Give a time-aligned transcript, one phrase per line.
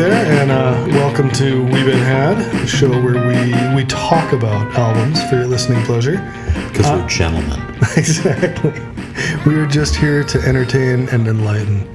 [0.00, 4.72] there, and uh, welcome to We've Been Had, a show where we we talk about
[4.74, 6.16] albums for your listening pleasure.
[6.68, 7.60] Because we're gentlemen.
[7.98, 8.72] exactly.
[9.44, 11.94] We are just here to entertain and enlighten.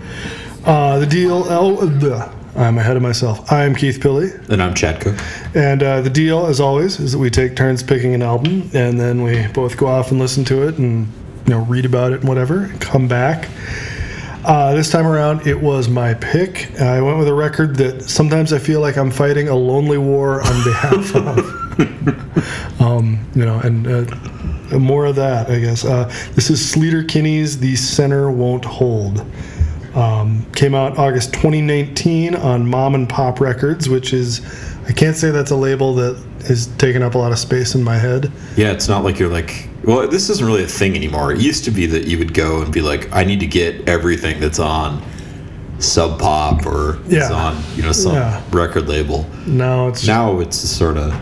[0.66, 1.46] Uh, the deal.
[1.48, 3.52] Oh, uh, I'm ahead of myself.
[3.52, 5.20] I'm Keith Pilley, And I'm Chad Cook.
[5.56, 9.00] and uh, the deal, as always, is that we take turns picking an album, and
[9.00, 11.08] then we both go off and listen to it, and
[11.48, 13.50] you know, read about it and whatever, and come back.
[14.46, 16.80] Uh, this time around, it was my pick.
[16.80, 20.42] I went with a record that sometimes I feel like I'm fighting a lonely war
[20.42, 22.80] on behalf of.
[22.82, 25.84] um, you know, and uh, more of that, I guess.
[25.84, 29.26] Uh, this is Sleater Kinney's "The Center Won't Hold."
[29.96, 34.42] Um, came out August 2019 on Mom and Pop Records, which is
[34.88, 37.84] I can't say that's a label that is taking up a lot of space in
[37.84, 38.32] my head.
[38.56, 41.32] Yeah, it's not like you're like, well, this isn't really a thing anymore.
[41.32, 43.88] It used to be that you would go and be like, I need to get
[43.88, 45.02] everything that's on
[45.80, 47.32] Sub Pop or Yeah.
[47.32, 48.42] on, you know, some Yeah.
[48.52, 49.28] record label.
[49.46, 51.14] Now it's Now it's sort of,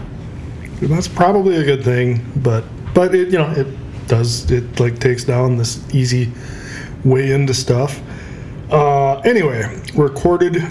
[0.82, 3.68] that's probably a good thing, but but it you know it
[4.08, 6.30] does it like takes down this easy
[7.04, 8.00] way into stuff.
[8.72, 10.62] Uh, anyway, recorded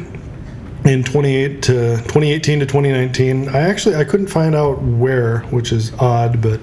[0.84, 3.48] in 28 to 2018 to 2019.
[3.48, 6.60] I actually I couldn't find out where, which is odd, but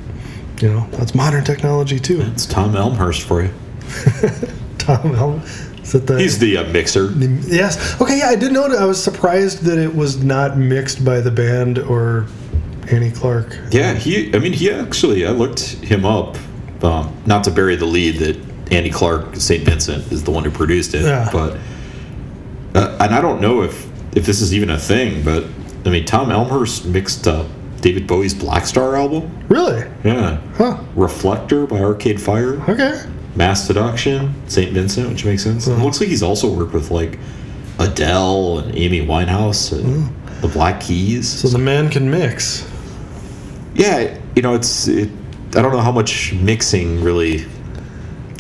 [0.62, 2.22] you know that's modern technology too.
[2.22, 3.52] it's Tom Elmhirst for you.
[4.78, 5.42] Tom Elm,
[5.82, 7.12] is that the He's the uh, mixer.
[7.48, 8.00] yes?
[8.02, 8.72] Okay, yeah, I did note.
[8.72, 12.26] I was surprised that it was not mixed by the band or
[12.92, 13.58] Annie Clark.
[13.72, 16.38] Yeah, he, I mean, he actually, I looked him up,
[16.84, 18.38] um, not to bury the lead that
[18.72, 19.64] Annie Clark, St.
[19.64, 21.30] Vincent, is the one who produced it, Yeah.
[21.32, 21.58] but,
[22.76, 25.44] uh, and I don't know if, if this is even a thing, but,
[25.86, 27.44] I mean, Tom Elmhirst mixed uh,
[27.80, 29.46] David Bowie's Blackstar album.
[29.48, 29.88] Really?
[30.04, 30.40] Yeah.
[30.56, 30.84] Huh?
[30.96, 32.62] Reflector by Arcade Fire.
[32.70, 33.04] Okay.
[33.36, 34.72] Masseduction, St.
[34.72, 35.68] Vincent, which makes sense.
[35.68, 37.18] It looks like he's also worked with, like,
[37.80, 40.42] Adele and Amy Winehouse and mm.
[40.42, 41.28] the Black Keys.
[41.28, 42.70] So the man can mix.
[43.74, 45.10] Yeah, you know, it's it.
[45.56, 47.46] I don't know how much mixing really.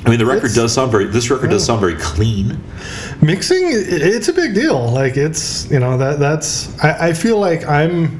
[0.05, 1.05] I mean, the record It's- does sound very.
[1.05, 1.67] This record does oh.
[1.67, 2.61] sound very clean.
[3.21, 4.91] Mixing, it's a big deal.
[4.91, 6.77] Like it's you know that that's.
[6.83, 8.19] I, I feel like I'm.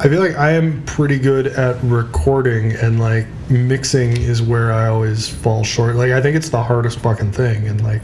[0.00, 4.88] I feel like I am pretty good at recording, and like mixing is where I
[4.88, 5.96] always fall short.
[5.96, 8.00] Like I think it's the hardest fucking thing, and like,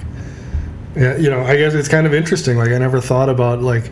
[0.95, 2.59] yeah, you know, I guess it's kind of interesting.
[2.59, 3.91] Like I never thought about like,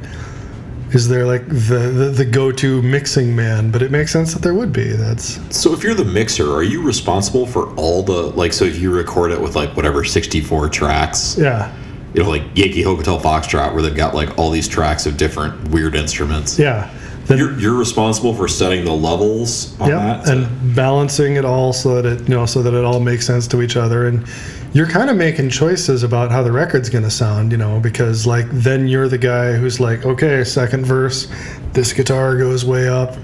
[0.91, 3.71] is there like the the, the go to mixing man?
[3.71, 4.89] But it makes sense that there would be.
[4.93, 8.53] That's So, if you're the mixer, are you responsible for all the like?
[8.53, 11.75] So, if you record it with like whatever 64 tracks, yeah,
[12.13, 15.71] you know, like Yankee Hotel Foxtrot, where they've got like all these tracks of different
[15.71, 16.59] weird instruments.
[16.59, 16.91] yeah.
[17.27, 20.29] Then, You're you're responsible for setting the levels on yeah, that.
[20.29, 23.47] and balancing it all so that it you know so that it all makes sense
[23.49, 24.27] to each other and
[24.75, 28.27] you're kind of making choices about how the record's going to sound you know because
[28.27, 31.29] like then you're the guy who's like okay second verse
[31.73, 33.15] this guitar goes way up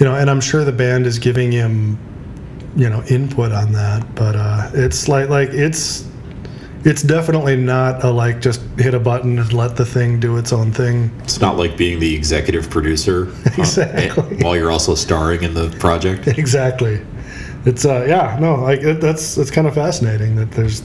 [0.00, 1.96] you know and i'm sure the band is giving him
[2.74, 6.07] you know input on that but uh it's like like it's
[6.84, 10.52] it's definitely not a like just hit a button and let the thing do its
[10.52, 14.36] own thing it's not like being the executive producer uh, Exactly.
[14.38, 16.26] while you're also starring in the project.
[16.38, 17.04] exactly
[17.64, 20.82] it's uh yeah no like it, that's it's kind of fascinating that there's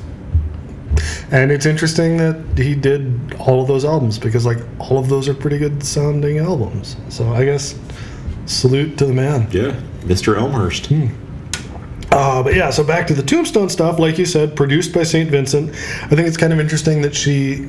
[1.32, 5.28] and it's interesting that he did all of those albums because like all of those
[5.28, 7.76] are pretty good sounding albums so i guess
[8.46, 10.36] salute to the man Yeah, Mr.
[10.36, 10.88] Elmhirst.
[12.14, 15.30] Uh, but yeah so back to the tombstone stuff like you said produced by st
[15.30, 17.68] vincent i think it's kind of interesting that she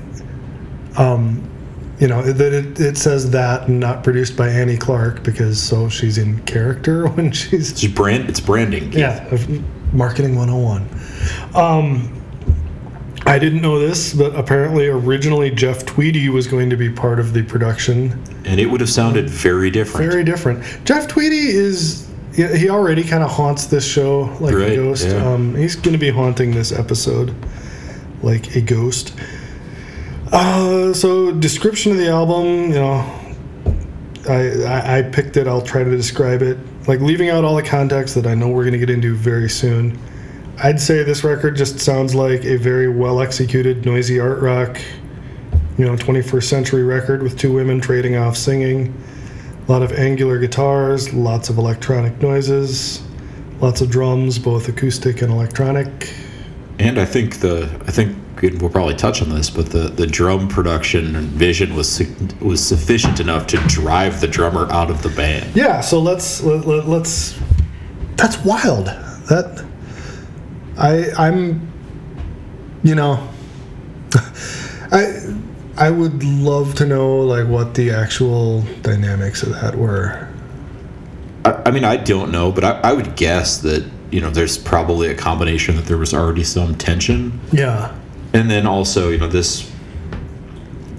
[0.98, 1.42] um
[2.00, 5.88] you know that it, it says that and not produced by annie clark because so
[5.88, 8.28] she's in character when she's It's brand.
[8.28, 8.92] It's branding.
[8.92, 9.28] Yeah,
[9.92, 10.88] marketing 101.
[11.54, 12.20] Um,
[13.26, 17.32] I didn't know this, but apparently, originally Jeff Tweedy was going to be part of
[17.32, 18.22] the production.
[18.44, 20.10] and it would have sounded very different.
[20.10, 20.62] Very different.
[20.84, 22.06] Jeff Tweedy is.
[22.34, 25.08] Yeah, He already kind of haunts this show like a ghost.
[25.08, 25.24] yeah.
[25.32, 27.34] Um, he's going to be haunting this episode
[28.22, 29.14] like a ghost.
[30.32, 33.20] Uh, so, description of the album, you know,
[34.28, 35.46] I, I, I picked it.
[35.46, 36.58] I'll try to describe it.
[36.88, 39.48] Like leaving out all the context that I know we're going to get into very
[39.48, 39.98] soon.
[40.62, 44.80] I'd say this record just sounds like a very well executed, noisy art rock,
[45.78, 48.94] you know, 21st century record with two women trading off singing.
[49.66, 53.02] A lot of angular guitars, lots of electronic noises,
[53.60, 56.12] lots of drums, both acoustic and electronic.
[56.78, 60.48] And I think the I think we'll probably touch on this, but the, the drum
[60.48, 62.02] production and vision was
[62.40, 65.54] was sufficient enough to drive the drummer out of the band.
[65.56, 67.38] Yeah, so let's let, let, let's.
[68.16, 68.86] That's wild.
[68.86, 69.64] That
[70.76, 71.72] I I'm,
[72.82, 73.28] you know,
[74.92, 75.20] I
[75.76, 80.28] I would love to know like what the actual dynamics of that were.
[81.44, 84.56] I, I mean, I don't know, but I, I would guess that you know there's
[84.56, 87.92] probably a combination that there was already some tension, Yeah.
[88.32, 89.70] and then also you know this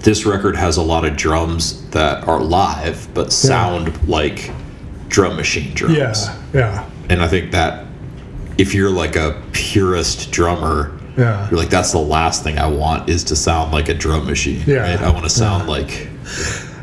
[0.00, 4.52] this record has a lot of drums that are live but sound like
[5.08, 5.96] drum machine drums.
[5.96, 6.36] Yeah.
[6.52, 6.90] Yeah.
[7.08, 7.86] and I think that
[8.58, 11.48] if you're like a purist drummer, Yeah.
[11.50, 14.62] you're like that's the last thing I want is to sound like a drum machine.
[14.66, 14.90] Yeah.
[14.90, 15.00] right?
[15.00, 16.08] I want to sound like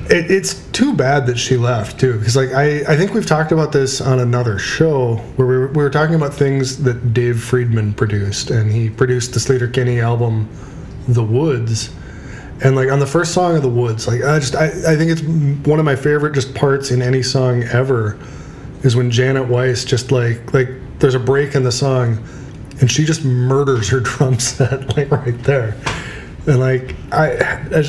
[0.09, 3.51] It, it's too bad that she left too, because like I, I think we've talked
[3.51, 7.35] about this on another show where we were, we were talking about things that Dave
[7.35, 10.49] Fridmann produced, and he produced the Sleater Kinney album,
[11.07, 11.95] The Woods,
[12.63, 15.11] and like on the first song of The Woods, like I just I, I think
[15.11, 15.21] it's
[15.67, 18.19] one of my favorite just parts in any song ever,
[18.81, 20.69] is when Janet Weiss just like like
[20.99, 22.17] there's a break in the song,
[22.81, 25.75] and she just murders her drum set like right there.
[26.45, 27.37] And like I,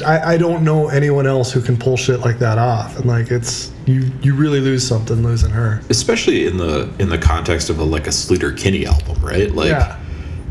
[0.06, 2.96] I, I don't know anyone else who can pull shit like that off.
[2.96, 5.81] And like it's you, you really lose something losing her.
[5.90, 9.50] especially in the in the context of a, like a Sleater Kinney album, right?
[9.50, 9.98] Like Yeah.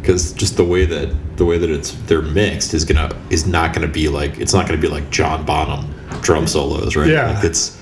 [0.01, 3.73] because just the way that the way that it's they're mixed is gonna is not
[3.73, 5.89] gonna be like it's not gonna be like John Bonham
[6.21, 7.07] drum solos, right?
[7.09, 7.31] Yeah.
[7.35, 7.79] Like it's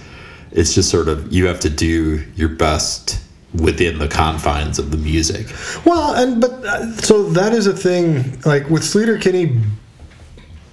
[0.52, 3.20] it's just sort of you have to do your best
[3.54, 5.48] within the confines of the music.
[5.86, 8.40] Well, and but uh, so that is a thing.
[8.46, 9.60] Like with Sleater Kinney,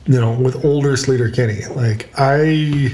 [0.07, 2.93] you know, with older Sleater Kinney, like I.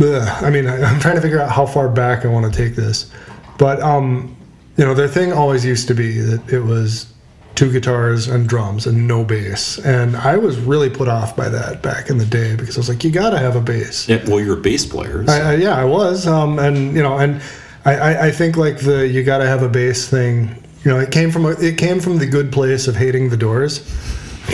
[0.00, 2.56] Ugh, I mean, I, I'm trying to figure out how far back I want to
[2.56, 3.10] take this,
[3.58, 4.36] but um,
[4.76, 7.12] you know, their thing always used to be that it was
[7.56, 11.82] two guitars and drums and no bass, and I was really put off by that
[11.82, 14.08] back in the day because I was like, you got to have a bass.
[14.08, 15.26] Yeah, well, you're a bass player.
[15.26, 17.42] so- I, I, yeah, I was, um, and you know, and
[17.84, 20.62] I, I, I think like the you got to have a bass thing.
[20.84, 23.36] You know, it came from a, it came from the good place of hating the
[23.36, 23.80] Doors,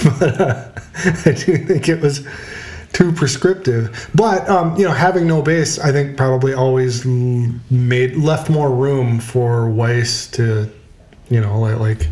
[0.20, 0.70] but uh,
[1.24, 2.26] I do think it was
[2.92, 4.10] too prescriptive.
[4.14, 9.20] But um, you know, having no bass, I think probably always made left more room
[9.20, 10.70] for Weiss to,
[11.28, 11.78] you know, like.
[11.78, 12.08] like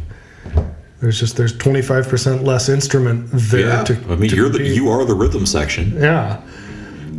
[1.00, 3.82] there's just there's 25% less instrument there yeah.
[3.82, 6.00] to I mean, you're the you are the rhythm section.
[6.00, 6.40] yeah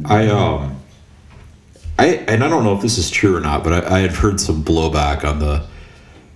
[0.05, 0.81] I um,
[1.99, 4.11] I and I don't know if this is true or not, but I, I had
[4.11, 5.65] heard some blowback on the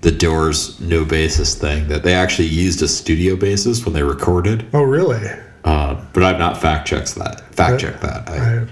[0.01, 4.65] the Doors no bassist thing that they actually used a studio bassist when they recorded.
[4.73, 5.27] oh really
[5.63, 7.41] Uh, but I've not fact checked that.
[7.53, 8.29] Fact checked that.
[8.29, 8.67] I, I,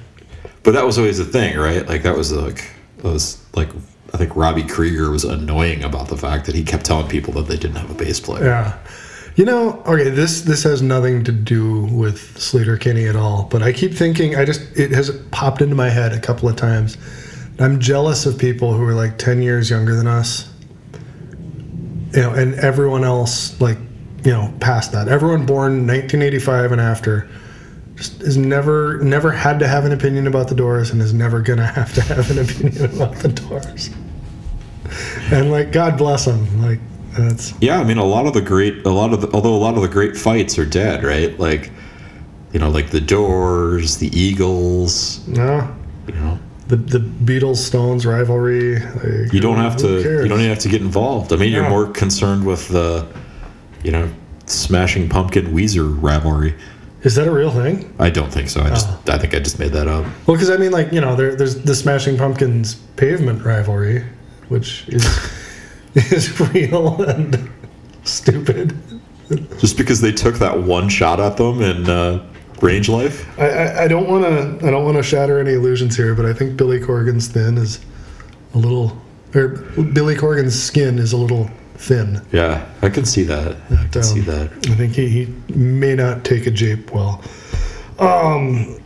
[0.64, 1.86] but that was always a thing, right?
[1.88, 2.64] Like that was like
[2.98, 3.70] that was like
[4.14, 7.48] I think Robbie Krieger was annoying about the fact that he kept telling people that
[7.48, 8.46] they didn't have a bass player.
[8.46, 8.78] Yeah.
[9.36, 13.62] You know, okay, this this has nothing to do with Sleater Kinney at all, but
[13.62, 16.98] I keep thinking I just it has popped into my head a couple of times.
[17.60, 20.52] I'm jealous of people who are like 10 years younger than us.
[22.14, 23.78] You know, and everyone else like,
[24.24, 25.10] you know, past that.
[25.10, 27.30] Everyone born 1985 and after
[27.96, 31.42] just has never never had to have an opinion about the Doors and is never
[31.42, 33.90] going to have to have an opinion about the Doors.
[35.32, 36.62] And like God bless them.
[36.62, 36.80] Like
[37.18, 39.58] that's Yeah, I mean, a lot of the great, a lot of the, although a
[39.58, 41.38] lot of the great fights are dead, right?
[41.40, 41.72] Like,
[42.52, 45.26] you know, like the Doors, the Eagles.
[45.28, 45.74] no.
[46.08, 48.80] You know, the the Beatles Stones rivalry.
[48.80, 50.24] Like, you don't have to, cares?
[50.24, 51.34] you don't even have to get involved.
[51.34, 53.08] I mean, you're more concerned with the,
[53.84, 54.08] you know,
[54.46, 56.54] Smashing Pumpkin Weezer rivalry.
[57.02, 57.94] Is that a real thing?
[58.00, 58.62] I don't think so.
[58.62, 59.14] I just, Oh.
[59.14, 60.06] I think I just made that up.
[60.28, 64.04] Well, because I mean, like you know, there, there's the Smashing Pumpkins pavement rivalry,
[64.50, 65.04] which is
[65.96, 67.50] is real and
[68.04, 68.78] stupid.
[69.60, 72.26] Just because they took that one shot at them in uh,
[72.62, 73.40] Range Life.
[73.40, 76.26] I, I, I don't want to I don't want to shatter any illusions here, but
[76.26, 77.84] I think Billy Corgan's thin is
[78.54, 78.96] a little,
[79.34, 79.50] or
[79.94, 82.22] Billy Corgan's skin is a little thin.
[82.32, 83.58] Yeah, I can see that.
[83.72, 84.52] I can um, see that.
[84.70, 87.22] I think he, he may not take a jape well.
[88.00, 88.80] Um,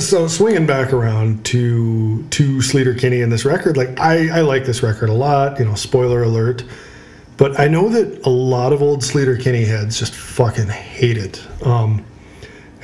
[0.00, 4.64] so swinging back around to to Sleater Kinney and this record, like I, I like
[4.64, 5.58] this record a lot.
[5.58, 6.64] You know, spoiler alert.
[7.36, 11.44] But I know that a lot of old Sleater Kinney heads just fucking hate it.
[11.66, 12.04] Um,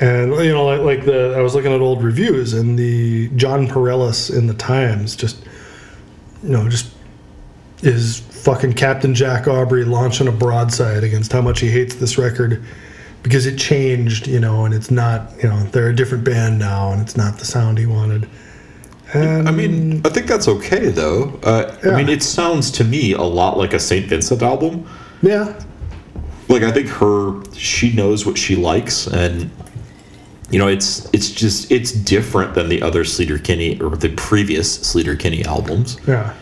[0.01, 3.67] and you know, like, like the I was looking at old reviews, and the Jon
[3.67, 5.45] Pareles in the Times just,
[6.43, 6.93] you know, just
[7.83, 12.65] is fucking Captain Jack Aubrey launching a broadside against how much he hates this record
[13.23, 16.93] because it changed, you know, and it's not, you know, they're a different band now,
[16.93, 18.29] and it's not the sound he wanted.
[19.15, 21.39] And I mean, I think that's okay though.
[21.43, 21.93] Uh, Yeah.
[21.93, 24.87] I mean, it sounds to me a lot like a Saint Vincent album.
[25.23, 25.59] yeah,
[26.49, 29.51] Like I think her, she knows what she likes, and
[30.51, 34.79] you know, it's it's just it's different than the other Sleater Kinney or the previous
[34.79, 35.97] Sleater Kinney albums.
[36.07, 36.35] yeah.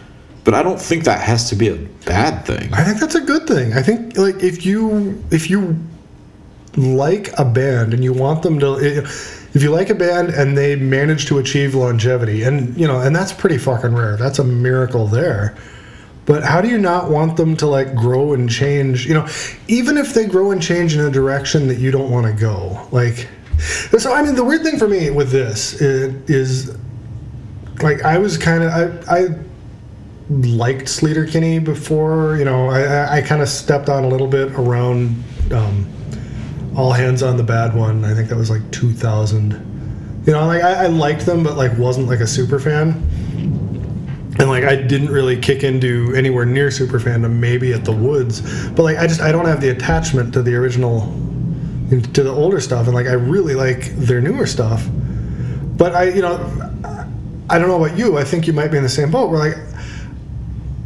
[0.44, 2.72] But I don't think that has to be a bad thing.
[2.72, 3.72] I think that's a good thing.
[3.74, 5.76] I think like if you if you
[6.76, 10.76] like a band and you want them to if you like a band and they
[10.76, 15.06] manage to achieve longevity and you know and that's pretty fucking rare that's a miracle
[15.06, 15.56] there
[16.26, 19.26] but how do you not want them to like grow and change you know
[19.68, 22.86] even if they grow and change in a direction that you don't want to go
[22.92, 23.26] like
[23.98, 26.76] so i mean the weird thing for me with this is,
[27.82, 28.70] like i was kind of
[29.08, 29.28] i i
[30.28, 32.36] liked Sleater Kinney before.
[32.36, 35.86] You know, I, I kind of stepped on a little bit around um,
[36.76, 38.04] All Hands on the Bad One.
[38.04, 40.22] I think that was like 2000.
[40.26, 42.90] You know, like I, I liked them, but like wasn't like a super fan.
[44.38, 48.68] And like I didn't really kick into anywhere near super fandom, maybe at the Woods.
[48.70, 51.00] But like I just I don't have the attachment to the original,
[51.90, 54.86] to the older stuff, and like I really like their newer stuff.
[55.78, 56.36] But I, you know,
[57.48, 58.18] I don't know about you.
[58.18, 59.30] I think you might be in the same boat.
[59.30, 59.56] Where like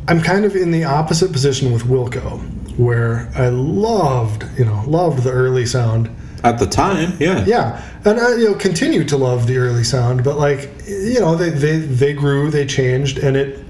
[0.06, 2.40] I'm kind of in the opposite position with Wilco,
[2.80, 6.10] where I loved, you know, loved the early sound.
[6.42, 7.44] At the time, yeah.
[7.44, 7.82] Yeah.
[8.04, 11.50] And I, you know, continue to love the early sound, but like, you know, they,
[11.50, 13.62] they, they grew, they changed, and it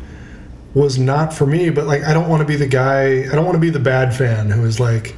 [0.73, 3.45] was not for me, but like, I don't want to be the guy, I don't
[3.45, 5.17] want to be the bad fan who is like,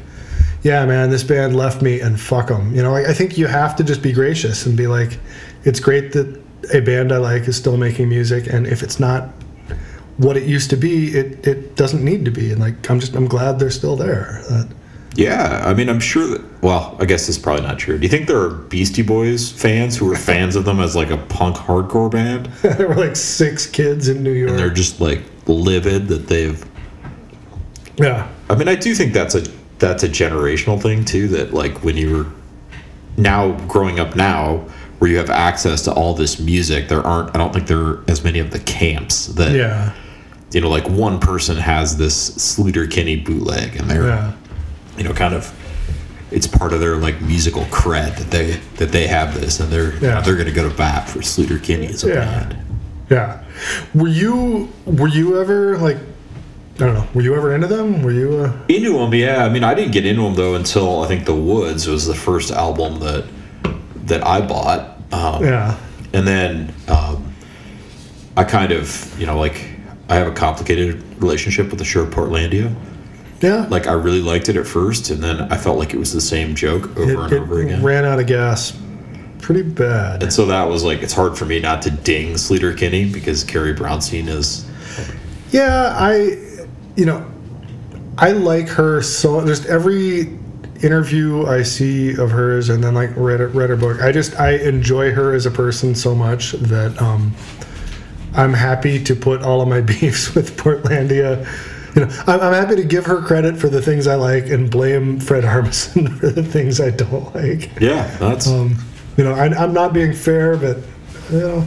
[0.63, 2.75] yeah, man, this band left me and fuck them.
[2.75, 5.19] You know, like, I think you have to just be gracious and be like,
[5.65, 6.41] it's great that
[6.73, 9.29] a band I like is still making music, and if it's not
[10.17, 12.53] what it used to be, it, it doesn't need to be.
[12.53, 14.43] And like, I'm just, I'm glad they're still there.
[14.51, 14.65] Uh,
[15.15, 16.63] yeah, I mean, I'm sure that.
[16.63, 17.99] Well, I guess it's probably not true.
[17.99, 21.11] Do you think there are Beastie Boys fans who were fans of them as like
[21.11, 22.47] a punk hardcore band?
[22.63, 26.65] there were like six kids in New York, and they're just like livid that they've.
[27.97, 29.43] Yeah, I mean, I do think that's a
[29.79, 31.29] that's a generational thing too.
[31.29, 32.33] That like when you're
[33.19, 34.65] now growing up now,
[35.03, 37.35] where you have access to all this music, there aren't.
[37.35, 39.53] I don't think there are as many of the camps that.
[39.53, 39.93] Yeah
[40.55, 44.33] you know, like one person has this Sleater Kinney bootleg, and they're, yeah.
[44.97, 45.53] you know, kind of,
[46.31, 49.95] it's part of their like musical cred that they that they have this, and they're
[49.97, 50.21] yeah.
[50.21, 52.15] they're going to go to bat for Sleater Kinney as a yeah.
[52.15, 52.57] band.
[53.11, 53.45] Yeah.
[53.95, 55.97] Were you were you ever like
[56.77, 57.09] I don't know.
[57.15, 58.03] Were you ever into them?
[58.03, 58.59] Were you uh...
[58.69, 59.15] into them?
[59.15, 59.45] Yeah.
[59.45, 62.15] I mean, I didn't get into them though until I think The Woods was the
[62.15, 63.27] first album that
[64.13, 64.99] that I bought.
[65.11, 65.79] Um, yeah.
[66.13, 67.35] And then um,
[68.37, 69.69] I kind of you know like
[70.09, 72.75] I have a complicated relationship with the show Portlandia.
[73.41, 73.67] Yeah.
[73.69, 76.21] Like I really liked it at first, and then I felt like it was the
[76.21, 77.83] same joke over it, and over again.
[77.83, 78.79] Ran out of gas,
[79.41, 80.23] pretty bad.
[80.23, 83.43] And so that was like it's hard for me not to ding Sleater Kinney because
[83.43, 84.69] Carrie Brownstein is.
[85.51, 86.39] Yeah, I,
[86.97, 87.31] you know,
[88.17, 89.45] I like her so.
[89.47, 90.39] Just every
[90.83, 94.03] interview I see of hers, and then like read read her book.
[94.03, 97.01] I just I enjoy her as a person so much that.
[97.01, 97.35] um
[98.35, 101.47] I'm happy to put all of my beefs with Portlandia.
[101.95, 104.71] You know, I'm, I'm, happy to give her credit for the things I like and
[104.71, 107.71] blame Fred Armisen for the things I don't like.
[107.81, 108.49] Yeah, that's.
[108.49, 108.77] Um,
[109.19, 110.79] you know, I, am not being fair, but
[111.31, 111.67] you know,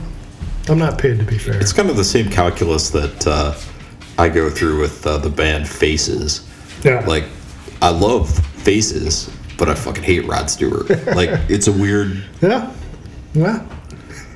[0.67, 1.59] I'm not paid to be fair.
[1.59, 3.55] It's kind of the same calculus that uh,
[4.17, 6.49] I go through with uh, the band Faces.
[6.83, 7.05] Yeah.
[7.05, 7.25] Like,
[7.83, 10.89] I love Faces, but I fucking hate Rod Stewart.
[11.15, 12.23] like, it's a weird.
[12.41, 12.73] Yeah.
[13.33, 13.65] Yeah.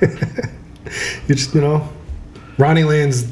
[0.00, 1.86] you just, you know,
[2.56, 3.30] Ronnie Lane's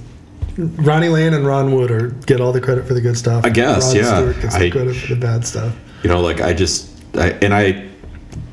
[0.59, 3.45] Ronnie Lane and Ron Wood are get all the credit for the good stuff.
[3.45, 4.17] I guess, Rod yeah.
[4.17, 5.75] Stewart gets the credit for the bad stuff.
[6.03, 7.89] You know, like I just, I, and I,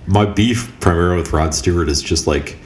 [0.06, 2.58] my beef primarily with Rod Stewart is just like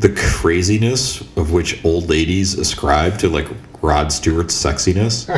[0.00, 3.48] the craziness of which old ladies ascribe to like
[3.80, 5.28] Rod Stewart's sexiness.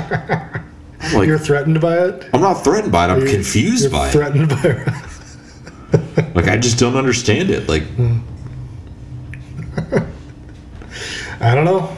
[1.15, 2.29] like, you're threatened by it.
[2.33, 3.11] I'm not threatened by it.
[3.11, 4.57] I'm confused by threatened it.
[4.57, 6.31] Threatened by it.
[6.37, 7.69] like I just don't understand it.
[7.69, 7.85] Like.
[11.41, 11.97] I don't know.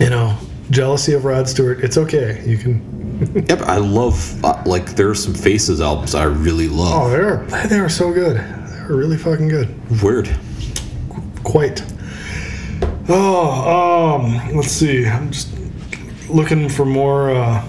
[0.00, 0.36] You know,
[0.70, 1.80] jealousy of Rod Stewart.
[1.80, 2.42] It's okay.
[2.44, 3.44] You can.
[3.48, 6.92] yep, I love uh, like there are some Faces albums I really love.
[6.94, 7.38] Oh, they're
[7.68, 8.36] they are so good.
[8.36, 10.02] They're really fucking good.
[10.02, 10.28] Weird.
[11.42, 11.82] Quite.
[13.08, 15.06] Oh, um, let's see.
[15.06, 15.48] I'm just
[16.28, 17.66] looking for more uh,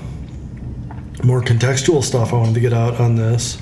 [1.24, 2.34] more contextual stuff.
[2.34, 3.62] I wanted to get out on this.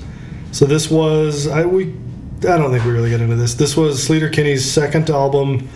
[0.52, 1.94] So this was I we
[2.40, 3.56] I don't think we really get into this.
[3.56, 5.68] This was Sleater Kinney's second album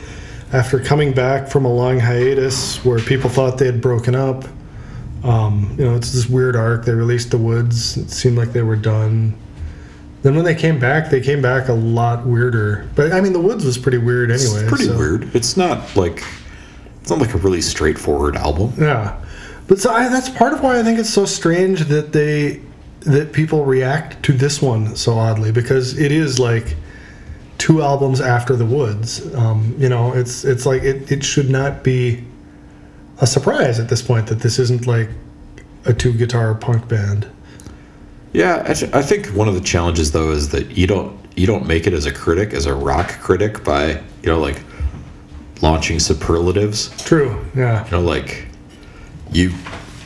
[0.54, 4.46] after coming back from a long hiatus where people thought they had broken up.
[5.24, 6.86] Um, you know, it's this weird arc.
[6.86, 7.98] They released The Woods.
[7.98, 9.36] It seemed like they were done.
[10.24, 12.88] Then when they came back, they came back a lot weirder.
[12.96, 14.62] But I mean, The Woods was pretty weird anyway.
[14.62, 14.98] It's pretty so.
[14.98, 15.36] weird.
[15.36, 16.24] It's not like
[17.02, 18.74] it's not like a really straightforward album.
[18.78, 19.20] Yeah,
[19.68, 22.62] but so I, that's part of why I think it's so strange that they
[23.02, 26.76] that people react to this one so oddly because it is like
[27.58, 29.34] two albums after the woods.
[29.36, 32.24] Um, you know it's it's like it, it should not be
[33.20, 35.10] a surprise at this point that this isn't like
[35.86, 37.30] a two guitar punk band.
[38.34, 41.66] Yeah, I, I think one of the challenges though is that you don't you don't
[41.66, 44.64] make it as a critic, as a rock critic, by you know like
[45.62, 46.90] launching superlatives.
[47.04, 47.46] True.
[47.56, 47.86] Yeah.
[47.86, 48.48] You know, like
[49.32, 49.52] you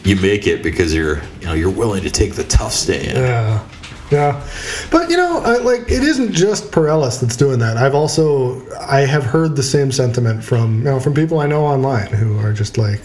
[0.04, 3.18] you make it because you're you know you're willing to take the tough stand.
[3.18, 3.68] Yeah.
[4.12, 4.48] Yeah,
[4.92, 7.78] but you know, I, like it isn't just Pareles that's doing that.
[7.78, 11.66] I've also I have heard the same sentiment from you know from people I know
[11.66, 13.02] online who are just like,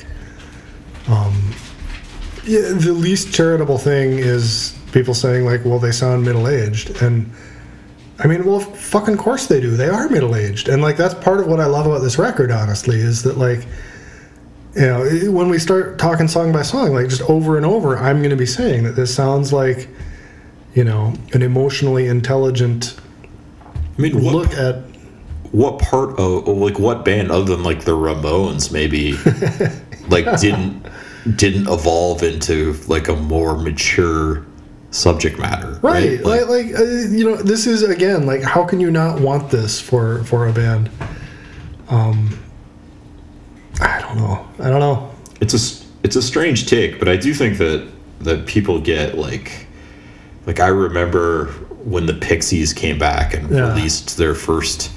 [1.09, 1.55] um,
[2.45, 7.33] yeah, the least charitable thing is people saying like, well, they sound middle aged, and
[8.23, 9.77] I mean, well, fucking course they do.
[9.77, 12.51] They are middle aged, and like that's part of what I love about this record.
[12.51, 13.67] Honestly, is that like
[14.75, 18.19] you know when we start talking song by song like just over and over i'm
[18.19, 19.89] going to be saying that this sounds like
[20.75, 22.97] you know an emotionally intelligent
[23.99, 24.77] I mean, what, look at
[25.53, 29.13] what part of like what band other than like the Ramones maybe
[30.09, 30.87] like didn't
[31.37, 34.47] didn't evolve into like a more mature
[34.91, 36.25] subject matter, right, right?
[36.25, 39.81] like, like uh, you know this is again like how can you not want this
[39.81, 40.91] for for a band
[41.89, 42.29] um
[43.81, 47.35] i don't know i don't know it's a it's a strange take, but I do
[47.35, 47.89] think that
[48.21, 49.67] that people get like
[50.47, 51.47] like I remember
[51.85, 53.75] when the Pixies came back and Yeah.
[53.75, 54.91] released their first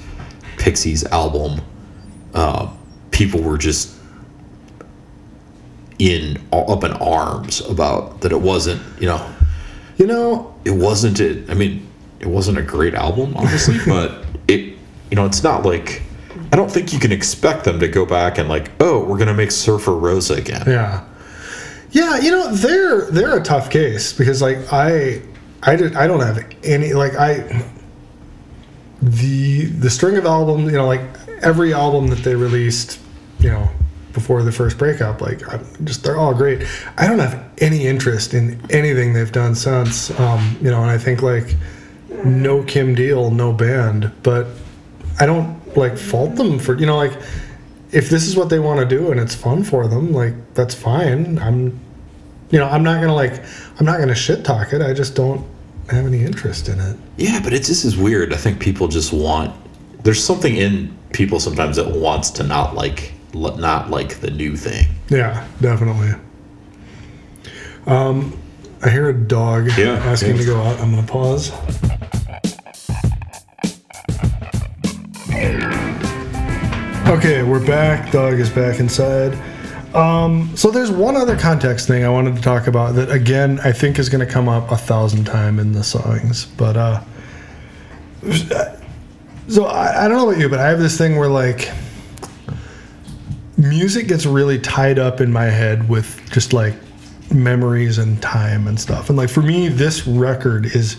[0.58, 1.60] Pixies album,
[2.34, 2.68] uh,
[3.10, 3.90] people were just
[5.98, 9.24] in up in arms about that it wasn't you know
[9.96, 11.86] you know it wasn't it I mean
[12.20, 14.60] it wasn't a great album honestly but it
[15.10, 16.02] you know it's not like
[16.52, 19.34] I don't think you can expect them to go back and like oh we're gonna
[19.34, 21.04] make Surfer Rosa again Yeah,
[21.90, 22.18] yeah.
[22.18, 25.22] You know, they're they're a tough case because like I
[25.62, 27.64] I did I don't have any like I
[29.00, 30.70] the the string of albums.
[30.72, 31.02] You know, like
[31.42, 32.98] every album that they released.
[33.38, 33.68] You know.
[34.14, 36.66] Before the first breakup, like I'm just they're all great.
[36.96, 40.80] I don't have any interest in anything they've done since, um, you know.
[40.80, 41.56] And I think like
[42.24, 44.46] no Kim Deal, no band, but
[45.18, 47.18] I don't like fault them for you know like
[47.94, 50.74] if this is what they want to do and it's fun for them, like that's
[50.74, 51.38] fine.
[51.38, 51.80] I'm,
[52.50, 53.44] you know, I'm not gonna like,
[53.78, 54.82] I'm not gonna shit talk it.
[54.82, 55.46] I just don't
[55.88, 56.96] have any interest in it.
[57.16, 58.34] Yeah, but it's this is weird.
[58.34, 59.54] I think people just want.
[60.02, 64.86] There's something in people sometimes that wants to not like not like the new thing.
[65.08, 66.12] Yeah, definitely.
[67.86, 68.38] Um,
[68.82, 70.78] I hear a dog Yeah, asking to go out.
[70.80, 71.52] I'm gonna pause.
[77.06, 78.10] Okay, we're back.
[78.10, 79.38] Dog is back inside.
[79.94, 83.70] Um, so there's one other context thing I wanted to talk about that again I
[83.70, 87.00] think is going to come up a thousand times in the songs, but uh,
[89.48, 91.70] so I, I don't know about you, but I have this thing where like
[93.56, 96.74] music gets really tied up in my head with just like
[97.32, 99.08] memories and time and stuff.
[99.08, 100.96] And like for me, this record is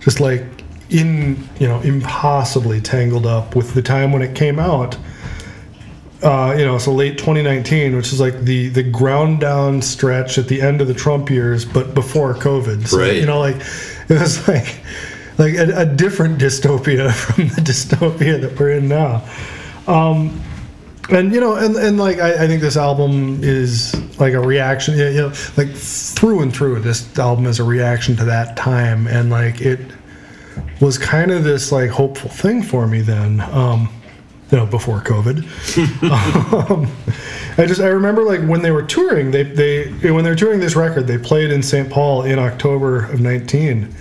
[0.00, 0.44] just like
[0.90, 4.96] in you know impossibly tangled up with the time when it came out.
[6.22, 10.46] Uh, you know, so late 2019, which is like the the ground down stretch at
[10.46, 12.86] the end of the Trump years, but before COVID.
[12.86, 13.16] So, Right.
[13.16, 14.80] You know, like it was like
[15.38, 19.24] like a, a different dystopia from the dystopia that we're in now
[21.10, 24.96] and you know and, and like I, I think this album is like a reaction
[24.96, 29.06] you know like through and through this album is a reaction to that time.
[29.06, 29.80] And like it
[30.80, 33.88] was kind of this like hopeful thing for me then um
[34.50, 35.42] you know before covid.
[36.70, 36.90] Um,
[37.58, 40.60] i just i remember like when they were touring they they when they were touring
[40.60, 43.94] this record they played in st paul in october of 19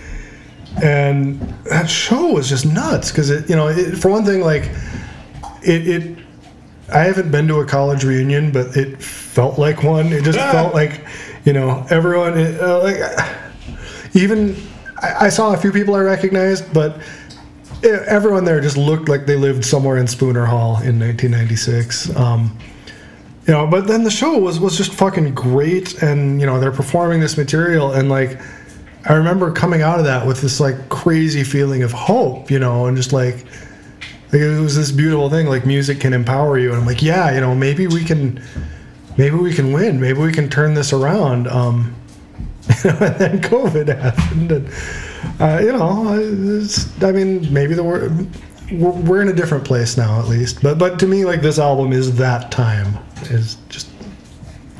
[0.83, 4.63] and that show was just nuts because it you know it, for one thing like
[5.63, 6.17] it, it
[6.93, 10.07] I haven't been to a college reunion, but it felt like one.
[10.07, 11.05] It just felt like,
[11.45, 14.55] you know, everyone, uh, like, even
[15.01, 16.99] I, I saw a few people I recognized, but
[17.83, 22.15] eh, everyone there just looked like they lived somewhere in Spooner Hall in 1996.
[22.15, 22.57] Um,
[23.47, 26.71] you know, but then the show was was just fucking great, and you know they're
[26.71, 28.39] performing this material, and like
[29.05, 32.85] I remember coming out of that with this like crazy feeling of hope, you know,
[32.85, 33.45] and just like
[34.31, 36.69] like it was this beautiful thing like music can empower you.
[36.69, 38.41] And i'm like yeah you know maybe we can
[39.17, 39.99] maybe we can win.
[39.99, 41.47] Maybe we can turn this around.
[41.47, 41.95] Um
[42.83, 44.51] you know, and then covid happened.
[44.51, 44.69] And
[45.39, 48.09] uh, you know i mean maybe the wor-
[48.71, 50.61] we're, we're in a different place now at least.
[50.61, 53.89] But but to me like this album is that time is just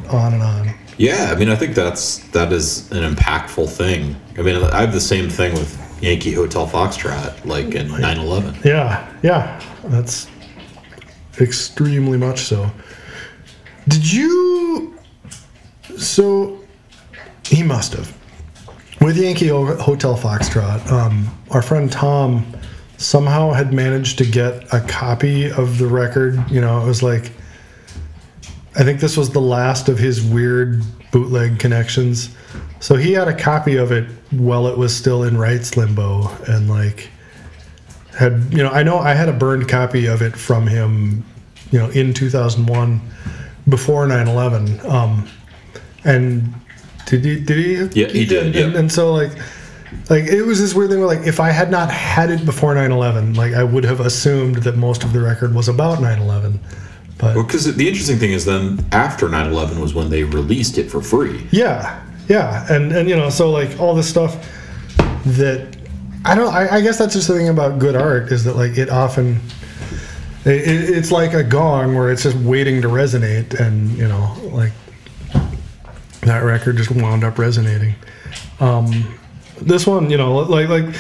[0.10, 0.74] on and on.
[0.98, 4.16] Yeah, I mean, I think that's that is an impactful thing.
[4.38, 8.64] I mean, I have the same thing with Yankee Hotel Foxtrot, like in 9/11.
[8.66, 10.28] Yeah, yeah, that's
[11.40, 12.70] extremely much so.
[13.88, 14.96] Did you?
[15.98, 16.60] So
[17.46, 18.16] he must have.
[19.02, 22.46] with Yankee Ho- Hotel Foxtrot, um, our friend Tom
[22.98, 26.44] somehow had managed to get a copy of the record.
[26.52, 27.32] You know, it was like,
[28.76, 32.30] I think this was the last of his weird bootleg connections.
[32.80, 36.70] So he had a copy of it while it was still in rights limbo, and
[36.70, 37.10] like
[38.18, 41.24] had you know, I know I had a burned copy of it from him,
[41.72, 43.02] you know, in 2001
[43.70, 44.84] before 9/11.
[44.90, 45.28] Um,
[46.04, 46.54] and
[47.06, 47.40] did he?
[47.40, 47.58] Did
[47.94, 48.02] he?
[48.02, 48.62] Yeah, he did, And, yeah.
[48.66, 49.32] and, and so like,
[50.10, 52.74] like it was this weird thing where like if I had not had it before
[52.76, 56.58] 9/11, like I would have assumed that most of the record was about 9/11.
[57.18, 60.90] But Well, because the interesting thing is then after 9/11 was when they released it
[60.90, 61.48] for free.
[61.52, 64.48] yeah, yeah, and and you know, so like all this stuff
[65.26, 65.76] that
[66.24, 66.54] I don't.
[66.54, 69.42] I, I guess that's just the thing about good art is that like it often.
[70.46, 74.34] It, it, it's like a gong where it's just waiting to resonate, and you know,
[74.54, 74.72] like
[76.22, 77.96] that record just wound up resonating.
[78.62, 79.20] Um,
[79.62, 80.96] this one, you know, like like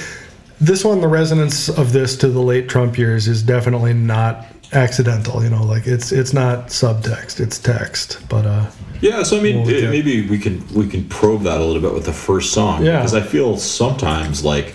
[0.59, 5.41] this one, the resonance of this to the late Trump years is definitely not accidental.
[5.41, 8.19] You know, like it's it's not subtext, it's text.
[8.27, 8.69] But uh,
[9.01, 11.93] Yeah, so I mean, eh, maybe we can we can probe that a little bit
[11.93, 12.97] with the first song Yeah.
[12.97, 14.73] because I feel sometimes like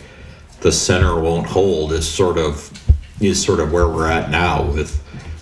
[0.61, 2.71] the center won't hold is sort of
[3.21, 5.01] is sort of where we're at now with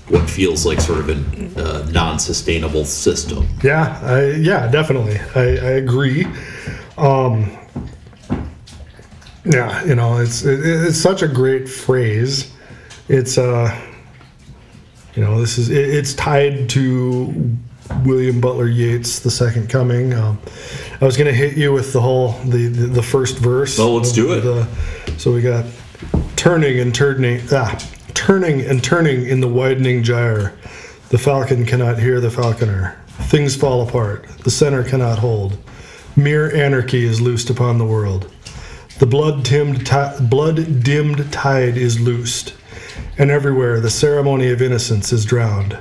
[0.09, 3.49] what feels like sort of a uh, non-sustainable system.
[3.63, 5.19] Yeah, I, yeah, definitely.
[5.35, 6.27] I, I agree.
[6.99, 7.51] Um,
[9.47, 12.53] yeah, you know, it's it, it's such a great phrase.
[13.09, 13.75] It's uh,
[15.15, 17.57] you know, this is it, it's tied to
[18.05, 20.15] William Butler Yeats' The Second Coming.
[20.15, 20.39] Um,
[21.01, 23.79] I was gonna hit you with the whole the the, the first verse.
[23.79, 24.41] Well, let's do it.
[24.41, 24.69] The,
[25.19, 25.65] so we got
[26.37, 27.79] turning and turning ah,
[28.15, 30.55] turning and turning in the widening gyre.
[31.11, 32.99] The falcon cannot hear the falconer.
[33.07, 34.27] Things fall apart.
[34.45, 35.59] The center cannot hold.
[36.17, 38.31] Mere anarchy is loosed upon the world.
[38.99, 42.55] The blood dimmed ti- blood dimmed tide is loosed,
[43.19, 45.77] and everywhere the ceremony of innocence is drowned.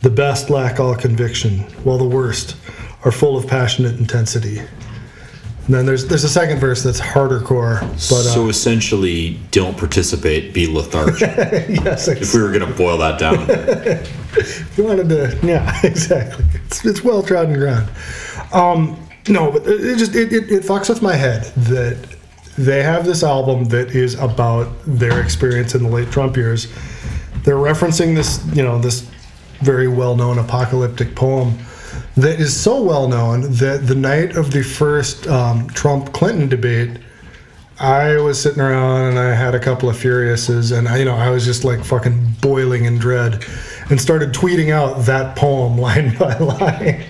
[0.00, 2.56] The best lack all conviction, while the worst
[3.04, 4.58] are full of passionate intensity.
[4.58, 9.76] And then there's there's a second verse that's harder core, but uh, so essentially, don't
[9.76, 11.20] participate, be lethargic.
[11.28, 16.46] yes, if we were going to boil that down, if you wanted to, yeah, exactly.
[16.54, 17.90] It's, it's well trodden ground.
[18.54, 18.96] Um,
[19.28, 22.16] no, but it it just it, it, it fucks with my head that
[22.56, 26.66] they have this album that is about their experience in the late Trump years.
[27.44, 29.08] They're referencing this, you know, this
[29.60, 31.58] very well-known apocalyptic poem
[32.16, 36.98] that is so well known that the night of the first um, Trump Clinton debate.
[37.80, 41.14] I was sitting around and I had a couple of Furiouses, and I, you know,
[41.14, 43.44] I was just like fucking boiling in dread,
[43.88, 47.04] and started tweeting out that poem line by line.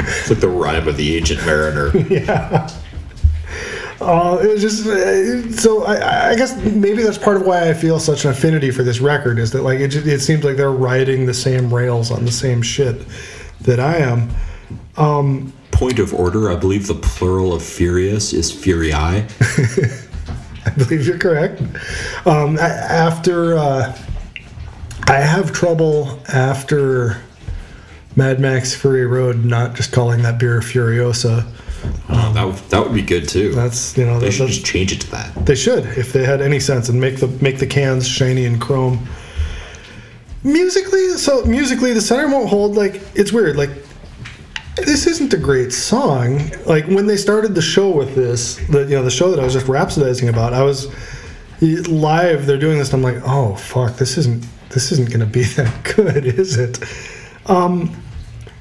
[0.00, 1.90] it's like the rhyme of the Ancient Mariner.
[4.00, 5.84] Uh, it was just uh, so.
[5.84, 9.00] I, I guess maybe that's part of why I feel such an affinity for this
[9.00, 12.24] record is that like it, just, it seems like they're riding the same rails on
[12.24, 13.02] the same shit
[13.62, 14.30] that I am.
[15.70, 18.94] Point of order: I believe the plural of furious is furii.
[20.66, 21.60] I believe you're correct.
[22.26, 23.96] Um, a- after uh,
[25.06, 27.20] I have trouble after
[28.16, 31.46] Mad Max Fury Road, not just calling that beer Furiosa.
[32.08, 33.52] Oh, that would, that would be good too.
[33.52, 35.46] That's you know They that, should just change it to that.
[35.46, 38.60] They should, if they had any sense, and make the make the cans shiny and
[38.60, 39.06] chrome.
[40.42, 42.76] Musically, so musically, the center won't hold.
[42.76, 43.56] Like it's weird.
[43.56, 43.70] Like
[44.76, 46.50] this isn't a great song.
[46.66, 49.44] Like when they started the show with this, the you know the show that I
[49.44, 50.88] was just rhapsodizing about, I was
[51.60, 52.46] live.
[52.46, 55.42] They're doing this, and I'm like, oh fuck, this isn't this isn't going to be
[55.56, 56.78] that good, is it?
[57.46, 57.94] Um,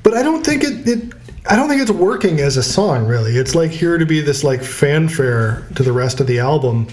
[0.03, 1.13] but I don't think it, it
[1.49, 3.35] I don't think it's working as a song really.
[3.35, 6.87] It's like here to be this like fanfare to the rest of the album.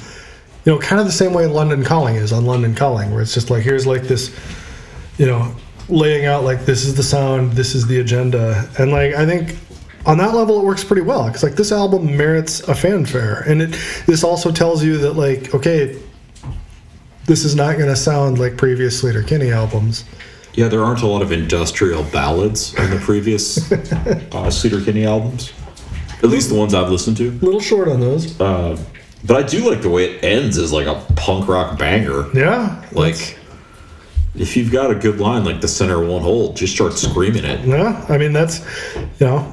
[0.64, 3.34] You know, kind of the same way London Calling is on London Calling, where it's
[3.34, 4.34] just like here's like this,
[5.18, 5.54] you know,
[5.88, 9.58] laying out like this is the sound, this is the agenda, and like I think
[10.06, 13.60] on that level it works pretty well because like this album merits a fanfare, and
[13.60, 16.00] it this also tells you that like okay,
[17.26, 20.04] this is not going to sound like previous Sleater Kinney albums.
[20.56, 23.76] Yeah, there aren't a lot of industrial ballads on the previous uh,
[24.48, 25.52] Sleater Kinney albums.
[26.22, 27.28] At least the ones I've listened to.
[27.28, 28.40] A little short on those.
[28.40, 28.82] Uh,
[29.24, 32.26] but I do like the way it ends as like a punk rock banger.
[32.34, 33.38] Yeah, Like,
[34.34, 37.66] if you've got a good line like the center won't hold, just start screaming it.
[37.66, 38.64] Yeah, I mean that's,
[39.18, 39.52] you know,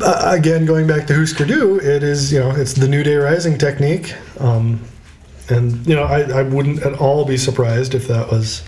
[0.00, 3.16] uh, again going back to Husker Du, it is you know it's the New Day
[3.16, 4.80] Rising technique, um,
[5.48, 8.62] and you know I, I wouldn't at all be surprised if that was,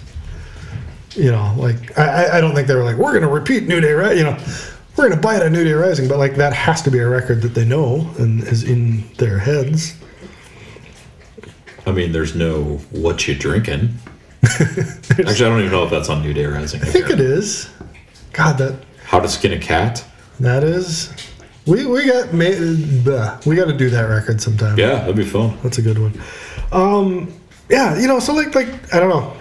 [1.16, 3.92] you know, like I, I- don't think they were like we're gonna repeat New Day
[3.92, 4.37] right, you know,
[4.96, 7.09] we're gonna buy it on New Day Rising, but like that has to be a
[7.09, 9.94] record that they know and is in their heads.
[11.87, 13.94] I mean, there's no what you drinking.
[14.44, 16.81] Actually, I don't even know if that's on New Day Rising.
[16.83, 17.70] I think it is.
[18.33, 20.05] God, that How to Skin a Cat.
[20.40, 21.12] that is.
[21.66, 24.77] We we got we got to do that record sometime.
[24.79, 25.57] Yeah, that'd be fun.
[25.62, 26.20] That's a good one.
[26.72, 27.33] Um,
[27.68, 29.37] yeah, you know, so like like I don't know.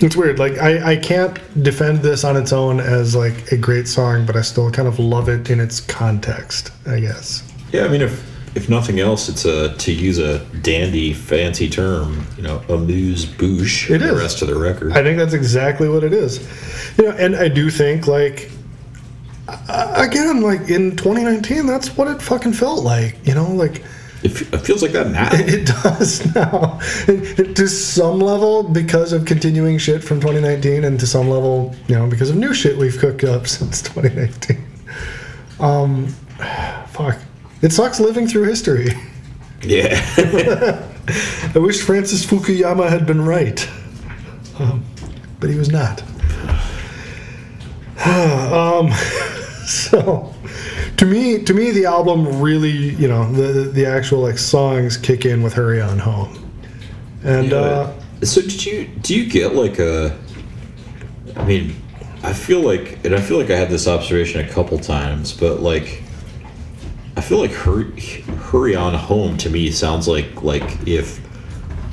[0.00, 0.38] It's weird.
[0.38, 4.36] Like I I can't defend this on its own as like a great song, but
[4.36, 6.70] I still kind of love it in its context.
[6.86, 7.50] I guess.
[7.72, 8.24] Yeah, I mean, if
[8.56, 13.90] if nothing else, it's a to use a dandy, fancy term, you know, amuse bouche.
[13.90, 14.92] It the rest of the record.
[14.92, 16.40] I think that's exactly what it is.
[16.98, 18.50] You know, and I do think like
[19.68, 23.16] again, like in 2019, that's what it fucking felt like.
[23.26, 23.82] You know, like
[24.26, 25.28] it, it feels like that now.
[25.32, 26.78] it does now.
[27.08, 31.94] It- to some level, because of continuing shit from 2019, and to some level, you
[31.94, 34.62] know, because of new shit we've cooked up since 2019.
[35.60, 36.08] Um,
[36.88, 37.18] fuck.
[37.62, 38.88] It sucks living through history.
[39.62, 40.02] yeah.
[41.54, 43.66] I wish Francis Fukuyama had been right,
[44.58, 44.84] um,
[45.40, 46.02] but he was not.
[48.04, 48.90] um,
[49.90, 50.32] so,
[50.96, 55.24] to me, to me, the album really, you know, the the actual like songs kick
[55.24, 56.52] in with "Hurry On Home,"
[57.24, 60.16] and uh, so did you do you get like a?
[61.36, 61.74] I mean,
[62.22, 65.60] I feel like, and I feel like I had this observation a couple times, but
[65.60, 66.02] like,
[67.16, 71.20] I feel like hurry, hurry on home to me sounds like like if,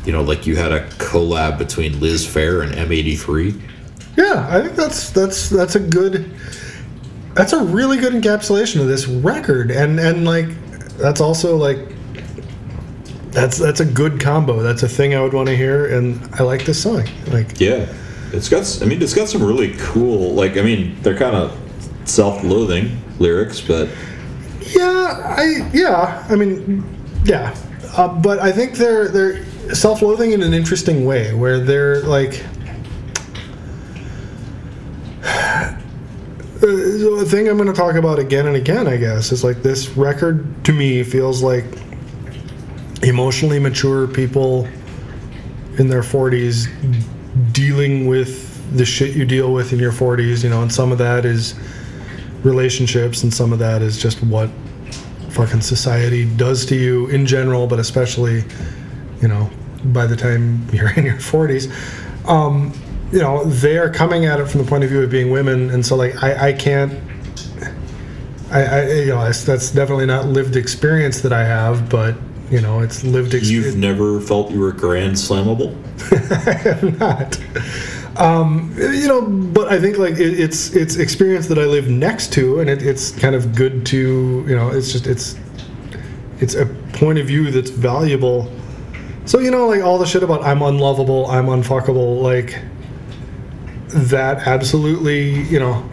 [0.06, 3.62] you know, like you had a collab between Liz Phair and M83.
[4.18, 6.32] yeah, I think that's that's that's a good,
[7.34, 10.48] that's a really good encapsulation of this record, and and like
[10.98, 11.78] that's also like.
[13.32, 14.62] That's that's a good combo.
[14.62, 17.08] That's a thing I would want to hear, and I like this song.
[17.32, 17.92] Like, Yeah,
[18.32, 18.80] it's got.
[18.84, 20.34] I mean, it's got some really cool.
[20.34, 21.60] Like, I mean, they're kind of
[22.06, 23.90] self-loathing lyrics, but
[24.62, 26.84] Yeah, I yeah, I mean,
[27.26, 27.56] yeah,
[27.98, 29.44] uh, but I think they're they're
[29.74, 32.44] self-loathing in an interesting way, where they're like.
[36.74, 39.90] The thing I'm going to talk about again and again, I guess, is like this
[39.90, 41.66] record to me feels like
[43.04, 44.68] emotionally mature people
[45.78, 46.68] in their 40s
[47.52, 50.98] dealing with the shit you deal with in your 40s, you know, and some of
[50.98, 51.56] that is
[52.44, 54.50] relationships and some of that is just what
[55.30, 58.44] fucking society does to you in general, but especially,
[59.22, 59.50] you know,
[59.86, 61.72] by the time you're in your 40s.
[62.28, 62.74] Um,
[63.14, 65.70] you know, they are coming at it from the point of view of being women,
[65.70, 67.00] and so like I, I can't.
[68.50, 72.16] I, I you know that's, that's definitely not lived experience that I have, but
[72.50, 73.68] you know it's lived experience.
[73.68, 75.78] you've never felt you were grand slammable.
[76.12, 77.40] I have not.
[78.20, 82.34] Um, you know, but I think like it, it's it's experience that I live next
[82.34, 84.72] to, and it, it's kind of good to you know.
[84.72, 85.38] It's just it's
[86.40, 88.52] it's a point of view that's valuable.
[89.26, 92.60] So you know, like all the shit about I'm unlovable, I'm unfuckable, like
[93.94, 95.88] that absolutely, you know.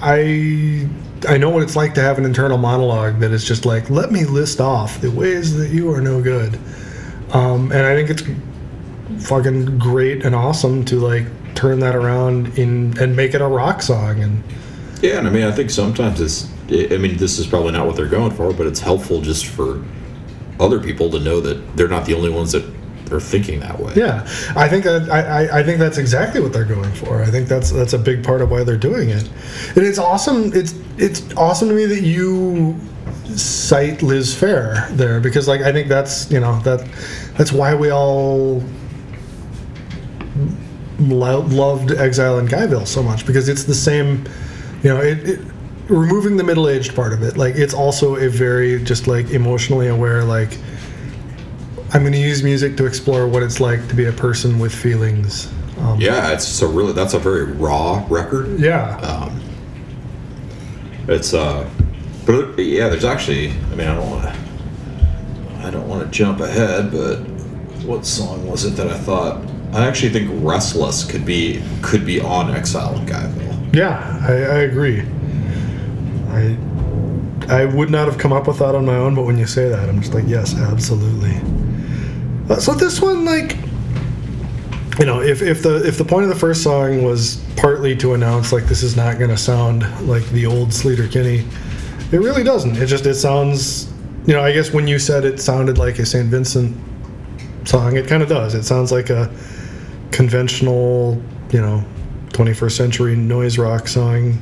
[0.00, 0.88] I
[1.28, 4.10] I know what it's like to have an internal monologue that is just like, let
[4.10, 6.58] me list off the ways that you are no good.
[7.32, 12.98] Um, and I think it's fucking great and awesome to like turn that around in
[12.98, 14.42] and make it a rock song and
[15.00, 16.50] Yeah, and I mean, I think sometimes it's.
[16.70, 19.84] I mean, this is probably not what they're going for, but it's helpful just for
[20.58, 22.64] other people to know that they're not the only ones that
[23.12, 23.92] are thinking that way.
[23.94, 24.22] yeah
[24.56, 27.70] i think that I, I, think that's exactly what they're going for i think that's
[27.70, 29.28] that's a big part of why they're doing it
[29.76, 32.78] and it's awesome it's it's awesome to me that you
[33.36, 36.86] cite liz phair there because like i think that's you know that
[37.36, 38.62] that's why we all
[40.98, 44.24] lo- loved exile in guyville so much because it's the same
[44.82, 45.40] you know it, it
[45.88, 50.24] removing the middle-aged part of it like it's also a very just like emotionally aware
[50.24, 50.58] like
[51.94, 54.74] i'm going to use music to explore what it's like to be a person with
[54.74, 58.58] feelings um, Yeah, it's so really that's a very raw record.
[58.60, 59.40] yeah Um,
[61.08, 61.68] it's uh,
[62.24, 63.50] but yeah, there's actually.
[63.50, 65.66] I mean, I don't want to.
[65.66, 67.16] I don't want to jump ahead, but
[67.84, 69.44] what song was it that I thought?
[69.72, 74.58] I actually think "Restless" could be could be on "Exile in Guyville." yeah I, I
[74.70, 75.00] agree
[76.28, 76.56] i
[77.48, 79.66] i would not have come up with that on my own but when you say
[79.70, 81.32] that i'm just like yes absolutely
[82.60, 83.56] so this one like
[84.98, 88.14] you know if, if the if the point of the first song was partly to
[88.14, 91.46] announce like this is not going to sound like the old sleater kinney
[92.12, 93.92] it really doesn't it just it sounds
[94.26, 96.76] you know i guess when you said it sounded like a st vincent
[97.64, 99.32] song it kind of does it sounds like a
[100.10, 101.84] conventional you know
[102.32, 104.38] 21st century noise rock song.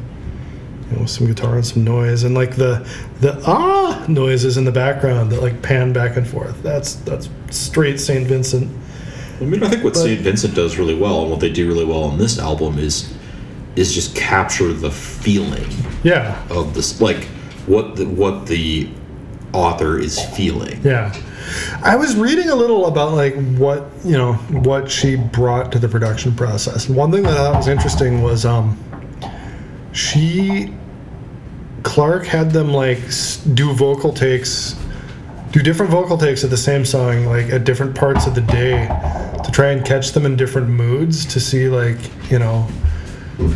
[0.91, 2.87] You know, some guitar and some noise, and like the
[3.21, 6.61] the ah noises in the background that like pan back and forth.
[6.63, 8.71] That's that's straight Saint Vincent.
[9.41, 10.21] I mean, I think what But- St.
[10.21, 13.13] Vincent does really well, and what they do really well on this album is
[13.77, 15.65] is just capture the feeling
[16.03, 17.25] Yeah, of this, like
[17.67, 18.89] what the, what the
[19.53, 20.81] author is feeling.
[20.83, 21.15] Yeah.
[21.83, 25.89] I was reading a little about like what, you know, what she brought to the
[25.89, 26.89] production process.
[26.89, 28.77] And one thing that I thought was interesting was um
[29.93, 30.73] she
[31.83, 32.99] Clark had them like
[33.55, 34.77] do vocal takes
[35.51, 38.87] do different vocal takes of the same song like at different parts of the day
[39.45, 41.99] to try and catch them in different moods to see like,
[42.31, 42.69] you know,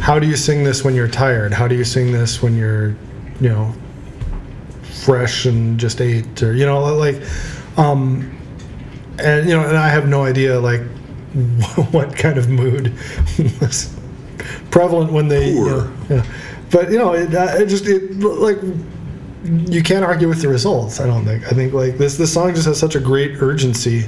[0.00, 1.52] how do you sing this when you're tired?
[1.52, 2.96] How do you sing this when you're,
[3.40, 3.72] you know,
[5.04, 7.20] fresh and just ate or you know like
[7.76, 8.34] um
[9.18, 10.80] and you know and i have no idea like
[11.90, 12.94] what kind of mood
[13.60, 13.94] was
[14.70, 16.16] prevalent when they you know, Poor.
[16.16, 16.24] yeah.
[16.74, 18.58] But you know it, it just it like
[19.44, 21.46] you can't argue with the results i don't think.
[21.46, 24.04] I think like this this song just has such a great urgency.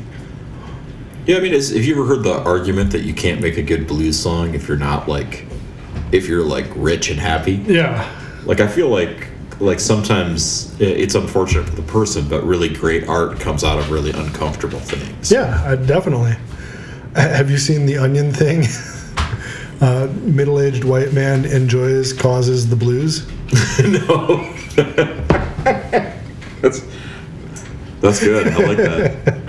[1.27, 3.63] Yeah, I mean, is, have you ever heard the argument that you can't make a
[3.63, 5.45] good blues song if you're not like,
[6.13, 7.55] if you're like rich and happy?
[7.67, 8.09] yeah.
[8.45, 13.41] Like, I feel like like sometimes it's unfortunate for the person, but really great art
[13.41, 15.33] comes out of really uncomfortable things.
[15.33, 16.37] yeah I, definitely.
[17.15, 18.63] Have you seen the onion thing
[19.81, 23.27] uh, middle-aged white man enjoys causes the blues
[23.79, 24.53] no.
[26.61, 26.81] that's
[28.01, 28.49] that's good.
[28.49, 29.43] I like that.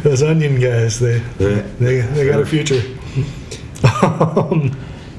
[0.02, 1.62] those onion guys they Yeah.
[1.78, 2.80] they, they got a future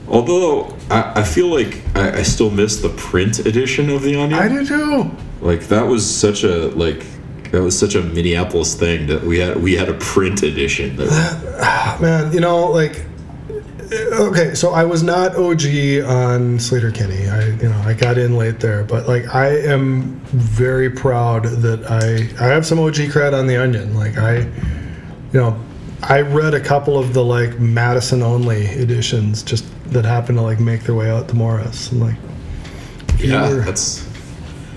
[0.07, 4.39] Although I, I feel like I, I still miss the print edition of the Onion.
[4.39, 7.05] i do too Like that was such a like
[7.51, 10.95] that was such a Minneapolis thing that we had we had a print edition.
[10.95, 13.05] That, man you know like
[13.91, 15.61] okay so i was not og
[16.05, 20.19] on sleater kinney i you know i got in late there but like i am
[20.33, 25.39] very proud that i i have some og cred on the onion like i you
[25.39, 25.55] know
[26.03, 30.59] i read a couple of the like madison only editions just that happened to like
[30.59, 32.15] make their way out to morris and like
[33.17, 34.05] yeah, were- that's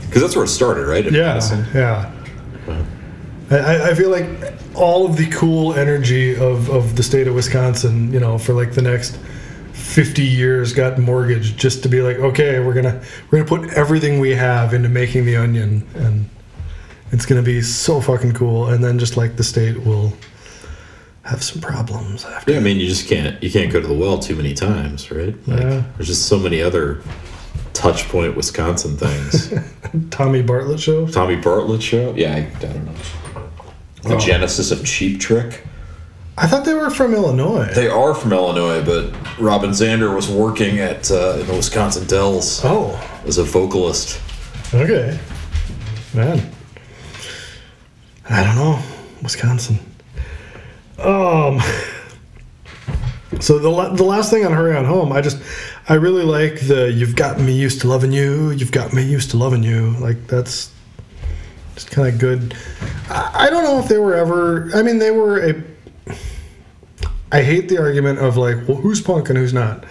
[0.07, 1.05] because that's where it started, right?
[1.05, 1.65] yeah Madison?
[1.75, 2.11] yeah
[3.51, 4.27] I- I, I feel like
[4.75, 8.73] all of the cool energy of, of the state of Wisconsin, you know, for like
[8.73, 9.17] the next
[9.73, 14.21] 50 years got mortgaged just to be like, okay, we're gonna we're gonna put everything
[14.21, 16.29] we have into making the onion and
[17.11, 20.13] it's gonna be so fucking cool and then just like the state will
[21.25, 23.95] have some problems after Yeah, I mean, you just can't you can't go to the
[23.95, 25.37] well too many times, right?
[25.47, 25.83] Like, Yeah.
[25.97, 27.03] There's just so many other
[27.75, 29.53] touch point Wisconsin things.
[30.11, 31.07] Tommy Bartlett show.
[31.07, 32.15] Tommy Bartlett show.
[32.15, 32.93] Yeah, I, I don't know.
[34.03, 34.19] The Oh.
[34.19, 35.65] genesis of Cheap Trick.
[36.37, 37.71] I thought they were from Illinois.
[37.75, 42.63] They are from Illinois, but Robin Zander was working at uh, in the Wisconsin Dells
[42.65, 44.21] oh, as a vocalist.
[44.75, 45.19] okay.
[46.15, 46.41] Man.
[48.29, 48.79] I don't know.
[49.23, 49.79] Wisconsin.
[50.99, 51.61] Um
[53.41, 55.39] So the the last thing on Hurry On Home, I just
[55.89, 59.31] I really like the you've got me used to loving you, you've got me used
[59.33, 59.97] to loving you.
[59.99, 60.71] Like that's
[61.83, 62.55] just kind of good.
[63.09, 65.63] I, I don't know if they were ever I mean they were a
[67.33, 69.85] I hate the argument of like, well, who's punk and who's not.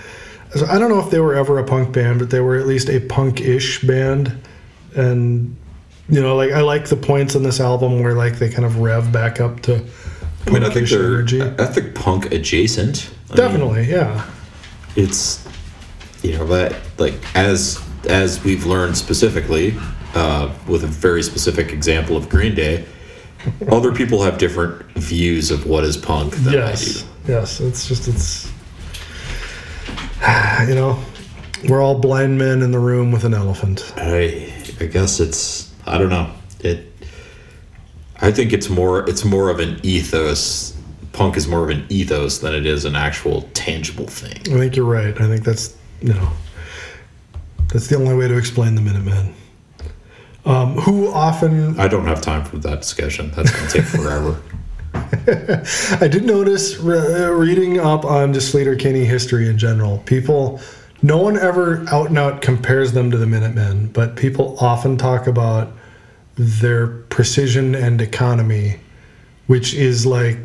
[0.56, 2.68] So I don't know if they were ever a punk band, but they were at
[2.68, 4.38] least a punk-ish band.
[4.96, 5.58] And
[6.08, 8.78] you know, like I like the points in this album where like they kind of
[8.78, 9.84] rev back up to
[10.46, 11.42] I mean, I think they're energy.
[11.42, 13.10] I think punk adjacent.
[13.30, 14.30] I mean, Definitely, yeah.
[14.96, 15.48] it's
[16.22, 19.76] you know that like as as we've learned specifically
[20.16, 22.86] uh, with a very specific example of Green Day.
[23.72, 27.60] Other people have different views of what is punk than Yes, yes.
[27.60, 28.52] It's just it's
[30.68, 31.04] you know
[31.68, 33.94] we're all blind men in the room with an elephant.
[33.98, 34.02] I.
[34.02, 36.92] I I guess it's I don't know it.
[38.20, 40.76] I think it's more it's more of an ethos.
[41.14, 44.40] Punk is more of an ethos than it is an actual tangible thing.
[44.56, 45.20] I think you're right.
[45.22, 46.32] I think that's you know
[47.72, 49.36] that's the only way to explain the Minutemen.
[50.44, 53.32] Um, who often I don't have time for that discussion.
[53.32, 54.42] That's gonna take forever.
[54.94, 60.00] I did notice re- reading up on just Sleater Kinney history in general.
[60.00, 60.60] People,
[61.02, 65.28] no one ever out and out compares them to the Minutemen, but people often talk
[65.28, 65.72] about
[66.36, 68.80] their precision and economy,
[69.48, 70.38] which is like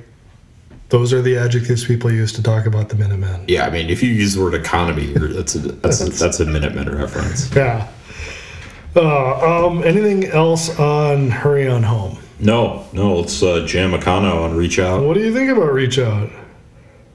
[0.89, 3.45] those are the adjectives people use to talk about the Minutemen.
[3.49, 6.45] Yeah, I mean, if you use the word economy, that's a that's a, that's a
[6.45, 7.55] Minutemen reference.
[7.55, 7.89] Yeah.
[8.97, 12.19] Uh, um, anything else on Hurry On Home?
[12.41, 15.05] No, no, let's uh, jam and reach out.
[15.05, 16.31] What do you think about Reach Out?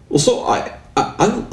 [0.09, 1.45] Well, so I, I, I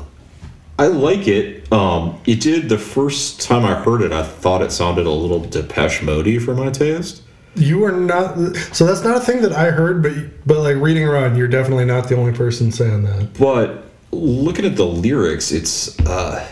[0.81, 1.70] I like it.
[1.72, 4.12] Um, it did the first time I heard it.
[4.12, 7.22] I thought it sounded a little Depeche Mode for my taste.
[7.57, 8.37] You are not.
[8.72, 10.12] So that's not a thing that I heard, but
[10.47, 13.35] but like reading around, you're definitely not the only person saying that.
[13.39, 16.47] But looking at the lyrics, it's uh,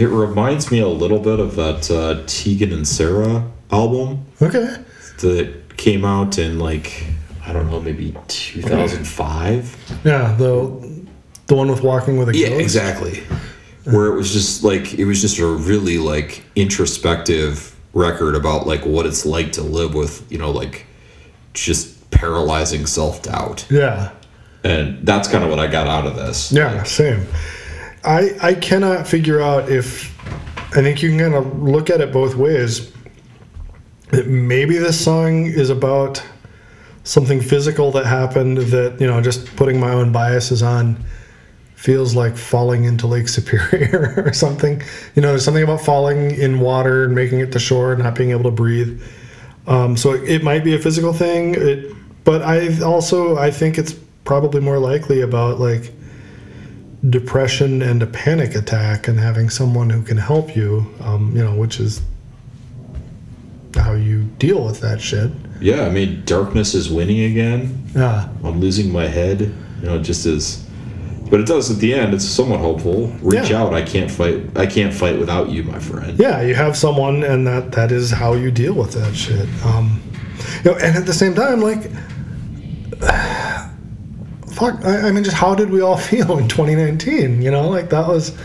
[0.00, 4.76] it reminds me a little bit of that uh, Tegan and Sara album Okay.
[5.18, 7.04] that came out in like
[7.46, 10.00] I don't know, maybe 2005.
[10.04, 10.34] Yeah.
[10.36, 11.04] The
[11.46, 12.44] the one with walking with a ghost.
[12.44, 13.22] Yeah, exactly.
[13.84, 18.84] Where it was just like it was just a really like introspective record about like
[18.86, 20.86] what it's like to live with, you know, like
[21.54, 23.66] just paralyzing self-doubt.
[23.70, 24.12] Yeah.
[24.62, 26.52] And that's kind of what I got out of this.
[26.52, 26.82] Yeah.
[26.84, 27.26] Same.
[28.04, 30.16] I I cannot figure out if
[30.76, 32.92] I think you can kind of look at it both ways.
[34.10, 36.22] That maybe this song is about
[37.04, 41.04] something physical that happened that you know just putting my own biases on
[41.80, 44.82] feels like falling into Lake Superior or something.
[45.14, 48.14] You know, there's something about falling in water and making it to shore and not
[48.14, 49.02] being able to breathe.
[49.66, 51.94] Um, so it, it might be a physical thing, it,
[52.24, 53.94] but I also I think it's
[54.24, 55.90] probably more likely about like
[57.08, 60.86] depression and a panic attack and having someone who can help you.
[61.00, 62.02] Um, you know, which is
[63.74, 65.30] how you deal with that shit.
[65.60, 67.84] Yeah, I mean, darkness is winning again.
[67.94, 68.28] Yeah.
[68.44, 69.40] I'm losing my head.
[69.40, 70.66] You know, it just is.
[71.30, 72.12] But it does at the end.
[72.12, 73.06] It's somewhat hopeful.
[73.22, 73.62] Reach Yeah.
[73.62, 73.72] out.
[73.72, 74.44] I can't fight.
[74.56, 76.18] I can't fight without you, my friend.
[76.18, 79.48] yeah, you have someone, and that that is how you deal with that shit.
[79.64, 80.02] Um,
[80.64, 81.88] you know, and at the same time, like,
[84.60, 84.84] fuck.
[84.84, 87.42] I, I mean, just how did we all feel in 2019?
[87.42, 88.36] You know, like that was.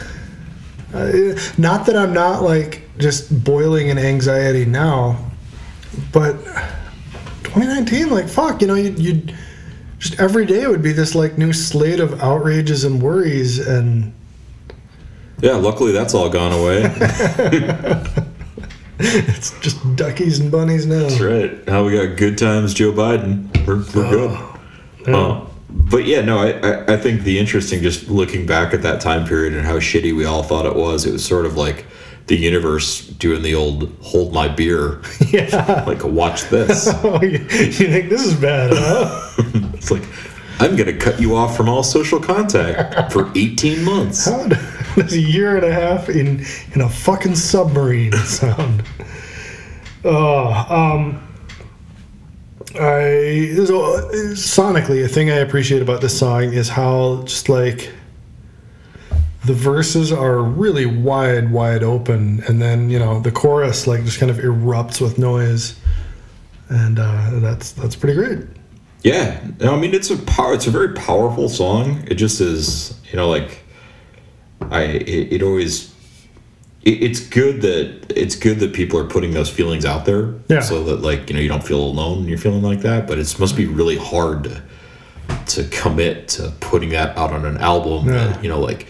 [0.94, 5.30] Uh, not that I'm not like just boiling in anxiety now,
[6.14, 6.34] but
[7.44, 9.22] 2019, like fuck, you know, you you
[10.00, 14.14] just every day would be this like new slate of outrages and worries and.
[15.42, 15.56] Yeah.
[15.56, 16.84] Luckily, that's all gone away.
[18.98, 21.02] It's just duckies and bunnies now.
[21.02, 21.68] That's right.
[21.68, 23.46] Now we got good times, Joe Biden.
[23.68, 25.14] We're, we're good.
[25.14, 25.46] Uh,
[25.76, 29.54] but yeah, no, I, I, think the interesting, just looking back at that time period
[29.54, 31.86] and how shitty we all thought it was, it was sort of like
[32.28, 35.84] the universe doing the old hold my beer, Yeah.
[35.86, 36.88] like watch this.
[37.04, 39.32] Oh, you, you think this is bad, huh?
[39.74, 40.04] it's like,
[40.60, 44.26] I'm going to cut you off from all social contact for 18 months.
[44.26, 48.84] How does a year and a half in in a fucking submarine sound?
[50.06, 51.25] Oh, um,
[52.80, 57.92] I so, sonically a thing I appreciate about this song is how just like
[59.46, 64.20] the verses are really wide, wide open, and then you know the chorus like just
[64.20, 65.80] kind of erupts with noise,
[66.70, 68.46] and uh, that's that's pretty great.
[69.04, 70.54] Yeah, I mean it's a power.
[70.54, 72.04] It's a very powerful song.
[72.08, 73.64] It just is, you know, like
[74.72, 74.82] I.
[74.84, 75.95] It, it always.
[76.86, 80.62] It, it's good that it's good that people are putting those feelings out there, Yeah.
[80.62, 83.08] so that like you know you don't feel alone when you're feeling like that.
[83.08, 84.62] But it must be really hard to
[85.48, 88.28] to commit to putting that out on an album Yeah.
[88.28, 88.88] that you know like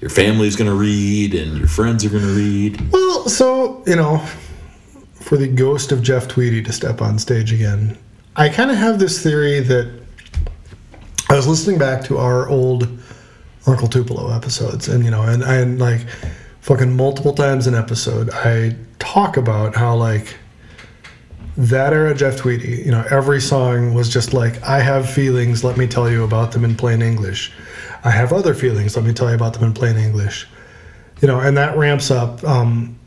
[0.00, 2.92] your family's gonna read and your friends are gonna read.
[2.92, 4.18] Well, so, you know,
[5.14, 7.96] for the ghost of Jeff Tweedy to step on stage again,
[8.36, 9.90] I kind of have this theory that
[11.30, 12.86] I was listening back to our old
[13.66, 16.00] Uncle Tupelo episodes, and, you know, and, and like
[16.66, 20.36] fucking multiple times an episode, I talk about how, like,
[21.56, 25.76] that era Jeff Tweedy, you know, every song was just like, I have feelings, let
[25.76, 27.52] me tell you about them in plain English.
[28.02, 30.48] I have other feelings, let me tell you about them in plain English.
[31.22, 32.98] You know, and that ramps up um,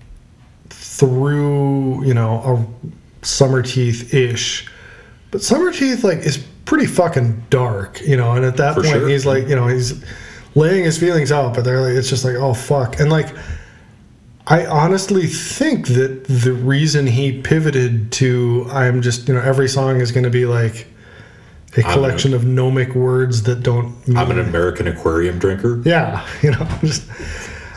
[0.70, 2.40] through, you know,
[3.22, 4.72] a Summer Teeth ish.
[5.32, 8.94] But Summer Teeth, like, is pretty fucking dark, you know, and at that For point,
[8.94, 9.10] sure.
[9.10, 10.02] he's like, you know, he's
[10.60, 13.00] laying his feelings out, but they're like, it's just like, oh, fuck.
[13.00, 13.34] And like,
[14.50, 20.02] I honestly think that the reason he pivoted to I'm just you know every song
[20.02, 20.88] is going to be like
[21.78, 24.08] a collection of gnomic words that don't.
[24.08, 25.80] Mean, I'm an American aquarium drinker.
[25.86, 27.08] yeah, you know, just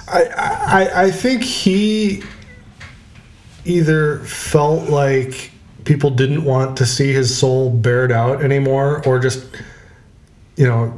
[0.08, 2.22] I, I I think he
[3.66, 5.52] either felt like
[5.84, 9.44] people didn't want to see his soul bared out anymore, or just
[10.56, 10.94] you know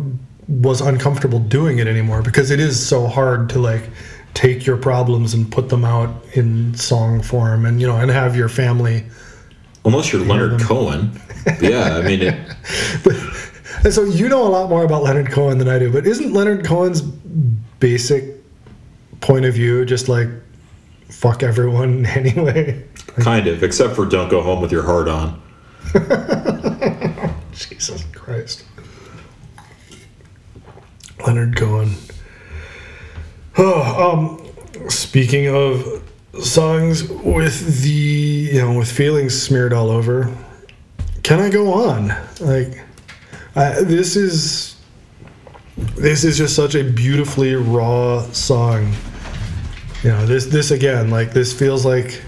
[0.49, 3.89] was uncomfortable doing it anymore because it is so hard to like
[4.35, 8.37] take your problems and put them out in song form and you know and have
[8.37, 9.05] your family
[9.87, 10.61] Unless you're Leonard them.
[10.61, 11.21] Cohen.
[11.61, 12.57] Yeah, I mean it.
[13.05, 13.15] but
[13.85, 16.33] and so you know a lot more about Leonard Cohen than I do but isn't
[16.33, 17.03] Leonard Cohen's
[17.81, 18.25] basic
[19.21, 20.29] point of view just like
[21.11, 22.83] fuck everyone anyway
[23.19, 25.41] Kind of, except for don't go home with your heart on.
[27.53, 28.65] Jesus Christ
[31.21, 31.95] Leonard Cohen
[33.57, 36.03] Oh, um, speaking of
[36.43, 40.37] songs with the you know with feelings smeared all over,
[41.23, 42.09] can I go on?
[42.41, 42.83] Like,
[43.55, 44.77] I, this is
[45.77, 48.93] this is just such a beautifully raw song.
[50.03, 52.21] You know, this this again, like this feels like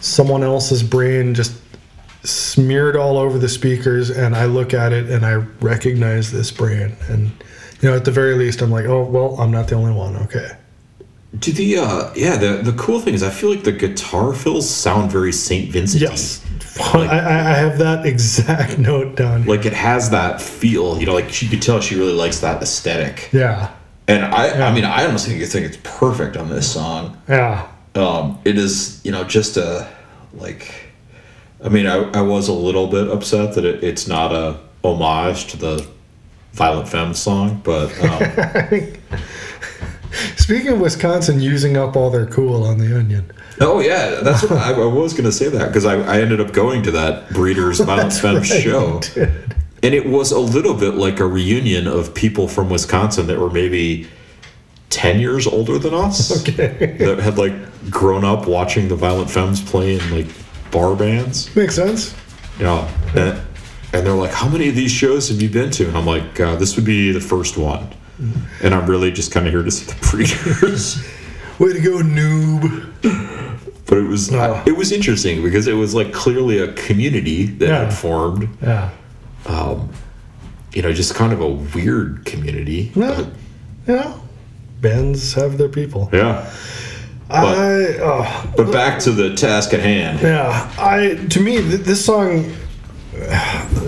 [0.00, 1.56] someone else's brain just
[2.24, 6.96] smeared all over the speakers, and I look at it and I recognize this brain,
[7.08, 7.30] and
[7.80, 10.16] you know, at the very least, I'm like, oh well, I'm not the only one.
[10.16, 10.50] Okay.
[11.38, 14.68] Do the uh yeah the the cool thing is I feel like the guitar fills
[14.68, 16.02] sound very Saint Vincent.
[16.02, 16.44] Yes.
[16.80, 19.44] I, I I have that exact note down.
[19.44, 22.62] Like it has that feel, you know, like she could tell she really likes that
[22.62, 23.28] aesthetic.
[23.32, 23.72] Yeah.
[24.08, 27.20] And I I mean I honestly think think it's perfect on this song.
[27.28, 27.68] Yeah.
[27.94, 29.86] Um it is, you know, just a
[30.32, 30.92] like
[31.62, 35.48] I mean I, I was a little bit upset that it, it's not a homage
[35.48, 35.86] to the
[36.56, 38.92] Violent Femmes song, but um,
[40.36, 43.30] Speaking of Wisconsin using up all their cool on the onion.
[43.60, 46.40] Oh yeah, that's what I, I was going to say that because I, I ended
[46.40, 49.00] up going to that Breeders Violent Femmes right, show,
[49.82, 53.50] and it was a little bit like a reunion of people from Wisconsin that were
[53.50, 54.08] maybe
[54.88, 56.96] ten years older than us, Okay.
[56.98, 60.26] that had like grown up watching the Violent Femmes play in like
[60.70, 61.54] bar bands.
[61.54, 62.14] Makes sense.
[62.58, 63.38] Yeah, and,
[63.98, 66.38] and they're like, "How many of these shows have you been to?" And I'm like,
[66.40, 67.88] uh, "This would be the first one."
[68.62, 71.02] And I'm really just kind of here to see the preachers.
[71.58, 72.92] Way to go, noob.
[73.86, 74.62] But it was Oh.
[74.66, 77.84] it was interesting because it was like clearly a community that Yeah.
[77.84, 78.48] had formed.
[78.62, 78.90] Yeah.
[80.74, 82.92] You know, just kind of a weird community.
[82.94, 83.24] Yeah.
[83.88, 84.12] Yeah.
[84.82, 86.08] Bands have their people.
[86.10, 86.50] But, yeah.
[87.30, 90.20] I oh, But back to the task at hand.
[90.20, 90.70] yeah.
[90.78, 92.52] I to me th- this song.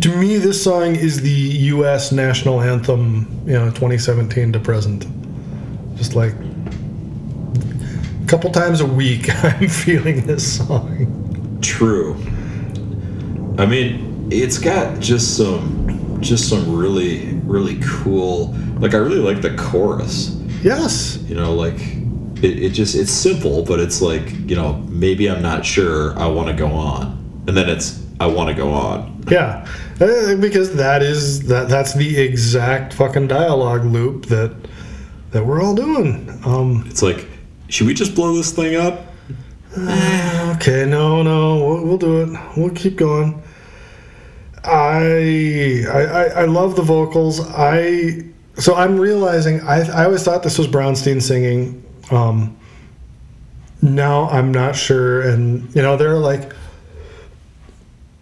[0.00, 2.12] To me, this song is the U.S.
[2.12, 3.26] national anthem.
[3.46, 5.06] You know, 2017 to present.
[5.96, 11.58] Just like a couple times a week, I'm feeling this song.
[11.62, 12.14] True.
[13.58, 18.54] I mean, it's got just some just some really really cool.
[18.78, 20.36] Like I really like the chorus.
[20.62, 21.18] Yes.
[21.28, 21.80] You know, like
[22.42, 26.26] it, it just it's simple, but it's like you know maybe I'm not sure I
[26.26, 29.24] want to go on, and then it's I want to go on.
[29.30, 29.66] Yeah,
[30.00, 34.54] Uh, because that is that that's the exact fucking dialogue loop that
[35.32, 36.38] that we're all doing.
[36.44, 37.26] Um, It's like,
[37.68, 39.06] should we just blow this thing up?
[40.56, 42.38] okay, no, no, we'll, we'll do it.
[42.56, 43.42] We'll keep going.
[44.64, 47.40] I, I I I love the vocals.
[47.48, 48.24] I
[48.56, 51.82] so I'm realizing I I always thought this was Brownstein singing.
[52.10, 52.56] Um,
[53.80, 56.52] now I'm not sure, and you know they're like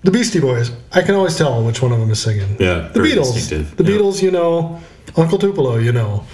[0.03, 0.71] the Beastie Boys.
[0.93, 2.57] I can always tell which one of them is singing.
[2.61, 3.35] Yeah, the Beatles.
[3.35, 3.77] distinctive.
[3.77, 3.99] The Yeah.
[3.99, 4.81] Beatles, you know.
[5.17, 6.25] Uncle Tupelo, you know.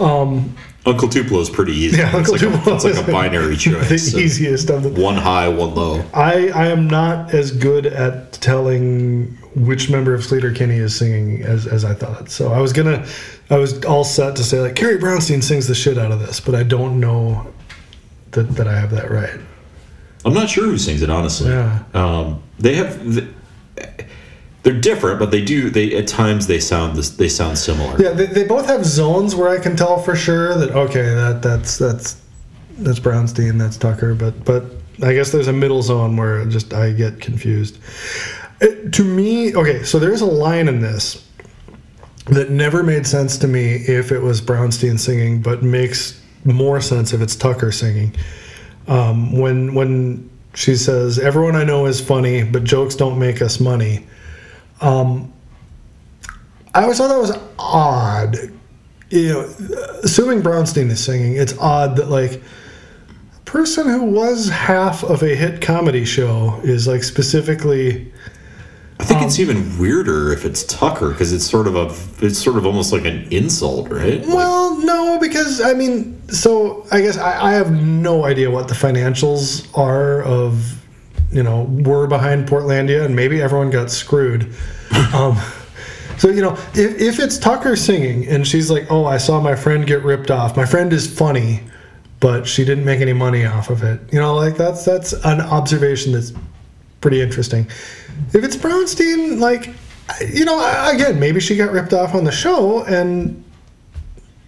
[0.00, 0.54] Um,
[0.86, 1.98] Uncle Tupelo is pretty easy.
[1.98, 4.12] Yeah, it's, Uncle like Tupelo a, it's like a binary choice.
[4.12, 4.88] the easiest of the.
[5.00, 6.04] One high, one low.
[6.14, 11.42] I I am not as good at telling which member of Sleater Kinney is singing
[11.42, 12.30] as, as I thought.
[12.30, 13.04] So I was gonna,
[13.50, 16.40] I was all set to say like Carrie Brownstein sings the shit out of this,
[16.40, 17.46] but I don't know
[18.32, 19.38] that that I have that right.
[20.24, 21.50] I'm not sure who sings it honestly.
[21.50, 21.82] Yeah.
[21.94, 23.28] Um, they have
[24.62, 25.70] they're different, but they do.
[25.70, 27.10] They at times they sound this.
[27.10, 28.00] They sound similar.
[28.00, 31.42] Yeah, they, they both have zones where I can tell for sure that okay, that
[31.42, 32.20] that's that's
[32.78, 34.64] that's Brownstein, that's Tucker, but but
[35.02, 37.78] I guess there's a middle zone where just I get confused.
[38.60, 41.26] It, to me, okay, so there's a line in this
[42.26, 47.12] that never made sense to me if it was Brownstein singing, but makes more sense
[47.12, 48.14] if it's Tucker singing.
[48.88, 53.60] Um, when when she says, "Everyone I know is funny, but jokes don't make us
[53.60, 54.06] money."
[56.74, 58.36] I always thought that was odd.
[59.10, 59.40] You know,
[60.02, 62.42] assuming Brownstein is singing, it's odd that like
[63.36, 68.11] a person who was half of a hit comedy show is like specifically
[69.02, 71.86] I think it's even weirder if it's Tucker because it's sort of a.
[72.24, 74.20] It's sort of almost like an insult, right?
[74.20, 78.68] Like, well, no, because I mean, so I guess I, I have no idea what
[78.68, 80.80] the financials are of,
[81.32, 84.54] you know, we're behind Portlandia and maybe everyone got screwed.
[85.12, 85.36] um,
[86.16, 89.56] so you know, if, if it's Tucker singing and she's like, "Oh, I saw my
[89.56, 90.56] friend get ripped off.
[90.56, 91.58] My friend is funny,
[92.20, 95.40] but she didn't make any money off of it." You know, like that's that's an
[95.40, 96.32] observation that's
[97.00, 97.66] pretty interesting.
[98.32, 99.70] If it's Brownstein, like,
[100.32, 100.58] you know,
[100.92, 103.42] again, maybe she got ripped off on the show, and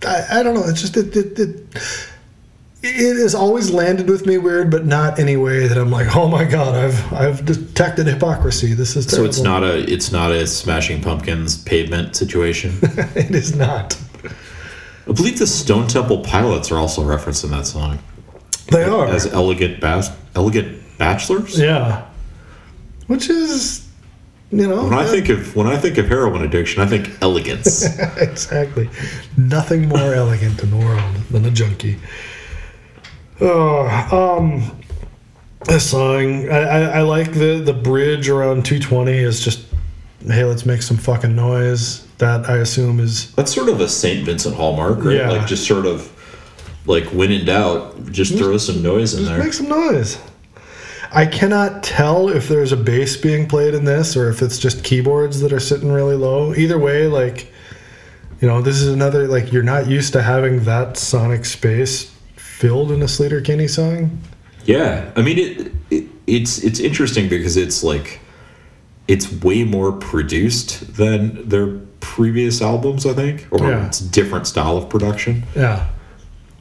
[0.07, 0.65] I, I don't know.
[0.67, 1.67] It's just it, it, it
[2.87, 6.29] it has always landed with me weird, but not any way that I'm like, oh
[6.29, 8.75] my god, I've I've detected hypocrisy.
[8.75, 9.79] This is so it's not a.
[9.91, 12.73] It's not a Smashing Pumpkins pavement situation.
[12.83, 13.99] it is not.
[15.07, 17.99] I believe the Stone Temple Pilots are also referenced in that song
[18.71, 19.07] They are.
[19.07, 21.59] as elegant bas- elegant bachelors.
[21.59, 22.07] yeah.
[23.07, 23.89] Which is,
[24.51, 24.85] you know.
[24.85, 27.85] When I think of when I think of heroin addiction, I think elegance.
[28.17, 28.89] exactly.
[29.37, 31.99] Nothing more elegant in the world than a junkie.
[33.41, 34.85] Oh, um,
[35.67, 39.67] this song, I, I, I like the, the bridge around 220 is just,
[40.27, 42.07] hey, let's make some fucking noise.
[42.19, 45.17] That I assume is, That's sort of a Saint Vincent hallmark, right?
[45.17, 45.31] Yeah.
[45.31, 46.11] Like just sort of
[46.87, 49.43] like when in doubt, just throw some noise in there.
[49.43, 49.69] just there.
[49.69, 50.19] make some noise.
[51.15, 54.83] I cannot tell if there's a bass being played in this or if it's just
[54.83, 56.55] keyboards that are sitting really low.
[56.55, 57.53] Either way, like,
[58.41, 62.91] you know, this is another, like, you're not used to having that sonic space filled
[62.91, 64.19] in a Sleater Kinney song.
[64.65, 66.05] Yeah, I mean it, it.
[66.27, 68.19] It's it's interesting because it's like
[69.09, 71.67] it's way more produced than their
[72.01, 73.87] previous albums, I think, or Yeah.
[73.87, 75.87] it's a different style of production, Yeah.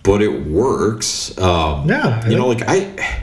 [0.04, 1.38] but it works.
[1.38, 3.23] Um, Yeah, I you know, like I.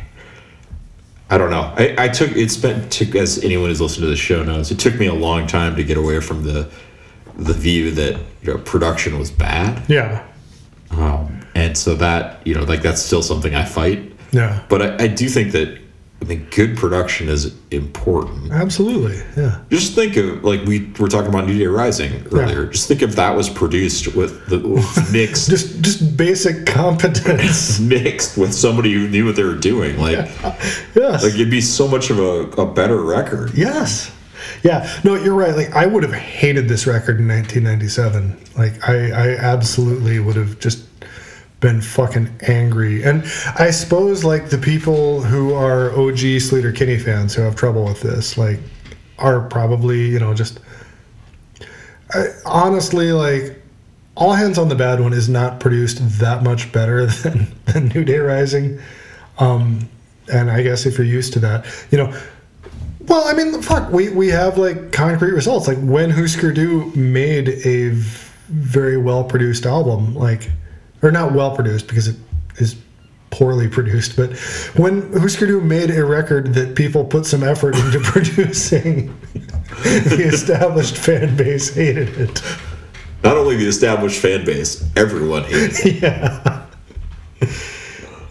[1.32, 1.72] I don't know.
[1.76, 4.70] I, I took it's been took as anyone who's listened to the show knows.
[4.70, 6.68] It took me a long time to get away from the
[7.36, 10.26] the view that you know, production was bad, Yeah.
[10.90, 14.12] um, and so that you know like that's still something I fight.
[14.32, 14.62] Yeah.
[14.68, 15.78] But I, I do think that
[16.20, 18.52] I mean good production is important.
[18.52, 19.22] Absolutely.
[19.36, 19.62] Yeah.
[19.70, 22.66] Just think of like we were talking about New Day Rising earlier.
[22.66, 27.80] Just think if that was produced with the with mixed Just just basic competence.
[27.80, 29.98] mixed with somebody who knew what they were doing.
[29.98, 30.16] Like
[30.94, 31.22] yes.
[31.22, 33.52] like it'd be so much of a, a better record.
[33.54, 34.12] Yes.
[34.62, 34.90] Yeah.
[35.04, 35.54] No, you're right.
[35.56, 38.36] Like I would have hated this record in 1997.
[38.56, 40.84] Like I, I absolutely would have just
[41.60, 43.02] been fucking angry.
[43.02, 43.22] And
[43.58, 48.00] I suppose like the people who are OG Sleater Kinney fans who have trouble with
[48.00, 48.58] this, like,
[49.18, 50.60] are probably you know just
[52.14, 53.60] I, honestly like
[54.16, 58.04] all hands on the bad one is not produced that much better than, than New
[58.04, 58.80] Day Rising.
[59.38, 59.88] Um,
[60.32, 62.14] and I guess if you're used to that, you know,
[63.08, 65.66] well, I mean, fuck, we, we have like concrete results.
[65.66, 67.88] Like when Husker Du made a
[68.48, 70.50] very well produced album, like,
[71.02, 72.16] or not well produced because it
[72.58, 72.76] is
[73.30, 74.36] poorly produced, but
[74.76, 79.16] when Husker Du made a record that people put some effort into producing,
[79.82, 82.42] the established fan base hated it.
[83.22, 86.02] Not only the established fan base, everyone hates it.
[86.02, 86.66] Yeah.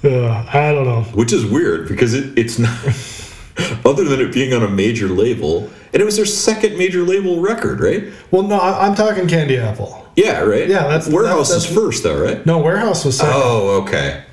[0.03, 1.01] Uh, I don't know.
[1.13, 2.77] Which is weird because it, it's not
[3.85, 7.39] other than it being on a major label, and it was their second major label
[7.41, 8.05] record, right?
[8.31, 10.05] Well, no, I'm talking Candy Apple.
[10.15, 10.67] Yeah, right.
[10.67, 12.45] Yeah, that's- Warehouse that's- is first, though, right?
[12.45, 13.33] No, Warehouse was second.
[13.35, 14.23] Oh, okay.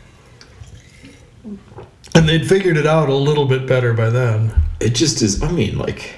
[2.15, 4.53] And they'd figured it out a little bit better by then.
[4.81, 5.43] It just is.
[5.43, 6.15] I mean, like,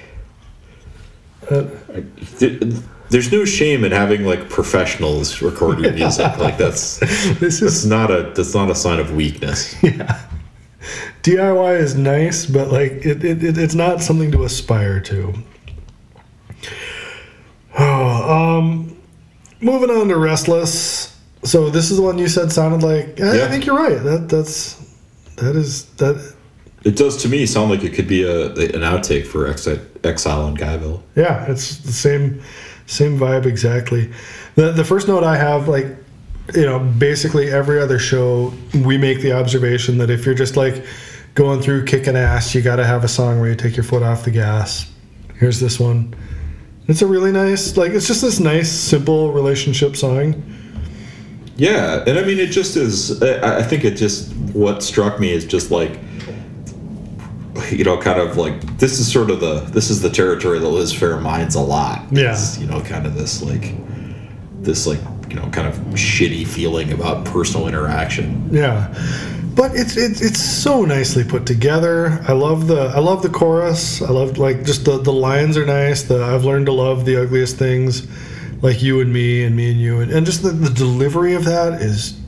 [1.51, 1.63] Uh,
[3.09, 6.37] there's no shame in having like professionals record your music.
[6.37, 9.75] Like that's this that's is not a that's not a sign of weakness.
[9.83, 10.19] yeah.
[11.23, 15.33] DIY is nice, but like it, it, it it's not something to aspire to.
[17.77, 18.97] Oh, um,
[19.61, 21.15] moving on to Restless.
[21.43, 23.19] So this is the one you said sounded like.
[23.21, 24.01] I, I think you're right.
[24.03, 24.75] That that's
[25.35, 26.35] that is that.
[26.85, 30.47] It does to me sound like it could be a an outtake for Exi- Exile
[30.47, 31.01] in Guyville.
[31.15, 32.41] Yeah, it's the same
[32.85, 34.11] same vibe exactly.
[34.55, 35.87] The the first note I have like
[36.55, 40.85] you know, basically every other show we make the observation that if you're just like
[41.35, 44.03] going through kicking ass, you got to have a song where you take your foot
[44.03, 44.91] off the gas.
[45.35, 46.15] Here's this one.
[46.87, 50.43] It's a really nice like it's just this nice simple relationship song.
[51.55, 53.21] Yeah, and I mean, it just is.
[53.21, 55.99] I think it just what struck me is just like,
[57.69, 60.67] you know, kind of like this is sort of the this is the territory that
[60.67, 62.05] Liz Phair minds a lot.
[62.11, 62.31] Yeah.
[62.31, 63.75] It's, you know, kind of this like,
[64.61, 68.49] this like you know, kind of shitty feeling about personal interaction.
[68.51, 68.93] Yeah.
[69.55, 72.23] But it's it's it's so nicely put together.
[72.27, 74.01] I love the I love the chorus.
[74.01, 76.03] I love like just the the lines are nice.
[76.03, 78.07] The I've learned to love the ugliest things,
[78.61, 81.45] like you and me and me and you and, and just the, the delivery of
[81.45, 82.19] that is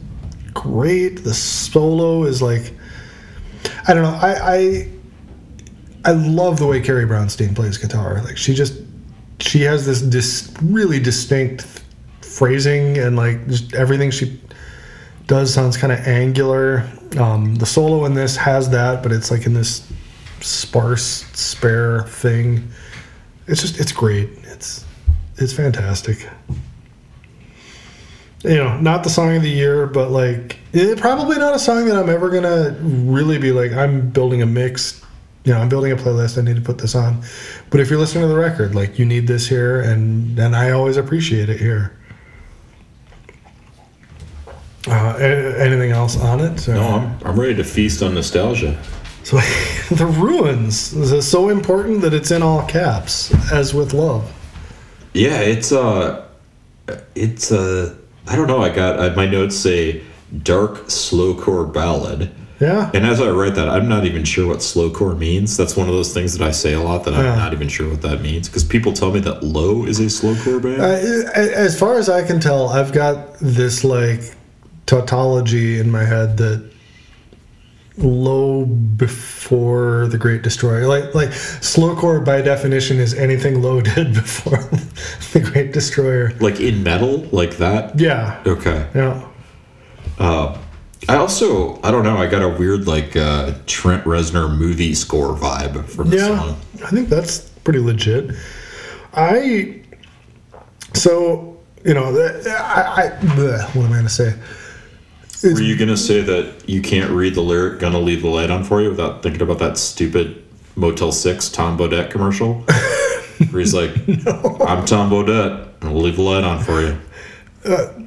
[0.54, 1.24] great.
[1.24, 2.74] The solo is like
[3.88, 4.20] I don't know.
[4.22, 4.88] I I
[6.04, 8.22] I love the way Carrie Brownstein plays guitar.
[8.24, 8.74] Like she just
[9.40, 11.81] she has this dis, really distinct
[12.32, 14.40] phrasing and like just everything she
[15.28, 16.90] does sounds kind of angular.
[17.18, 19.88] Um, the solo in this has that, but it's like in this
[20.40, 22.70] sparse, spare thing.
[23.48, 24.30] It's just it's great.
[24.44, 24.86] It's
[25.38, 26.28] it's fantastic.
[28.44, 31.86] You know, not the song of the year, but like it, probably not a song
[31.86, 35.04] that I'm ever gonna really be like I'm building a mix.
[35.44, 36.38] You know, I'm building a playlist.
[36.38, 37.24] I need to put this on.
[37.72, 40.72] But if you're listening to the record, like you need this here, and and I
[40.72, 41.98] always appreciate it here.
[44.88, 45.16] Uh,
[45.60, 46.68] anything else on it?
[46.68, 48.82] No, I'm, I'm ready to feast on nostalgia.
[49.24, 49.38] So
[49.92, 54.32] the ruins is so important that it's in all caps, as with love.
[55.14, 56.26] Yeah, it's uh
[57.16, 57.96] it's uh
[58.28, 58.62] I don't know.
[58.62, 60.02] I got uh, my notes say
[60.44, 62.32] dark slowcore ballad.
[62.60, 62.92] Yeah.
[62.94, 65.58] And as I write that, I'm not even sure what slowcore means.
[65.58, 67.36] That's one of those things that I say a lot that I'm Yeah.
[67.36, 70.62] not even sure what that means because people tell me that Low is a slowcore
[70.62, 70.82] band.
[70.82, 74.36] Uh, as far as I can tell, I've got this like
[74.86, 76.70] tautology in my head that
[77.98, 84.58] low before the Great Destroyer, like like slowcore by definition is anything low did before
[85.34, 86.32] the Great Destroyer.
[86.40, 88.00] like in metal, like that.
[88.00, 88.88] Yeah, Okay.
[88.96, 89.28] yeah.
[90.20, 90.58] Uh,
[91.10, 92.18] I also I don't know.
[92.18, 96.58] I got a weird like uh, Trent Reznor movie score vibe from the Yeah, song.
[96.86, 98.32] I think that's pretty legit.
[99.14, 99.82] I
[100.94, 104.34] so you know I, I bleh, what am I going to say?
[105.44, 108.64] Were you gonna say that you can't read the lyric "Gonna leave the light on
[108.64, 110.44] for you" without thinking about that stupid
[110.76, 112.64] Motel Six Tom Bodett commercial?
[113.50, 116.98] Where he's like, "I'm Tom Bodett, and I'll leave the light on for you."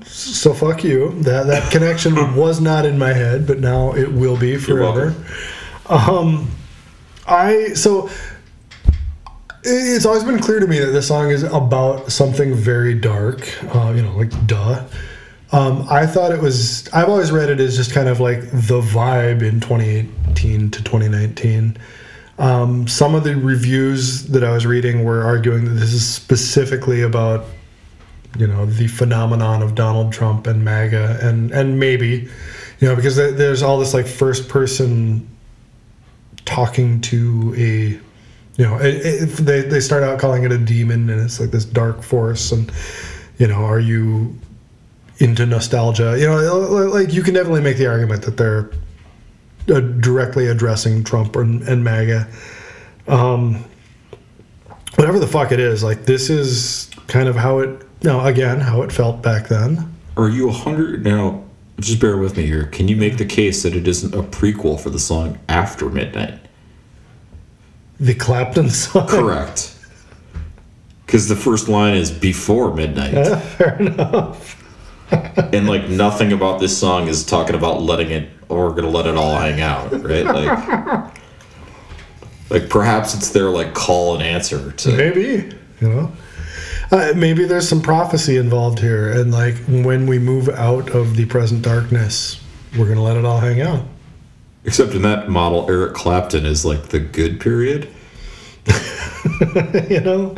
[0.07, 1.11] So fuck you.
[1.23, 5.15] That that connection was not in my head, but now it will be forever.
[5.89, 6.51] Um,
[7.27, 8.11] I so
[9.65, 13.49] it's always been clear to me that this song is about something very dark.
[13.75, 14.85] Uh, you know, like duh.
[15.55, 16.89] Um, I thought it was.
[16.93, 21.77] I've always read it as just kind of like the vibe in 2018 to 2019.
[22.41, 27.03] Um, some of the reviews that I was reading were arguing that this is specifically
[27.03, 27.45] about
[28.37, 32.29] you know the phenomenon of Donald Trump and MAGA and and maybe
[32.81, 35.25] you know because there's all this like first person
[36.47, 41.21] talking to a you know it, they they start out calling it a demon and
[41.21, 42.73] it's like this dark force and
[43.39, 44.37] you know are you
[45.19, 46.59] into nostalgia you know
[46.93, 48.71] like you can definitely make the argument that they're
[49.75, 52.27] uh, directly addressing Trump and, and MAGA
[53.09, 53.65] um
[54.97, 58.83] whatever the fuck it is like this is kind of how it now again how
[58.83, 61.43] it felt back then Are you a hundred now?
[61.81, 62.67] Just bear with me here.
[62.67, 66.39] Can you make the case that it isn't a prequel for the song "After Midnight"?
[67.99, 69.75] the clapton song Correct.
[71.05, 74.64] Because the first line is "Before Midnight." Yeah, fair enough
[75.53, 79.07] and like nothing about this song is talking about letting it or we're gonna let
[79.07, 80.25] it all hang out right?
[80.25, 81.15] Like
[82.51, 86.13] like perhaps it's their like call and answer to maybe you know?
[86.91, 91.25] Uh, maybe there's some prophecy involved here and like when we move out of the
[91.27, 92.41] present darkness
[92.79, 93.85] we're gonna let it all hang out.
[94.65, 97.89] Except in that model eric clapton is like the good period.
[99.91, 100.37] You know?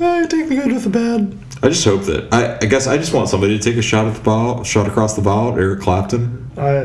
[0.00, 2.96] I take the good with the bad i just hope that i i guess i
[2.96, 5.58] just want somebody to take a shot at the ball shot across the ball, at
[5.58, 6.76] eric clapton I,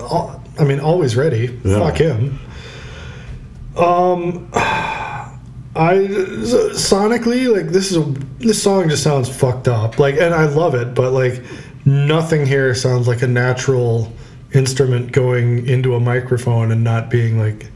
[0.00, 1.58] uh, I mean, always ready.
[1.64, 1.78] Yeah.
[1.78, 2.38] Fuck him.
[3.76, 4.48] Um,
[5.74, 8.02] I so sonically like this is a
[8.38, 9.98] this song just sounds fucked up.
[9.98, 11.42] Like, and I love it, but like
[11.84, 14.12] nothing here sounds like a natural
[14.52, 17.70] instrument going into a microphone and not being like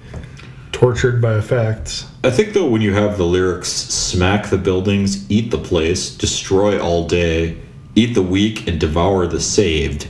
[0.80, 2.04] tortured by effects.
[2.22, 6.78] I think though when you have the lyrics smack the buildings, eat the place, destroy
[6.78, 7.56] all day,
[7.94, 10.06] eat the weak and devour the saved.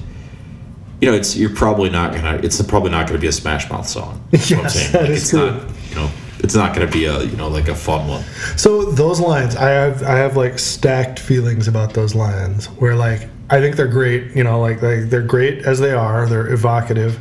[1.00, 3.86] You know, it's you're probably not gonna it's probably not gonna be a Smash Mouth
[3.88, 4.20] song.
[4.32, 4.92] That's what I'm Yes, saying.
[4.92, 5.50] that Like, is it's true.
[5.52, 6.10] not you know
[6.40, 8.24] it's not gonna be a you know like a fun one.
[8.56, 12.66] So those lines, I have I have like stacked feelings about those lines.
[12.80, 14.34] Where like I think they're great.
[14.34, 16.26] You know, like like they're great as they are.
[16.26, 17.20] They're evocative.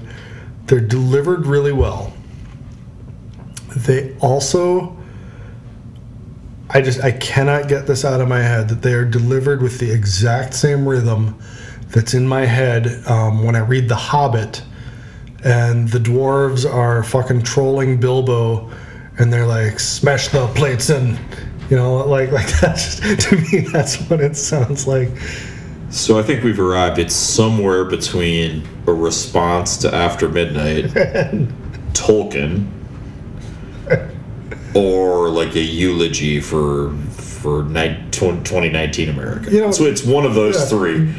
[0.66, 2.12] They're delivered really well.
[3.76, 4.96] They also,
[6.70, 9.80] I just I cannot get this out of my head that they are delivered with
[9.80, 11.38] the exact same rhythm
[11.90, 14.64] that's in my head um, when I read The Hobbit
[15.44, 18.72] and the dwarves are fucking trolling Bilbo,
[19.20, 21.20] and they're like, "Smash the plates and."
[21.68, 25.10] You know, like like that's to me, that's what it sounds like.
[25.90, 27.00] So I think we've arrived.
[27.00, 30.86] It's somewhere between a response to After Midnight,
[31.94, 32.70] Tolkien,
[34.76, 39.52] or like a eulogy for for ni- 2019 America.
[39.52, 40.66] You know- so it's one of those Yeah.
[40.66, 41.14] three.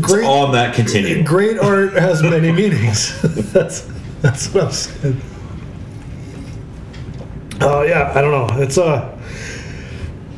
[0.00, 1.24] Great, on that continuum.
[1.24, 3.20] great art has many meanings.
[3.52, 3.86] that's
[4.22, 5.20] that's what I'm saying.
[7.62, 8.62] Oh yeah, I don't know.
[8.62, 9.16] It's uh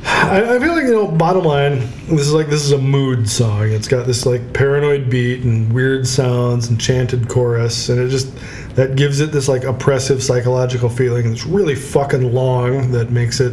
[0.04, 1.06] I, I feel like you know.
[1.06, 3.70] Bottom line, this is like this is a mood song.
[3.70, 8.28] It's got this like paranoid beat and weird sounds and chanted chorus, and it just
[8.74, 11.32] that gives it this like oppressive psychological feeling.
[11.32, 13.52] It's really fucking long that makes it,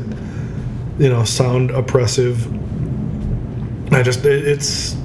[0.97, 2.47] you know, sound oppressive.
[3.93, 4.95] I just it, it's,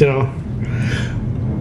[0.00, 0.32] you know,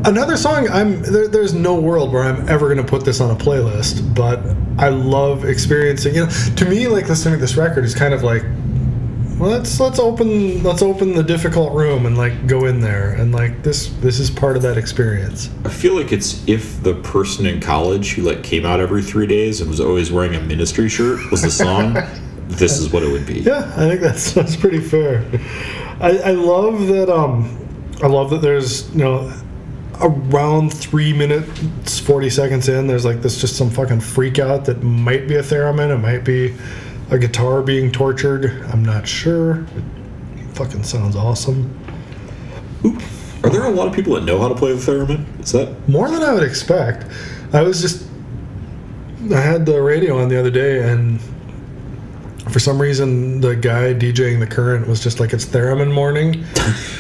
[0.06, 3.36] Another song, I'm there, there's no world where I'm ever to put this on a
[3.36, 4.40] playlist, but
[4.78, 6.14] I love experiencing.
[6.14, 8.44] You know, to me, like listening to this record is kind of like,
[9.40, 13.64] let's let's open let's open the difficult room and like go in there and like
[13.64, 15.50] this this is part of that experience.
[15.66, 19.28] I feel like it's if the person in college who like came out every three
[19.28, 21.94] days and was always wearing a ministry shirt was the song,
[22.48, 23.42] this is what it would be.
[23.42, 25.26] Yeah, I think that's that's pretty fair.
[26.00, 27.10] I, I love that.
[27.10, 27.62] Um,
[28.02, 29.34] I love that there's you know
[30.02, 34.82] around three minutes forty seconds in, there's like this just some fucking freak out that
[34.82, 35.94] might be a theremin.
[35.94, 36.56] It might be
[37.10, 38.64] a guitar being tortured.
[38.72, 39.66] I'm not sure.
[40.36, 41.80] It fucking sounds awesome.
[43.44, 45.40] Are there a lot of people that know how to play the theremin?
[45.40, 47.06] Is that More than I would expect.
[47.54, 48.08] I was just.
[49.32, 51.20] I had the radio on the other day, and
[52.50, 56.44] for some reason, the guy DJing the current was just like, it's theremin morning.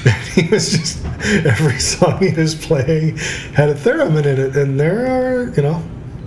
[0.33, 1.05] he was just.
[1.25, 3.17] Every song he was playing
[3.55, 5.83] had a theremin in it, and there are, you know,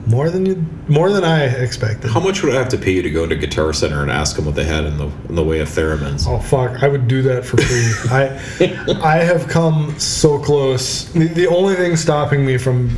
[0.09, 2.11] more than you, more than I expected.
[2.11, 4.37] how much would I have to pay you to go into Guitar Center and ask
[4.37, 6.27] them what they had in the in the way of theremins?
[6.27, 6.83] Oh fuck!
[6.83, 7.93] I would do that for free.
[8.11, 11.05] I I have come so close.
[11.13, 12.91] The, the only thing stopping me from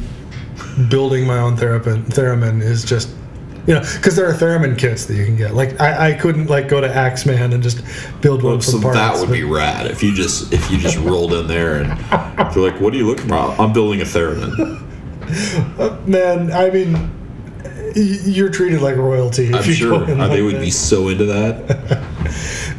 [0.89, 3.09] building my own theremin, theremin is just
[3.67, 5.55] you know because there are theremin kits that you can get.
[5.55, 7.83] Like I, I couldn't like go to Axeman and just
[8.21, 8.99] build one So from parts.
[8.99, 11.89] that would but- be rad if you just if you just rolled in there and
[12.55, 14.87] you're like, "What are you looking for?" I'm building a theremin.
[16.07, 16.53] man.
[16.53, 17.11] I mean,
[17.95, 19.49] you're treated like royalty.
[19.49, 20.61] If I'm sure they like would that.
[20.61, 22.07] be so into that.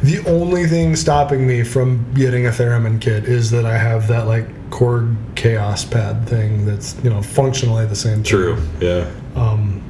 [0.02, 4.26] The only thing stopping me from getting a theremin kit is that I have that
[4.26, 8.14] like Korg Kaoss pad thing that's you know functionally the same.
[8.16, 8.24] thing.
[8.24, 8.58] True.
[8.80, 9.08] Yeah.
[9.36, 9.80] Um,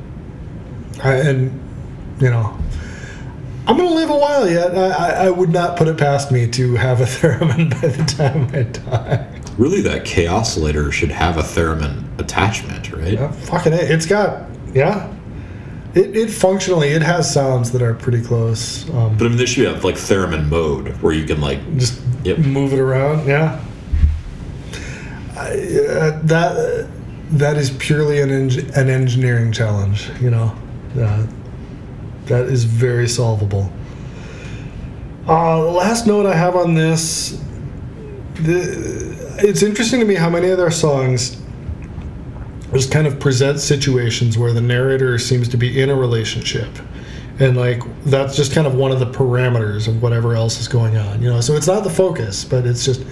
[1.02, 1.50] I, and
[2.20, 2.54] you know,
[3.66, 4.76] I'm gonna live a while yet.
[4.76, 8.04] I, I, I would not put it past me to have a theremin by the
[8.04, 9.31] time I die.
[9.58, 13.12] Really, that Kaossilator should have a theremin attachment, right?
[13.14, 13.90] Yeah, fucking it.
[13.90, 15.12] It's got yeah.
[15.94, 18.88] It, it functionally it has sounds that are pretty close.
[18.90, 21.60] Um, But I mean, there should be a like theremin mode where you can like
[21.76, 22.38] just Yep.
[22.38, 23.26] move it around.
[23.28, 23.60] Yeah.
[25.36, 26.88] I, uh, that
[27.32, 30.10] that is purely an eng- an engineering challenge.
[30.20, 30.54] You know,
[30.98, 31.26] uh,
[32.26, 33.70] that is very solvable.
[35.28, 37.40] Uh, last note I have on this,
[38.34, 41.40] the, it's interesting to me how many of their songs
[42.72, 46.68] just kind of present situations where the narrator seems to be in a relationship.
[47.38, 50.96] And like that's just kind of one of the parameters of whatever else is going
[50.96, 51.40] on you know?
[51.40, 53.04] So it's not the focus but it's just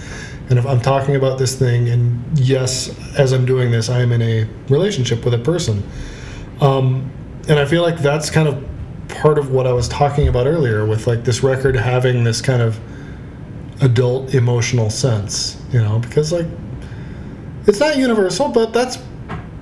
[0.50, 4.20] and if i'm talking about this thing and yes as i'm doing this i'm in
[4.20, 5.82] a relationship with a person.
[6.60, 7.10] Um,
[7.48, 8.62] and i feel like that's kind of
[9.08, 12.62] part of what i was talking about earlier with like this record having this kind
[12.62, 12.78] of
[13.80, 16.46] adult emotional sense you know because like
[17.66, 18.98] it's not universal but that's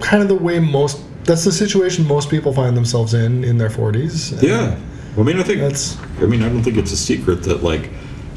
[0.01, 3.69] kind of the way most that's the situation most people find themselves in in their
[3.71, 4.77] 40s And Yeah.
[5.17, 7.63] Well, I mean, I think That's- I mean, I don't think it's a secret that
[7.63, 7.91] like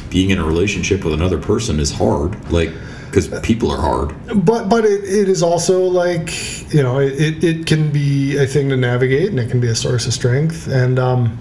[0.09, 2.36] being in a relationship with another person is hard.
[2.51, 2.72] Like,
[3.09, 4.13] because people are hard.
[4.45, 8.47] but but it, it is also like you know it, it, it can be a
[8.47, 11.38] thing to navigate and it can be a source of strength and um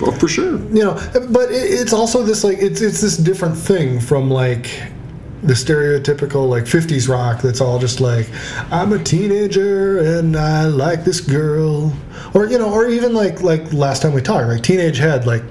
[0.00, 0.58] Well, for sure.
[0.78, 0.94] you know
[1.30, 4.66] but it, it's also this like it's it's this different thing from like
[5.44, 8.26] the stereotypical like 50s rock that's all just like
[8.70, 11.92] i'm a teenager and i like this girl
[12.32, 15.42] or you know or even like like last time we talked like teenage head like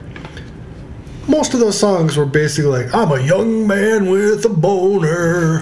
[1.28, 5.60] most of those songs were basically like i'm a young man with a boner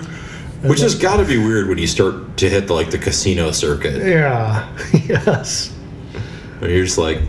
[0.63, 3.51] Which has got to be weird when you start to hit the, like the casino
[3.51, 4.07] circuit.
[4.07, 5.75] yeah yes
[6.61, 7.19] And you're just like,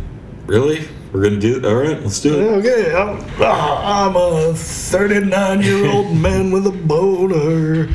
[0.47, 0.87] really?
[1.13, 1.65] We're gonna do it?
[1.67, 2.67] All right, let's do it.
[2.67, 7.89] Okay, I'm, I'm a 39 year old man with a boner.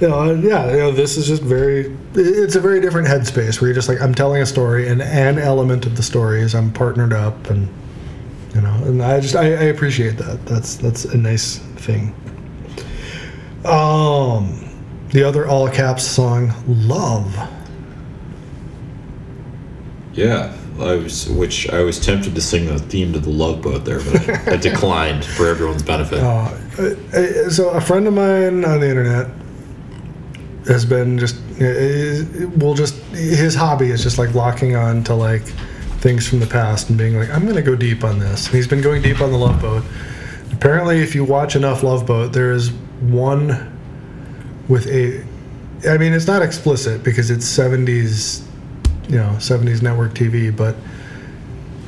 [0.00, 3.68] You know, yeah, you know, this is just very, it's a very different headspace where
[3.68, 6.72] you're just like, I'm telling a story, and an element of the story is I'm
[6.72, 7.68] partnered up, and,
[8.52, 10.44] you know, and I just, I, I appreciate that.
[10.44, 12.12] That's, that's a nice thing.
[13.64, 14.68] Um,
[15.10, 17.36] the other all caps song, Love.
[20.14, 20.52] Yeah.
[20.82, 24.00] I was, which I was tempted to sing the theme to the Love Boat there,
[24.00, 26.20] but I, I declined for everyone's benefit.
[26.20, 29.28] Uh, so a friend of mine on the internet
[30.66, 35.42] has been just uh, will just his hobby is just like locking on to like
[36.00, 38.46] things from the past and being like I'm gonna go deep on this.
[38.46, 39.84] And he's been going deep on the Love Boat.
[40.52, 42.70] Apparently, if you watch enough Love Boat, there is
[43.00, 43.72] one
[44.68, 45.24] with a.
[45.88, 48.46] I mean, it's not explicit because it's 70s,
[49.08, 50.76] you know, 70s network TV, but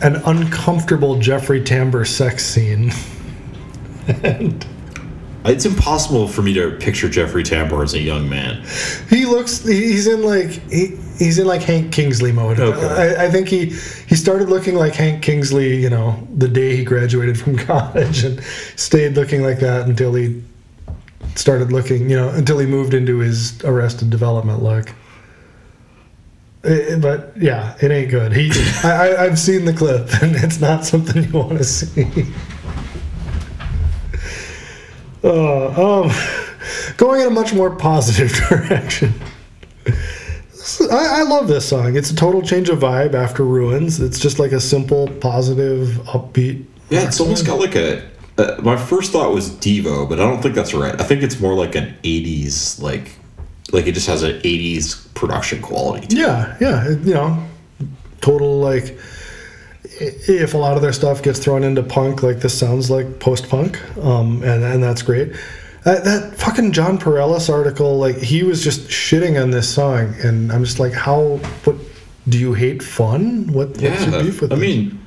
[0.02, 2.92] an uncomfortable Jeffrey Tambor sex scene.
[4.22, 4.64] and
[5.44, 8.64] It's impossible for me to picture Jeffrey Tambor as a young man.
[9.10, 9.62] He looks.
[9.62, 12.58] He's in like he, he's in like Hank Kingsley mode.
[12.58, 13.16] Okay.
[13.16, 15.76] I, I think he he started looking like Hank Kingsley.
[15.76, 18.42] You know, the day he graduated from college, and
[18.76, 20.42] stayed looking like that until he
[21.34, 22.08] started looking.
[22.08, 24.94] You know, until he moved into his Arrested Development look.
[26.64, 28.32] Eh, but yeah, it ain't good.
[28.32, 28.50] He,
[28.82, 32.26] I, I, I've seen the clip, and it's not something you want to see.
[35.26, 36.12] Uh, um,
[36.98, 39.14] going in a much more positive direction.
[40.90, 41.96] I, I love this song.
[41.96, 44.00] It's a total change of vibe after Ruins.
[44.00, 46.66] It's just like a simple, positive, upbeat.
[46.90, 48.06] Yeah, it's almost got like a.
[48.36, 51.00] Uh, my first thought was Devo, but I don't think that's right.
[51.00, 53.16] I think it's more like an '80s, like,
[53.72, 56.06] like it just has an '80s production quality.
[56.08, 56.18] To it.
[56.20, 57.44] Yeah, yeah, you know,
[58.20, 58.98] total like.
[60.00, 63.80] If a lot of their stuff gets thrown into punk, like this sounds like post-punk,
[63.98, 65.32] um, and and that's great.
[65.84, 70.50] That, that fucking Jon Pareles article, like he was just shitting on this song, and
[70.50, 71.36] I'm just like, how?
[71.62, 71.76] What?
[72.28, 73.46] Do you hate fun?
[73.52, 73.68] What?
[73.68, 74.62] What's your Yeah, beef with I this?
[74.62, 75.03] mean,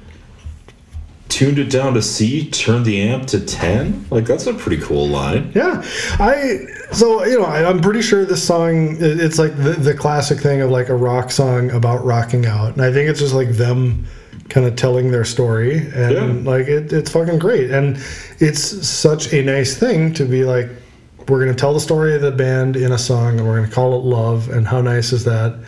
[1.30, 4.06] tuned it down to C, turned the amp to ten.
[4.10, 5.52] Like that's a pretty cool line.
[5.56, 5.82] Yeah,
[6.20, 9.94] I so you know I, I'm pretty sure this song it- it's like the, the
[9.94, 13.34] classic thing of like a rock song about rocking out, and I think it's just
[13.34, 14.06] like them
[14.50, 16.12] kind of telling their story, and
[16.46, 16.50] Yeah.
[16.52, 17.98] like it, it's fucking great, and
[18.40, 20.70] it's such a nice thing to be like
[21.28, 24.00] we're gonna tell the story of the band in a song, and we're gonna call
[24.00, 25.60] it love, and how nice is that?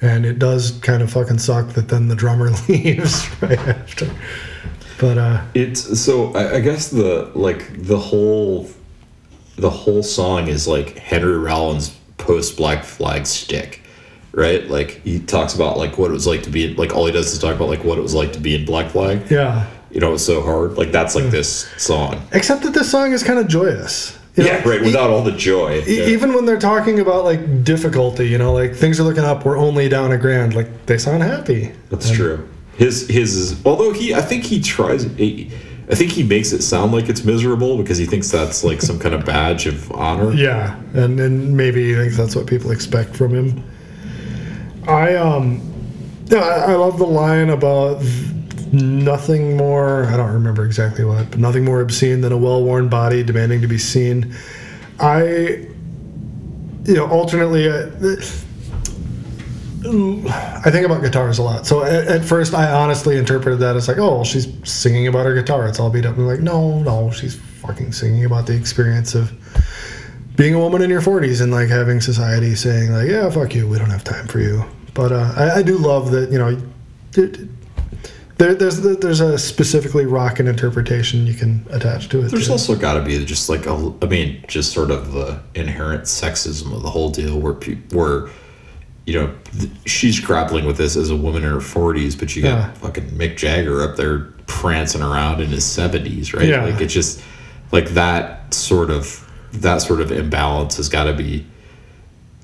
[0.00, 4.08] And it does kind of fucking suck that then the drummer leaves right after,
[5.00, 8.68] but uh, It's so I, I guess the like the whole
[9.56, 13.82] the whole song is like Henry Rollins post Black Flag stick,
[14.32, 14.68] right?
[14.68, 17.32] Like he talks about like what it was like to be like all he does
[17.32, 19.30] is talk about like what it was like to be in Black Flag.
[19.30, 19.66] yeah.
[19.90, 20.74] You know, it's so hard.
[20.74, 22.20] Like that's like this song.
[22.32, 24.18] Except that this song is kind of joyous.
[24.36, 24.82] You know, Yeah, right.
[24.82, 25.82] e- Without all the joy.
[25.86, 26.06] e- Yeah.
[26.08, 29.56] Even when they're talking about like difficulty, you know, like things are looking up, we're
[29.58, 30.54] only down a grand.
[30.54, 31.72] Like they sound happy.
[31.88, 32.46] That's true.
[32.78, 37.08] His his although he I think he tries I think he makes it sound like
[37.08, 40.32] it's miserable because he thinks that's like some kind of badge of honor.
[40.32, 43.64] Yeah, and and maybe he thinks that's what people expect from him.
[44.86, 45.60] I um,
[46.26, 48.00] yeah, I, I love the line about
[48.70, 50.04] nothing more.
[50.04, 53.66] I don't remember exactly what, but nothing more obscene than a well-worn body demanding to
[53.66, 54.36] be seen.
[55.00, 55.24] I,
[56.84, 57.68] you know, alternately.
[57.68, 57.90] Uh,
[60.28, 61.66] I think about guitars a lot.
[61.66, 65.34] So at, at first, I honestly interpreted that as like, oh, she's singing about her
[65.34, 65.66] guitar.
[65.66, 66.14] It's all beat up.
[66.14, 69.32] And I'm like, no, no, she's fucking singing about the experience of
[70.36, 73.68] being a woman in your 40s and like having society saying like, yeah, fuck you,
[73.68, 74.64] we don't have time for you.
[74.94, 76.56] But uh, I, I do love that you know,
[78.38, 82.30] there, there's there's a specifically rockin' interpretation you can attach to it.
[82.30, 82.52] There's too.
[82.52, 86.72] also got to be just like a, I mean, just sort of the inherent sexism
[86.74, 88.28] of the whole deal, where people, where,
[89.08, 92.42] you know, th- she's grappling with this as a woman in her 40s, but you
[92.42, 92.70] got Yeah.
[92.72, 96.46] fucking Mick Jagger up there prancing around in his 70s, right?
[96.46, 96.62] Yeah.
[96.66, 97.22] Like it's just
[97.72, 101.46] like that sort of that sort of imbalance has got to be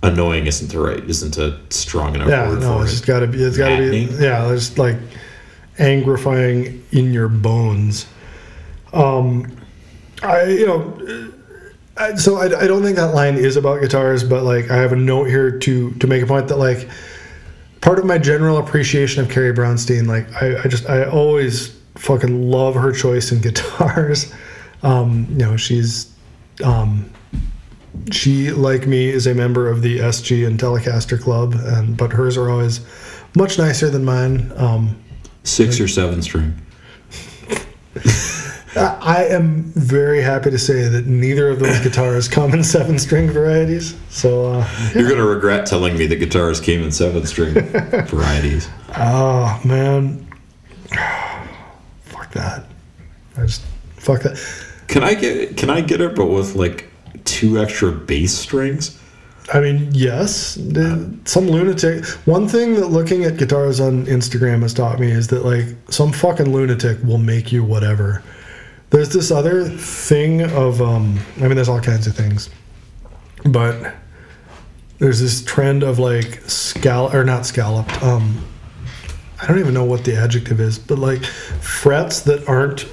[0.03, 0.47] annoying.
[0.47, 1.05] Isn't the right?
[1.05, 2.95] Isn't a strong enough yeah, word no, for it's it?
[2.95, 3.43] just got to be.
[3.43, 4.09] It's got to be.
[4.19, 4.97] Yeah, there's like
[5.79, 8.07] angrifying in your bones.
[8.95, 9.55] Um,
[10.23, 11.31] I you know.
[12.17, 14.97] So I, I don't think that line is about guitars, but like I have a
[14.97, 16.89] note here to to make a point that like
[17.81, 22.51] part of my general appreciation of Carrie Brownstein, like I, I just I always fucking
[22.51, 24.33] love her choice in guitars.
[24.83, 26.13] Um, you know, she's
[26.65, 27.11] um,
[28.11, 32.37] she like me is a member of the SG and Telecaster Club, and but hers
[32.37, 32.81] are always
[33.37, 34.53] much nicer than mine.
[34.57, 35.01] Um,
[35.45, 36.61] Six or seven string.
[38.77, 43.31] I am very happy to say that neither of those guitars come in seven string
[43.31, 43.97] varieties.
[44.11, 47.55] So, uh, You're gonna regret telling me the guitars came in seven string
[48.07, 48.69] varieties.
[48.97, 50.27] oh man,
[52.03, 52.65] fuck that.
[53.37, 53.63] I just
[53.97, 54.39] fuck that.
[54.89, 56.91] Can I get can I get it but with like
[57.25, 59.01] two extra bass strings?
[59.53, 60.59] I mean, yes,
[61.27, 62.05] some lunatic.
[62.25, 66.13] One thing that looking at guitars on Instagram has taught me is that like some
[66.13, 68.23] fucking lunatic will make you whatever.
[68.95, 72.49] There's this other thing of, um, I mean, there's all kinds of things,
[73.45, 73.93] but
[75.01, 78.01] there's this trend of like scallop or not scalloped.
[78.05, 78.47] Um,
[79.43, 82.87] I don't even know what the adjective is, but like frets that aren't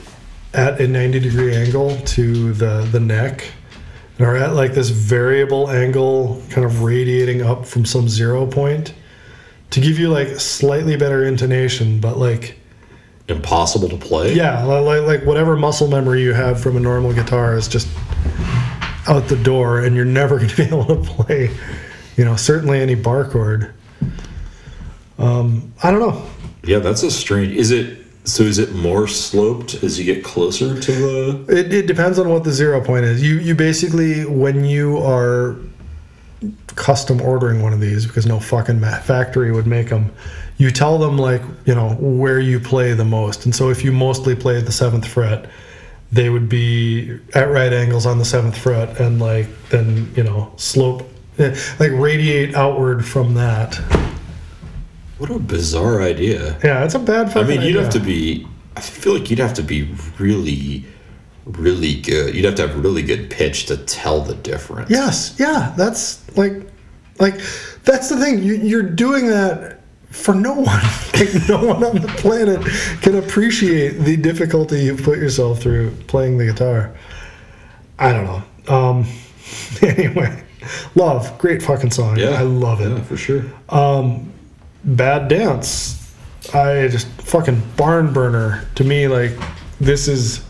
[0.55, 3.51] at a 90 degree angle to the the neck
[4.17, 8.95] and are at like this variable angle kind of radiating up from some zero point
[9.69, 12.57] to give you like slightly better intonation but like
[13.31, 14.33] Impossible to play.
[14.33, 17.87] yeah like, like whatever muscle memory you have from a normal guitar is just
[19.07, 21.49] out the door, and you're never going to be able to play,
[22.17, 23.73] you know, certainly any bar chord.
[25.17, 26.25] Um, I don't know.
[26.63, 27.53] Yeah, that's a strange.
[27.53, 28.43] Is it so?
[28.43, 31.45] Is it more sloped as you get closer to the?
[31.49, 33.21] It, it depends on what the zero point is.
[33.21, 35.57] You you basically when you are
[36.75, 40.11] custom ordering one of these because no fucking factory would make them.
[40.61, 43.91] You tell them like you know where you play the most, and so if you
[43.91, 45.49] mostly play the seventh fret,
[46.11, 50.53] they would be at right angles on the seventh fret, and like then you know
[50.57, 51.09] slope,
[51.39, 53.73] eh, like radiate outward from that.
[55.17, 56.59] What a bizarre idea.
[56.63, 57.35] Yeah, it's a bad.
[57.35, 57.81] I mean, you'd idea.
[57.81, 58.47] have to be.
[58.77, 59.89] I feel like you'd have to be
[60.19, 60.85] really,
[61.45, 62.35] really good.
[62.35, 64.91] You'd have to have really good pitch to tell the difference.
[64.91, 66.53] Yes, yeah, that's like,
[67.19, 67.33] like
[67.83, 68.43] that's the thing.
[68.43, 69.80] You, you're doing that
[70.11, 70.81] for no one.
[71.21, 72.61] Like no one on the planet
[73.03, 76.95] can appreciate the difficulty you've put yourself through playing the guitar.
[77.99, 78.43] I don't know.
[78.75, 79.05] Um,
[79.83, 80.43] anyway,
[80.95, 82.17] love, great fucking song.
[82.17, 82.89] Yeah, I love it.
[82.89, 83.43] Yeah, for sure.
[83.69, 84.31] Um,
[84.83, 86.11] Bad dance.
[86.55, 89.07] I just fucking barn burner to me.
[89.07, 89.33] Like
[89.79, 90.43] this is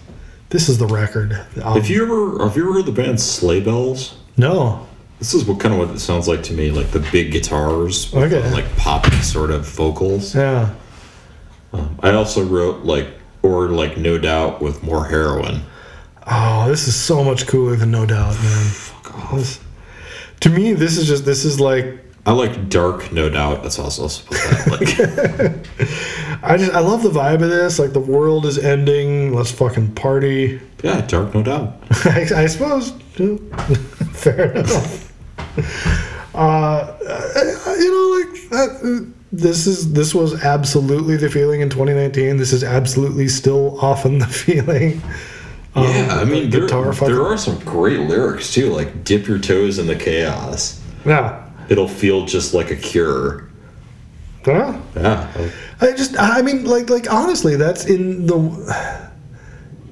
[0.51, 1.33] this is the record.
[1.61, 4.15] Um, Have you ever have you ever heard the band Sleigh Bells?
[4.37, 4.87] no.
[5.21, 8.11] This is what kind of what it sounds like to me, like the big guitars,
[8.11, 8.41] with Okay.
[8.41, 10.33] the, like poppy sort of vocals.
[10.33, 10.73] Yeah.
[11.73, 13.07] Um, I also wrote like
[13.43, 15.61] or like No Doubt with more heroin.
[16.25, 18.65] Oh, this is so much cooler than No Doubt, man.
[18.65, 19.35] Fuck off.
[19.35, 19.59] This-
[20.39, 23.61] to me, this is just this is like I like Dark No Doubt.
[23.61, 24.05] That's also
[24.71, 24.99] like
[26.43, 27.77] I just I love the vibe of this.
[27.77, 29.33] Like the world is ending.
[29.35, 30.59] Let's fucking party.
[30.83, 31.75] yeah, Dark No Doubt.
[32.05, 32.91] I, I suppose.
[34.13, 35.10] Fair enough.
[36.33, 36.95] Uh,
[37.79, 42.37] you know, like that, this is this was absolutely the feeling in 2019.
[42.37, 45.01] This is absolutely still often the feeling.
[45.75, 49.03] Um, Yeah, I mean the there, guitar fucking- there are some great lyrics too, like
[49.03, 53.49] "Dip your toes in the chaos." yeah, It'll feel just like a cure.
[54.45, 54.79] yeah.
[54.95, 55.27] Yeah,
[55.81, 58.91] I just, I mean, like, like honestly, that's in the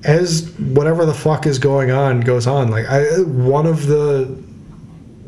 [0.03, 2.69] as whatever the fuck is going on goes on.
[2.71, 4.25] Like, I one of the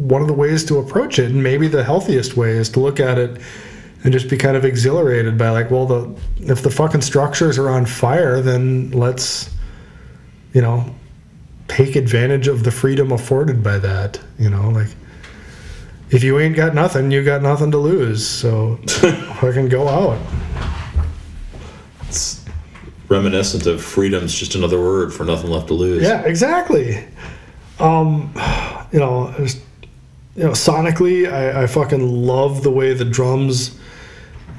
[0.08, 3.00] one of the ways to approach it, and maybe the healthiest way, is to look
[3.00, 3.42] at it
[4.04, 7.70] and just be kind of exhilarated by like, well, the if the fucking structures are
[7.70, 9.54] on fire, then let's,
[10.54, 10.94] you know,
[11.68, 14.20] take advantage of the freedom afforded by that.
[14.40, 14.90] You know, like.
[16.12, 18.28] If you ain't got nothing, you got nothing to lose.
[18.28, 18.76] So
[19.40, 20.20] fucking go out.
[22.10, 22.44] it's
[23.08, 26.04] reminiscent of freedom's just another word for nothing left to lose.
[26.04, 27.02] Yeah, exactly.
[27.80, 28.34] Um,
[28.92, 29.62] you know, just,
[30.36, 33.78] you know, sonically, I, I fucking love the way the drums.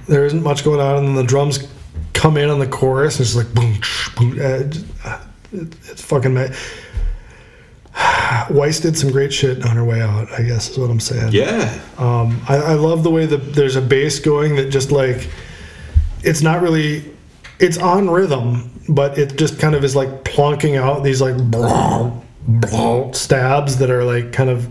[0.09, 1.67] There isn't much going on, and then the drums
[2.13, 3.79] come in on the chorus, and it's like boom,
[4.17, 4.39] boom.
[4.39, 5.17] Uh,
[5.53, 6.35] it, it's fucking.
[6.35, 6.49] Ma-
[8.51, 10.31] Weiss did some great shit on her way out.
[10.33, 11.33] I guess is what I'm saying.
[11.33, 11.81] Yeah.
[11.99, 15.29] Um, I, I love the way that there's a bass going that just like
[16.23, 17.13] it's not really
[17.59, 21.37] it's on rhythm, but it just kind of is like plonking out these like
[23.15, 24.69] stabs that are like kind of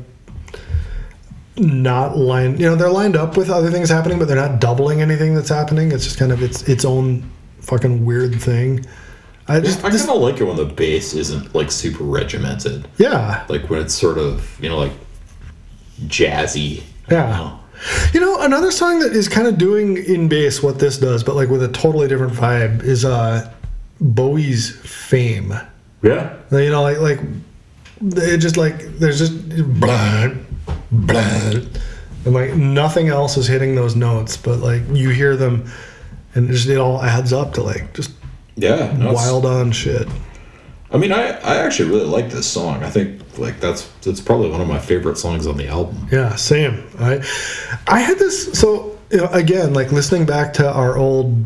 [1.62, 2.59] not lined.
[2.59, 5.49] You know, they're lined up with other things happening, but they're not doubling anything that's
[5.49, 5.91] happening.
[5.91, 7.30] It's just kind of its its own
[7.61, 8.86] fucking weird thing.
[9.48, 12.88] I just I this, kind of like it when the bass isn't like super regimented.
[12.98, 14.94] yeah Like when it's sort of, you know, like
[16.06, 16.84] jazzy.
[17.10, 17.30] I Yeah.
[17.38, 17.57] know.
[18.14, 21.36] You know, another song that is kind of doing in bass what this does, but
[21.36, 23.52] like with a totally different vibe, is uh,
[23.99, 25.53] Bowie's "Fame."
[26.03, 26.34] Yeah.
[26.52, 27.19] You know, like like
[28.03, 29.34] it just like there's just
[29.80, 30.30] blah,
[30.92, 31.70] and
[32.26, 35.70] like nothing else is hitting those notes, but like you hear them,
[36.36, 38.12] and it, just, it all adds up to like just
[38.56, 38.96] Yeah.
[38.98, 40.08] no, wild on shit.
[40.94, 42.84] I mean, I, I actually really like this song.
[42.84, 46.08] I think like that's that's probably one of my favorite songs on the album.
[46.12, 46.84] Yeah, same.
[47.00, 47.24] I
[47.88, 51.46] I had this so you know, again, like listening back to our old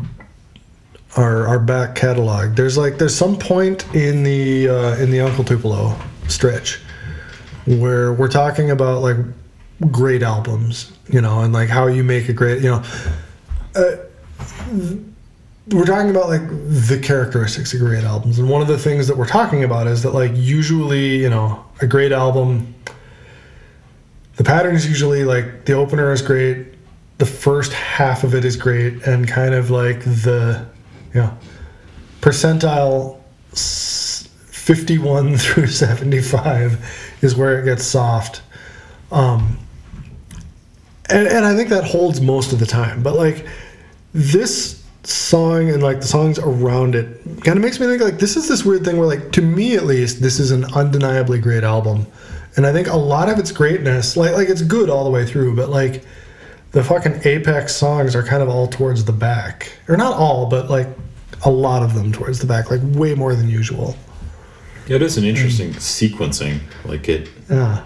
[1.16, 2.56] our our back catalog.
[2.56, 5.96] There's like there's some point in the uh, in the Uncle Tupelo
[6.28, 6.80] stretch
[7.66, 9.16] where we're talking about like
[9.90, 12.82] great albums, you know, and like how you make a great, you know.
[13.74, 13.96] Uh,
[15.70, 19.16] we're talking about like the characteristics of great albums and one of the things that
[19.16, 22.72] we're talking about is that like usually you know a great album
[24.36, 26.68] the pattern is usually like the opener is great
[27.18, 30.64] the first half of it is great and kind of like the
[31.12, 31.36] you know
[32.20, 33.20] percentile
[34.52, 38.42] 51 through 75 is where it gets soft.
[39.10, 39.58] Um
[41.08, 43.02] and, and i think that holds most of the time.
[43.02, 43.46] But like
[44.12, 48.36] this song and like the songs around it kind of makes me think like this
[48.36, 51.62] is this weird thing where like to me at least this is an undeniably great
[51.62, 52.06] album.
[52.56, 55.24] And I think a lot of its greatness, like like it's good all the way
[55.26, 56.04] through, but like
[56.72, 60.68] the fucking apex songs are kind of all towards the back, or not all, but
[60.68, 60.88] like
[61.44, 63.96] a lot of them towards the back, like way more than usual.
[64.86, 66.60] Yeah, it is an interesting sequencing.
[66.84, 67.84] Like it, Yeah,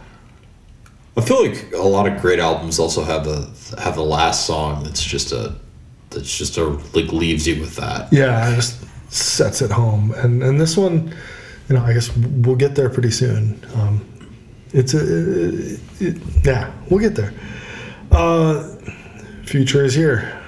[1.16, 3.48] I feel like a lot of great albums also have the
[3.80, 5.54] have the last song that's just a
[6.10, 6.64] that's just a
[6.94, 8.12] like leaves you with that.
[8.12, 10.12] yeah, it just sets it home.
[10.16, 11.14] And and this one,
[11.68, 13.60] you know, I guess we'll get there pretty soon.
[13.76, 14.04] Um,
[14.72, 14.98] it's a,
[15.74, 17.32] it, it- yeah, we'll get there.
[18.12, 18.62] Uh,
[19.44, 20.39] future is here.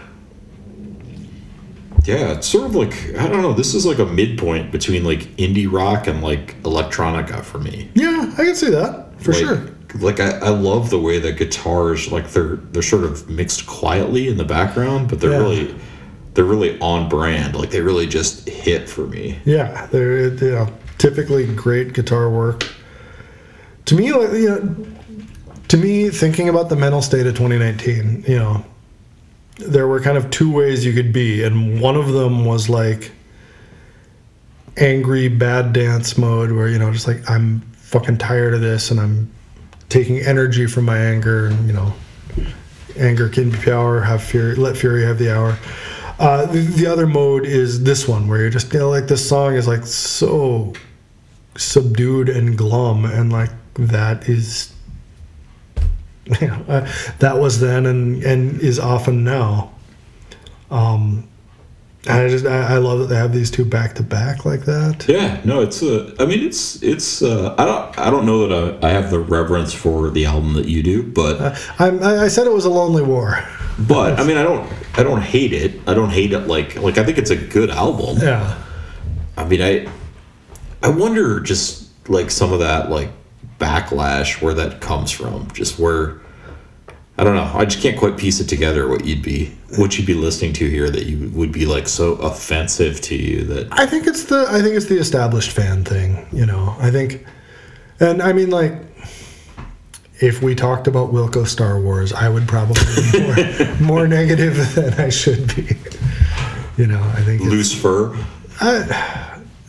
[2.04, 3.52] Yeah, it's sort of like I don't know.
[3.52, 7.90] This is like a midpoint between like indie rock and like electronica for me.
[7.94, 9.66] Yeah, I can see that for Like- sure.
[10.00, 14.28] Like I, I love the way that guitars like they're they're sort of mixed quietly
[14.28, 15.38] in the background, but they're Yeah.
[15.38, 15.74] really
[16.34, 17.54] they're really on brand.
[17.54, 19.38] Like they really just hit for me.
[19.44, 22.66] Yeah, they're you know, typically great guitar work.
[23.84, 24.86] To me, like you know,
[25.68, 28.64] to me, thinking about the mental state of 2019, you know,
[29.56, 33.12] there were kind of two ways you could be, and one of them was like
[34.76, 38.98] angry bad dance mode, where you know, just like I'm fucking tired of this, and
[39.00, 39.30] I'm
[39.88, 41.92] taking energy from my anger, and you know,
[42.98, 45.58] anger can be power, have fury, let fury have the hour.
[46.18, 49.26] Uh, the, the other mode is this one where you're just you know, like this
[49.26, 50.72] song is like so
[51.56, 54.71] subdued and glum, and like that is
[56.40, 59.72] you know, uh, that was then and and is often now.
[60.70, 61.28] Um,
[62.08, 65.06] I just I, I love that they have these two back to back like that.
[65.08, 67.22] Yeah, no, it's uh, I mean, it's it's.
[67.22, 70.54] Uh, I don't I don't know that I, I have the reverence for the album
[70.54, 73.44] that you do, but I'm, I I said it was a lonely war.
[73.78, 75.80] but I mean, I don't I don't hate it.
[75.86, 78.18] I don't hate it like like I think it's a good album.
[78.20, 78.60] Yeah,
[79.36, 79.86] I mean, I
[80.82, 83.10] I wonder just like some of that like
[83.60, 85.48] backlash where that comes from.
[85.52, 86.20] Just where
[87.18, 87.50] I don't know.
[87.54, 88.88] I just can't quite piece it together.
[88.88, 92.14] What you'd be what you'd be listening to here that you would be like so
[92.14, 96.26] offensive to you that I think it's the I think it's the established fan thing.
[96.32, 97.24] You know, I think,
[98.00, 98.74] and I mean like.
[100.20, 102.80] If we talked about Wilco Star Wars, I would probably
[103.10, 105.76] be more, more negative than I should be.
[106.76, 108.16] You know, I think loose fur.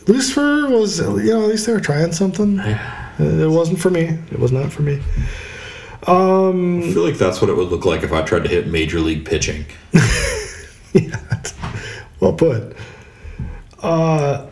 [0.06, 2.58] Loose Fur was, you know, at least they were trying something.
[3.18, 4.18] It wasn't for me.
[4.30, 5.00] It was not for me.
[6.06, 8.66] Um, I feel like that's what it would look like if I tried to hit
[8.66, 9.64] major league pitching.
[10.92, 11.42] yeah,
[12.20, 12.76] well put.
[13.82, 14.46] Uh,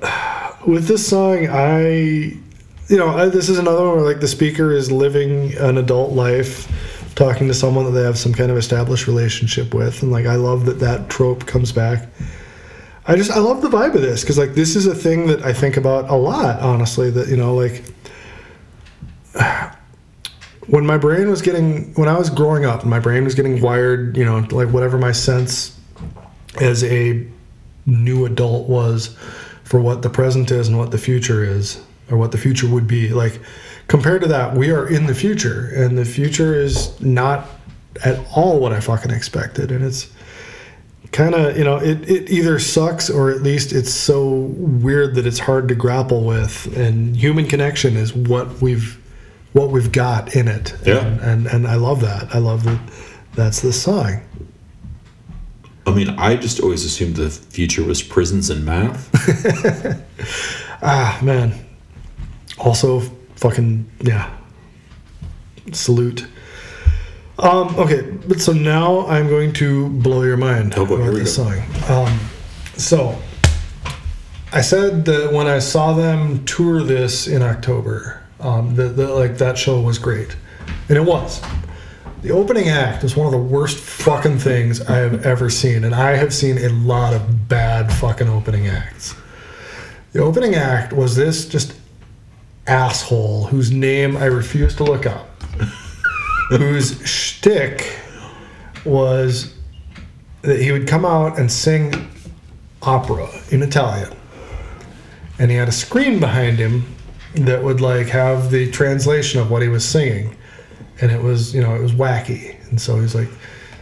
[0.67, 4.73] with this song, I, you know, I, this is another one where like the speaker
[4.73, 6.71] is living an adult life,
[7.15, 10.37] talking to someone that they have some kind of established relationship with, and like I
[10.37, 12.09] love that that trope comes back.
[13.07, 15.43] I just I love the vibe of this because like this is a thing that
[15.43, 17.11] I think about a lot, honestly.
[17.11, 17.85] That you know like
[20.69, 24.17] when my brain was getting when I was growing up, my brain was getting wired,
[24.17, 25.79] you know, like whatever my sense
[26.61, 27.27] as a
[27.87, 29.17] new adult was
[29.65, 32.87] for what the present is and what the future is or what the future would
[32.87, 33.09] be.
[33.09, 33.41] Like
[33.89, 37.49] compared to that, we are in the future and the future is not
[38.05, 40.11] at all what I fucking expected and it's
[41.11, 45.27] kind of you know it, it either sucks or at least it's so weird that
[45.27, 49.02] it's hard to grapple with and human connection is what we've
[49.53, 50.75] what we've got in it.
[50.87, 51.05] Yeah.
[51.07, 52.35] and and, and i love that.
[52.35, 52.81] I love that
[53.35, 54.21] that's the song
[55.85, 59.11] I mean, I just always assumed the future was prisons and math.
[60.83, 61.53] ah man.
[62.59, 63.01] Also
[63.37, 64.31] fucking yeah.
[65.73, 66.27] Salute.
[67.39, 71.37] Um okay but so now i'm going to blow your mind Oh, boy, about this
[71.37, 71.45] go.
[71.51, 72.21] song um
[72.77, 73.19] so
[74.53, 79.39] I said that when I saw them tour this in October, um, the, the like
[79.39, 80.37] that show was great,
[80.89, 81.41] and it was.
[82.23, 85.95] The opening act was one of the worst fucking things I have ever seen, and
[85.95, 89.15] I have seen a lot of bad fucking opening acts.
[90.13, 91.75] The opening act was this just
[92.67, 95.43] asshole whose name I refuse to look up,
[96.51, 97.99] whose shtick
[98.85, 99.55] was
[100.43, 102.09] that he would come out and sing
[102.83, 104.13] opera in Italian.
[105.39, 106.85] And he had a screen behind him
[107.35, 110.37] that would like have the translation of what he was singing.
[111.01, 112.57] And it was, you know, it was wacky.
[112.71, 113.29] And so he's like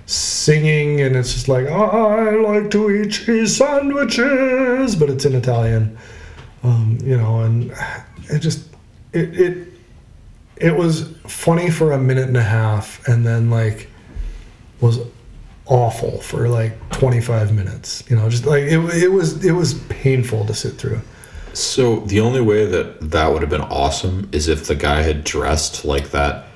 [0.07, 5.99] singing and it's just like, I like to eat cheese sandwiches, but it's in Italian.
[6.63, 7.73] Um, you know, and
[8.25, 8.69] it just
[9.13, 9.69] it it
[10.57, 13.89] it was funny for a minute and a half and then like
[14.81, 15.01] was
[15.67, 20.45] awful for like 25 minutes you know just like it, it was it was painful
[20.45, 21.01] to sit through
[21.53, 25.25] So the only way that that would have been awesome is if the guy had
[25.25, 26.47] dressed like that,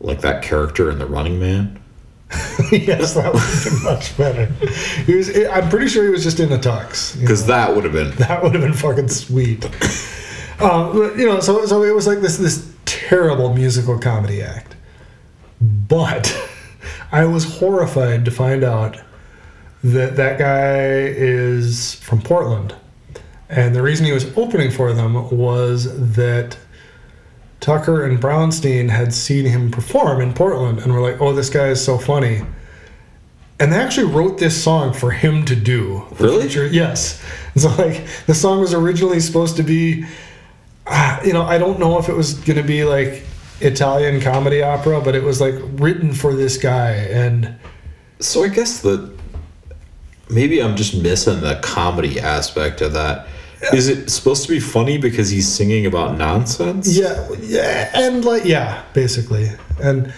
[0.00, 1.78] like that character in The Running Man.
[2.72, 4.46] yes, that would have been much better.
[5.04, 5.36] He was.
[5.36, 7.20] I'm pretty sure he was just in a tux.
[7.20, 9.64] Because that would have been That would have been fucking sweet.
[10.60, 14.76] um, but, you know, so so it was like this this terrible musical comedy act.
[15.60, 16.34] But
[17.12, 18.98] I was horrified to find out
[19.84, 22.74] that that guy is from Portland,
[23.52, 26.56] and the reason he was opening for them was that
[27.60, 31.68] Tucker and Brownstein had seen him perform in Portland and were like, "Oh, this guy
[31.68, 32.42] is so funny."
[33.60, 36.02] And they actually wrote this song for him to do.
[36.18, 36.42] Really?
[36.42, 37.22] future- Yes.
[37.54, 40.06] So like the song was originally supposed to be,
[40.86, 43.22] ah, you know, I don't know if it was going to be like
[43.60, 47.54] Italian comedy opera, but it was like written for this guy, and
[48.20, 49.08] So I guess that
[50.30, 53.26] maybe I'm just missing the comedy aspect of that.
[53.72, 56.98] Is it supposed to be funny because he's singing about nonsense?
[56.98, 59.50] yeah, yeah, and like yeah, basically,
[59.82, 60.12] and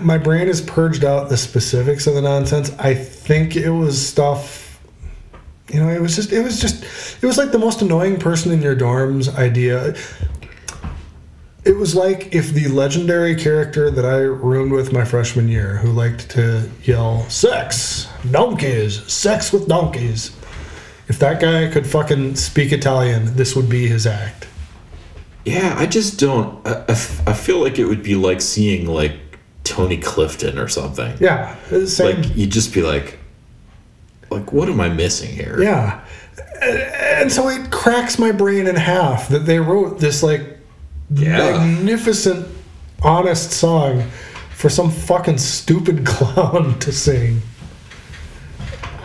[0.00, 2.70] my brain has purged out the specifics of the nonsense.
[2.78, 4.80] I think it was stuff.
[5.68, 6.82] You know, it was just, it was just,
[7.22, 9.94] it was like the most annoying person in your dorm's idea.
[11.64, 15.92] It was like if the legendary character that I roomed with my freshman year, who
[15.92, 20.34] liked to yell "sex, donkeys, sex with donkeys,"
[21.10, 24.46] if that guy could fucking speak Italian, this would be his act.
[25.44, 26.64] Yeah, I just don't.
[26.66, 26.84] I
[27.26, 29.12] I feel like it would be like seeing like
[29.64, 31.12] Tony Clifton or something.
[31.18, 31.56] Yeah,
[31.86, 32.22] same.
[32.22, 33.18] Like you'd just be like,
[34.30, 35.60] like what am I missing here?
[35.60, 36.00] Yeah.
[36.62, 40.42] And so it cracks my brain in half that they wrote this like
[41.12, 41.38] Yeah.
[41.66, 42.46] magnificent,
[43.02, 44.04] honest song
[44.54, 47.40] for some fucking stupid clown to sing.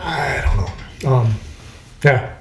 [0.02, 0.56] I don't
[1.04, 1.16] know.
[1.16, 1.34] Um,
[2.06, 2.32] yeah.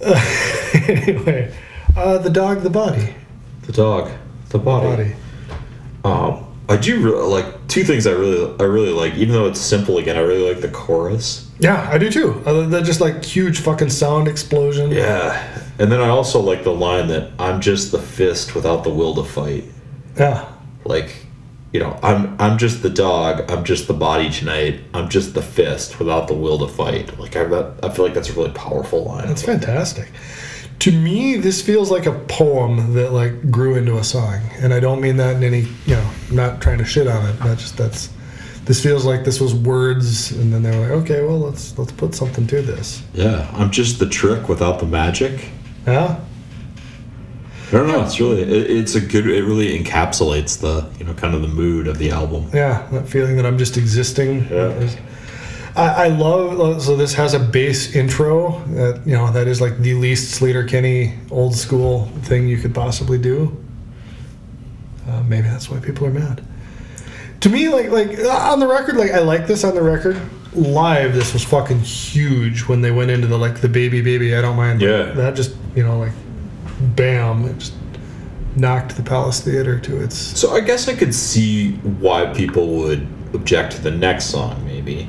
[0.88, 1.54] anyway,
[1.96, 3.14] uh, the dog, the body,
[3.62, 4.10] The dog,
[4.50, 5.14] the body.
[5.14, 5.14] body.
[6.04, 8.06] Um, I do really, like two things.
[8.06, 9.14] I really, I really like.
[9.14, 11.50] Even though it's simple again, I really like the chorus.
[11.58, 12.42] Yeah, I do too.
[12.44, 14.90] Uh, they're just like huge fucking sound explosion.
[14.90, 18.90] Yeah, and then I also like the line that I'm just the fist without the
[18.90, 19.64] will to fight.
[20.18, 20.50] Yeah.
[20.84, 21.23] Like,
[21.74, 23.50] you know, I'm I'm just the dog.
[23.50, 24.80] I'm just the body tonight.
[24.94, 27.18] I'm just the fist without the will to fight.
[27.18, 29.26] Like I, that, I feel like that's a really powerful line.
[29.26, 30.08] That's fantastic.
[30.78, 34.78] To me, this feels like a poem that like grew into a song, and I
[34.78, 37.38] don't mean that in any, you know, I'm not trying to shit on it.
[37.40, 38.08] That just that's.
[38.66, 41.92] This feels like this was words, and then they were like, okay, well, let's let's
[41.92, 43.02] put something to this.
[43.14, 45.48] Yeah, I'm just the trick without the magic.
[45.86, 46.20] Yeah,
[47.74, 48.04] I don't know.
[48.04, 49.26] It's really, it, it's a good.
[49.26, 52.48] It really encapsulates the, you know, kind of the mood of the album.
[52.54, 54.46] yeah, that feeling that I'm just existing.
[54.48, 54.88] Yeah.
[55.76, 59.78] I, I love so this has a bass intro that you know that is like
[59.78, 63.60] the least Sleater Kinney old school thing you could possibly do.
[65.08, 66.46] Uh, maybe that's why people are mad.
[67.40, 70.20] To me, like like on the record, like I like this on the record.
[70.52, 74.36] Live, this was fucking huge when they went into the like the baby baby.
[74.36, 74.80] I don't mind.
[74.80, 75.10] Yeah.
[75.10, 76.12] that just you know like,
[76.80, 77.74] bam, it just
[78.56, 80.16] knocked the Palace Theater to its.
[80.16, 85.08] So I guess I could see why people would object to the next song, maybe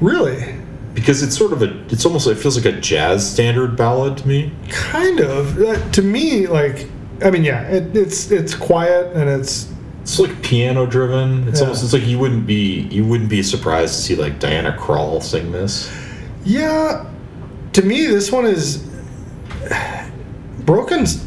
[0.00, 0.54] Really,
[0.94, 1.84] because it's sort of a.
[1.88, 2.26] It's almost.
[2.28, 4.52] It feels like a jazz standard ballad to me.
[4.68, 6.88] kind of uh, to me like.
[7.24, 9.68] I mean, yeah, it, it's it's quiet and it's
[10.02, 11.48] It's like piano driven.
[11.48, 11.66] It's Yeah.
[11.66, 11.82] almost.
[11.82, 12.82] It's like you wouldn't be.
[12.92, 15.90] You wouldn't be surprised to see like Diana Krall sing this.
[16.44, 17.04] Yeah,
[17.72, 18.84] to me, this one is
[20.68, 21.26] Broken's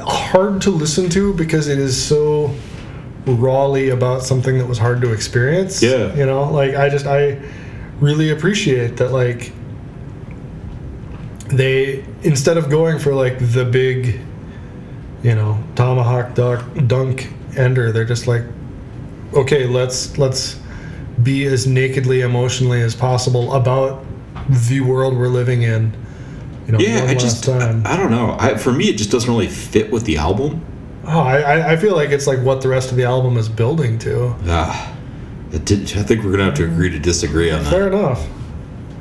[0.00, 2.50] hard to listen to because it is so
[3.26, 5.82] rawly about something that was hard to experience.
[5.82, 6.14] Yeah.
[6.14, 7.38] you know, like I just I
[8.00, 9.12] really appreciate that.
[9.12, 9.52] Like
[11.48, 14.18] they instead of going for like the big,
[15.22, 18.44] you know, tomahawk duck dunk ender, they're just like,
[19.34, 20.58] okay, let's let's
[21.22, 24.02] be as nakedly emotionally as possible about
[24.48, 25.94] the world we're living in.
[26.66, 27.44] You know, Yeah, I just.
[27.44, 27.86] time.
[27.86, 28.36] I, I don't know.
[28.38, 30.64] I, for me, it just doesn't really fit with the album.
[31.06, 33.48] oh, I, I- I feel like it's like what the rest of the album is
[33.48, 34.34] building to.
[34.46, 34.96] Ah,
[35.52, 37.70] it did, I think we're gonna have to agree to disagree on that.
[37.70, 38.26] Fair enough.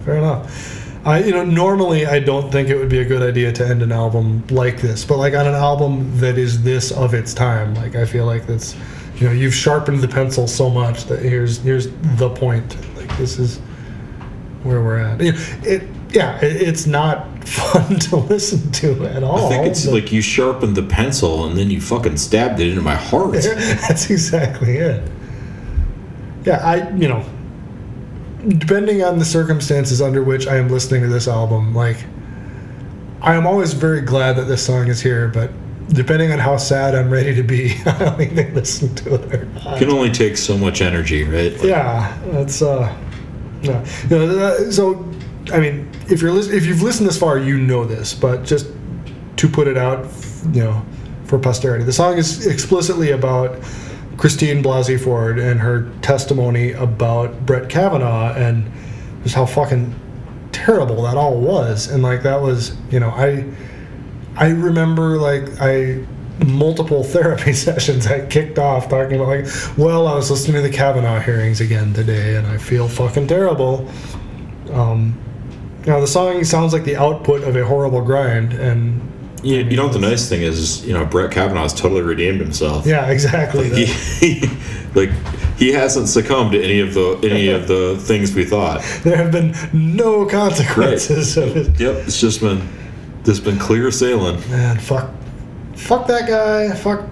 [0.06, 0.80] Fair enough.
[1.06, 3.82] I, you know, normally I don't think it would be a good idea to end
[3.82, 7.74] an album like this, but like on an album that is this of its time,
[7.76, 8.76] like I feel like that's,
[9.18, 11.88] you know, you've sharpened the pencil so much that here's here's
[12.18, 12.76] the point.
[12.98, 13.60] Like this is
[14.64, 15.18] where we're at.
[15.20, 15.32] Know,
[15.64, 19.48] It, yeah, it, it's not fun to listen to at all.
[19.48, 22.82] I think it's like you sharpened the pencil and then you fucking stabbed it into
[22.82, 23.34] my heart.
[23.44, 25.08] That's exactly it.
[26.46, 27.26] Yeah, I you know,
[28.48, 32.06] depending on the circumstances under which I am listening to this album, like
[33.22, 35.50] I am always very glad that this song is here, but
[35.90, 39.78] depending on how sad I'm ready to be, I'll either listen to it or not.
[39.78, 41.54] It Can only take so much energy, right?
[41.54, 42.94] Like, Yeah, that's uh,
[43.62, 43.86] yeah.
[44.10, 44.96] You know, uh, so
[45.52, 48.68] I mean, if you're if you've listened this far, you know this, but just
[49.38, 50.08] to put it out,
[50.52, 50.86] you know,
[51.26, 53.62] for posterity, the song is explicitly about
[54.18, 58.72] Christine Blasey Ford and her testimony about Brett Kavanaugh and
[59.24, 59.94] just how fucking
[60.52, 63.46] terrible that all was, and like that was, you know, I
[64.36, 66.06] I remember like I
[66.46, 70.76] multiple therapy sessions I kicked off talking about like, well, I was listening to the
[70.76, 73.90] Kavanaugh hearings again today, and I feel fucking terrible.
[74.72, 75.20] Um,
[75.92, 79.02] know, the song sounds like the output of a horrible grind, and
[79.44, 82.86] You, you know what the nice thing is, you know, Brett Kavanaugh's totally redeemed himself.
[82.86, 83.70] yeah, exactly.
[83.70, 83.86] He,
[84.40, 84.50] he-
[84.96, 85.10] like
[85.58, 88.82] he hasn't succumbed to any of the any of the things we thought.
[89.04, 91.80] there have been no consequences of it.
[91.80, 92.62] Yep, it's just been
[93.24, 94.40] just been clear sailing.
[94.52, 95.10] Man, fuck,
[95.76, 96.76] fuck that guy.
[96.76, 97.10] Fuck,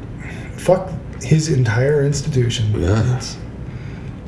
[0.58, 0.92] fuck
[1.24, 2.80] his entire institution.
[2.80, 3.22] Yeah.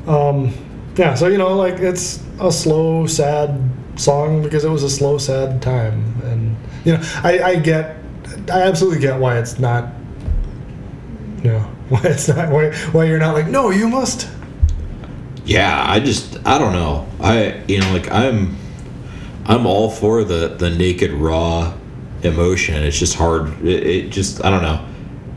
[0.06, 0.52] Um,
[0.96, 1.14] yeah.
[1.14, 3.50] So you know, like it's a slow, sad
[3.96, 7.96] song because it was a slow, sad time, and you know, I, I get,
[8.52, 9.88] I absolutely get why it's not,
[11.42, 14.28] you know, why it's not why why you're not like, no, you must.
[15.44, 17.06] Yeah, I just I don't know.
[17.20, 18.56] I you know like I'm
[19.44, 21.74] I'm all for the the naked raw
[22.22, 22.82] emotion.
[22.82, 23.62] It's just hard.
[23.64, 24.84] It, it just I don't know.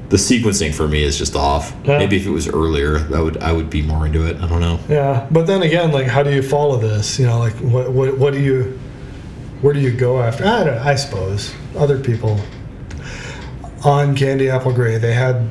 [0.10, 1.76] The sequencing for me is just off.
[1.84, 1.98] Yeah.
[1.98, 4.38] Maybe if it was earlier, that would I would be more into it.
[4.38, 4.80] I don't know.
[4.88, 7.20] Yeah, but then again, like, how do you follow this?
[7.20, 8.80] You know, like, what what what do you,
[9.62, 10.46] where do you go after?
[10.46, 10.78] I don't.
[10.78, 12.40] I suppose other people
[13.84, 15.50] on Candy Apple Grey they had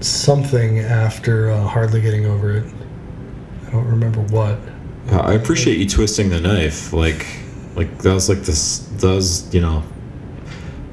[0.00, 2.72] something after uh, hardly getting over it.
[3.66, 4.58] I don't remember what.
[5.10, 6.92] I appreciate you twisting the knife.
[6.92, 7.26] Like
[7.74, 9.82] like that was like this does you know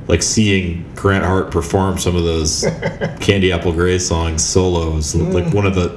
[0.07, 2.65] like seeing Grant Hart perform some of those
[3.19, 5.89] Candy Apple Grey songs solos like one of the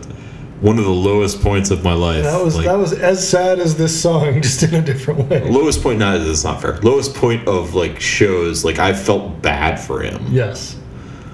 [0.61, 2.25] one of the lowest points of my life.
[2.25, 5.49] That was like, that was as sad as this song, just in a different way.
[5.51, 9.79] lowest point not that's not fair lowest point of like shows like i felt bad
[9.79, 10.77] for him Yes.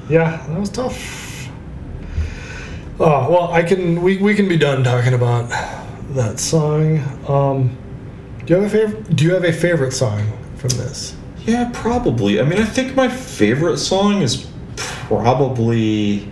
[0.09, 1.49] Yeah, that was tough.
[3.01, 5.49] Oh well, I can we, we can be done talking about
[6.11, 6.99] that song.
[7.29, 7.77] Um,
[8.45, 9.17] do you have a favorite?
[9.17, 10.27] Do you have a favorite song
[10.57, 11.17] from this?
[11.47, 16.29] Yeah probably i mean i think my favorite song is probably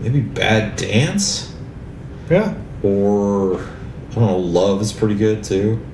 [0.00, 1.54] maybe bad dance
[2.30, 5.84] Yeah, or i don't know love is pretty good too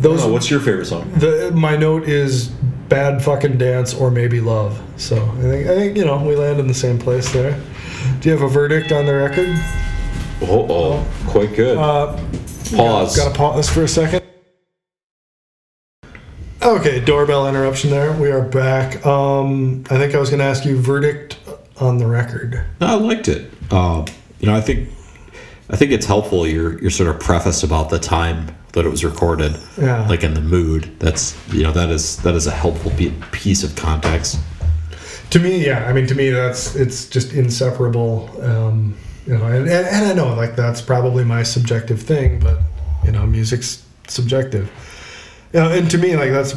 [0.00, 0.24] those.
[0.24, 2.48] know, what's your favorite song the my note is
[2.88, 4.80] bad fucking dance or maybe love.
[4.96, 7.60] So I think I think you know we land in the same place there.
[8.20, 9.48] Do you have a verdict on the record?
[10.42, 12.16] oh, oh quite good Uh,
[12.74, 14.22] pause Gotta pause for a second.
[16.68, 18.12] Okay, doorbell interruption there.
[18.12, 19.04] We are back.
[19.06, 21.38] Um, I think I was going to ask you verdict
[21.80, 22.62] on the record.
[22.78, 23.50] No, I liked it.
[23.70, 24.04] Uh,
[24.38, 24.90] you know, I think
[25.70, 29.02] I think it's helpful your your sort of preface about the time that it was
[29.02, 30.06] recorded, Yeah.
[30.08, 30.94] like in the mood.
[30.98, 32.92] That's you know that is that is a helpful
[33.32, 34.38] piece of context.
[35.30, 35.86] To me, yeah.
[35.86, 38.28] I mean, to me, that's it's just inseparable.
[38.42, 38.94] Um,
[39.26, 42.58] you know, and, and, and I know like that's probably my subjective thing, but
[43.06, 44.70] you know, music's subjective.
[45.52, 46.54] You know, and to me, like that's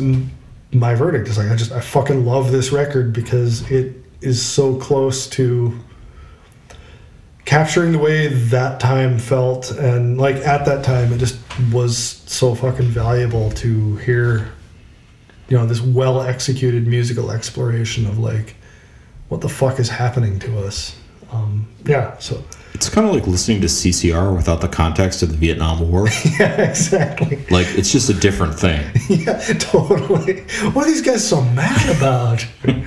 [0.72, 1.28] my verdict.
[1.28, 5.80] Is like I just I fucking love this record because it is so close to
[7.46, 11.40] capturing the way that time felt, and like at that time, it just
[11.72, 14.52] was so fucking valuable to hear.
[15.48, 18.56] You know, this well executed musical exploration of like
[19.28, 20.96] what the fuck is happening to us.
[21.32, 25.38] Um, yeah, so It's kind of like listening to CCR without the context of the
[25.38, 26.08] Vietnam War.
[26.40, 27.38] yeah, exactly.
[27.52, 28.86] like it's just a different thing.
[29.10, 30.42] Yeah, totally.
[30.74, 32.46] What are these guys so mad about?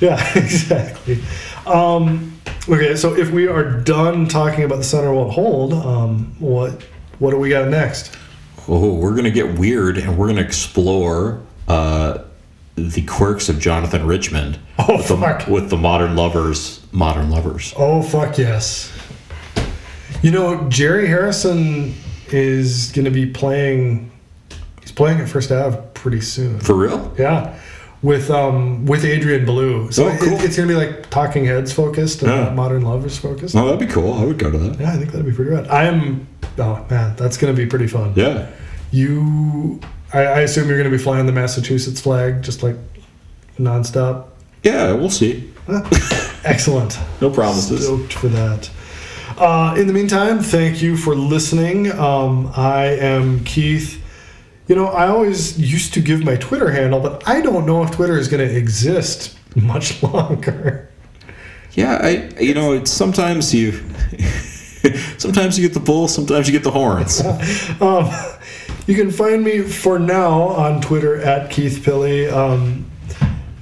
[0.00, 1.18] yeah, exactly.
[1.66, 2.38] Um,
[2.68, 6.82] okay, so if we are done talking about the center won't hold, um, what
[7.18, 8.16] what do we got next?
[8.68, 12.18] Oh, we're gonna get weird and we're gonna explore uh,
[12.76, 15.46] the quirks of Jonathan Richman Oh, with, the, fuck.
[15.48, 16.80] with the modern lovers.
[16.92, 17.72] Modern lovers.
[17.76, 18.92] Oh fuck yes.
[20.22, 21.94] You know, Jerry Harrison
[22.30, 24.10] is going to be playing.
[24.80, 26.58] He's playing at First Ave pretty soon.
[26.60, 27.12] For real?
[27.18, 27.58] Yeah,
[28.02, 29.90] with um with Adrian Belew.
[29.92, 30.28] So Oh, cool.
[30.34, 32.50] it, it's gonna be like Talking Heads focused and Yeah.
[32.52, 33.54] Modern Lovers focused.
[33.54, 34.12] Oh, that'd be cool.
[34.14, 34.80] I would go to that.
[34.80, 35.68] Yeah, I think that'd be pretty good.
[35.68, 36.26] I am.
[36.58, 38.12] Oh man, that's gonna be pretty fun.
[38.16, 38.48] Yeah.
[38.90, 39.80] You,
[40.12, 42.76] I, I assume you're gonna be flying the Massachusetts flag just like
[43.58, 44.26] nonstop.
[44.64, 45.50] Yeah, we'll see.
[46.44, 46.98] Excellent.
[47.20, 47.84] No promises.
[47.84, 48.68] Stoked for that.
[49.38, 51.90] Uh, in the meantime, thank you for listening.
[51.92, 54.02] Um, I am Keith.
[54.68, 57.90] You know, I always used to give my Twitter handle, but I don't know if
[57.90, 60.88] Twitter is going to exist much longer.
[61.72, 63.72] Yeah, I you know it's sometimes you
[65.18, 67.22] sometimes you get the bull, sometimes you get the horns.
[67.80, 68.10] Um,
[68.86, 72.30] you can find me for now on Twitter at Keith Pilley.
[72.30, 72.90] Um,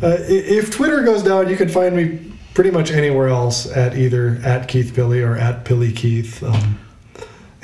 [0.02, 4.40] uh, if Twitter goes down, you can find me pretty much anywhere else at either
[4.44, 6.43] at Keith Pilley or at Pilly Keith.
[6.43, 6.78] Um,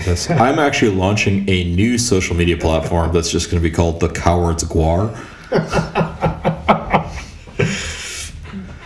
[0.05, 0.29] Yes.
[0.29, 4.11] I'm actually launching a new social media platform that's just going to be called the
[4.11, 5.17] Cowards Guar.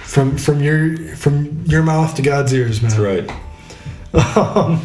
[0.04, 2.90] from from your from your mouth to God's ears, man.
[2.90, 3.30] That's right.
[4.36, 4.84] Um,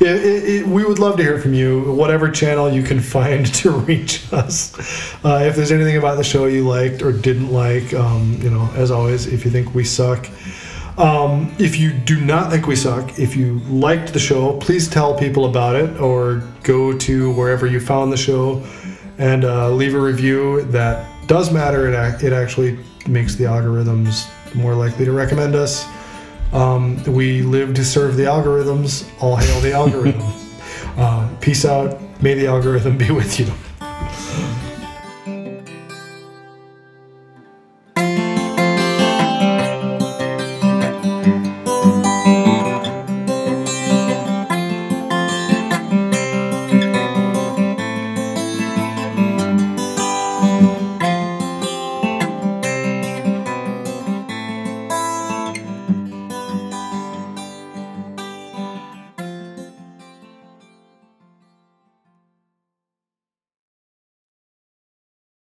[0.00, 3.46] it, it, it, we would love to hear from you, whatever channel you can find
[3.54, 4.74] to reach us.
[5.24, 8.68] Uh, if there's anything about the show you liked or didn't like, um, you know,
[8.74, 10.28] as always, if you think we suck.
[10.96, 15.18] Um, if you do not think we suck, if you liked the show, please tell
[15.18, 18.64] people about it or go to wherever you found the show
[19.18, 20.62] and uh, leave a review.
[20.66, 21.88] That does matter.
[21.88, 25.84] It, it actually makes the algorithms more likely to recommend us.
[26.54, 29.10] Um, we live to serve the algorithms.
[29.20, 30.22] All hail the algorithm.
[30.96, 32.00] uh, peace out.
[32.22, 33.46] May the algorithm be with you.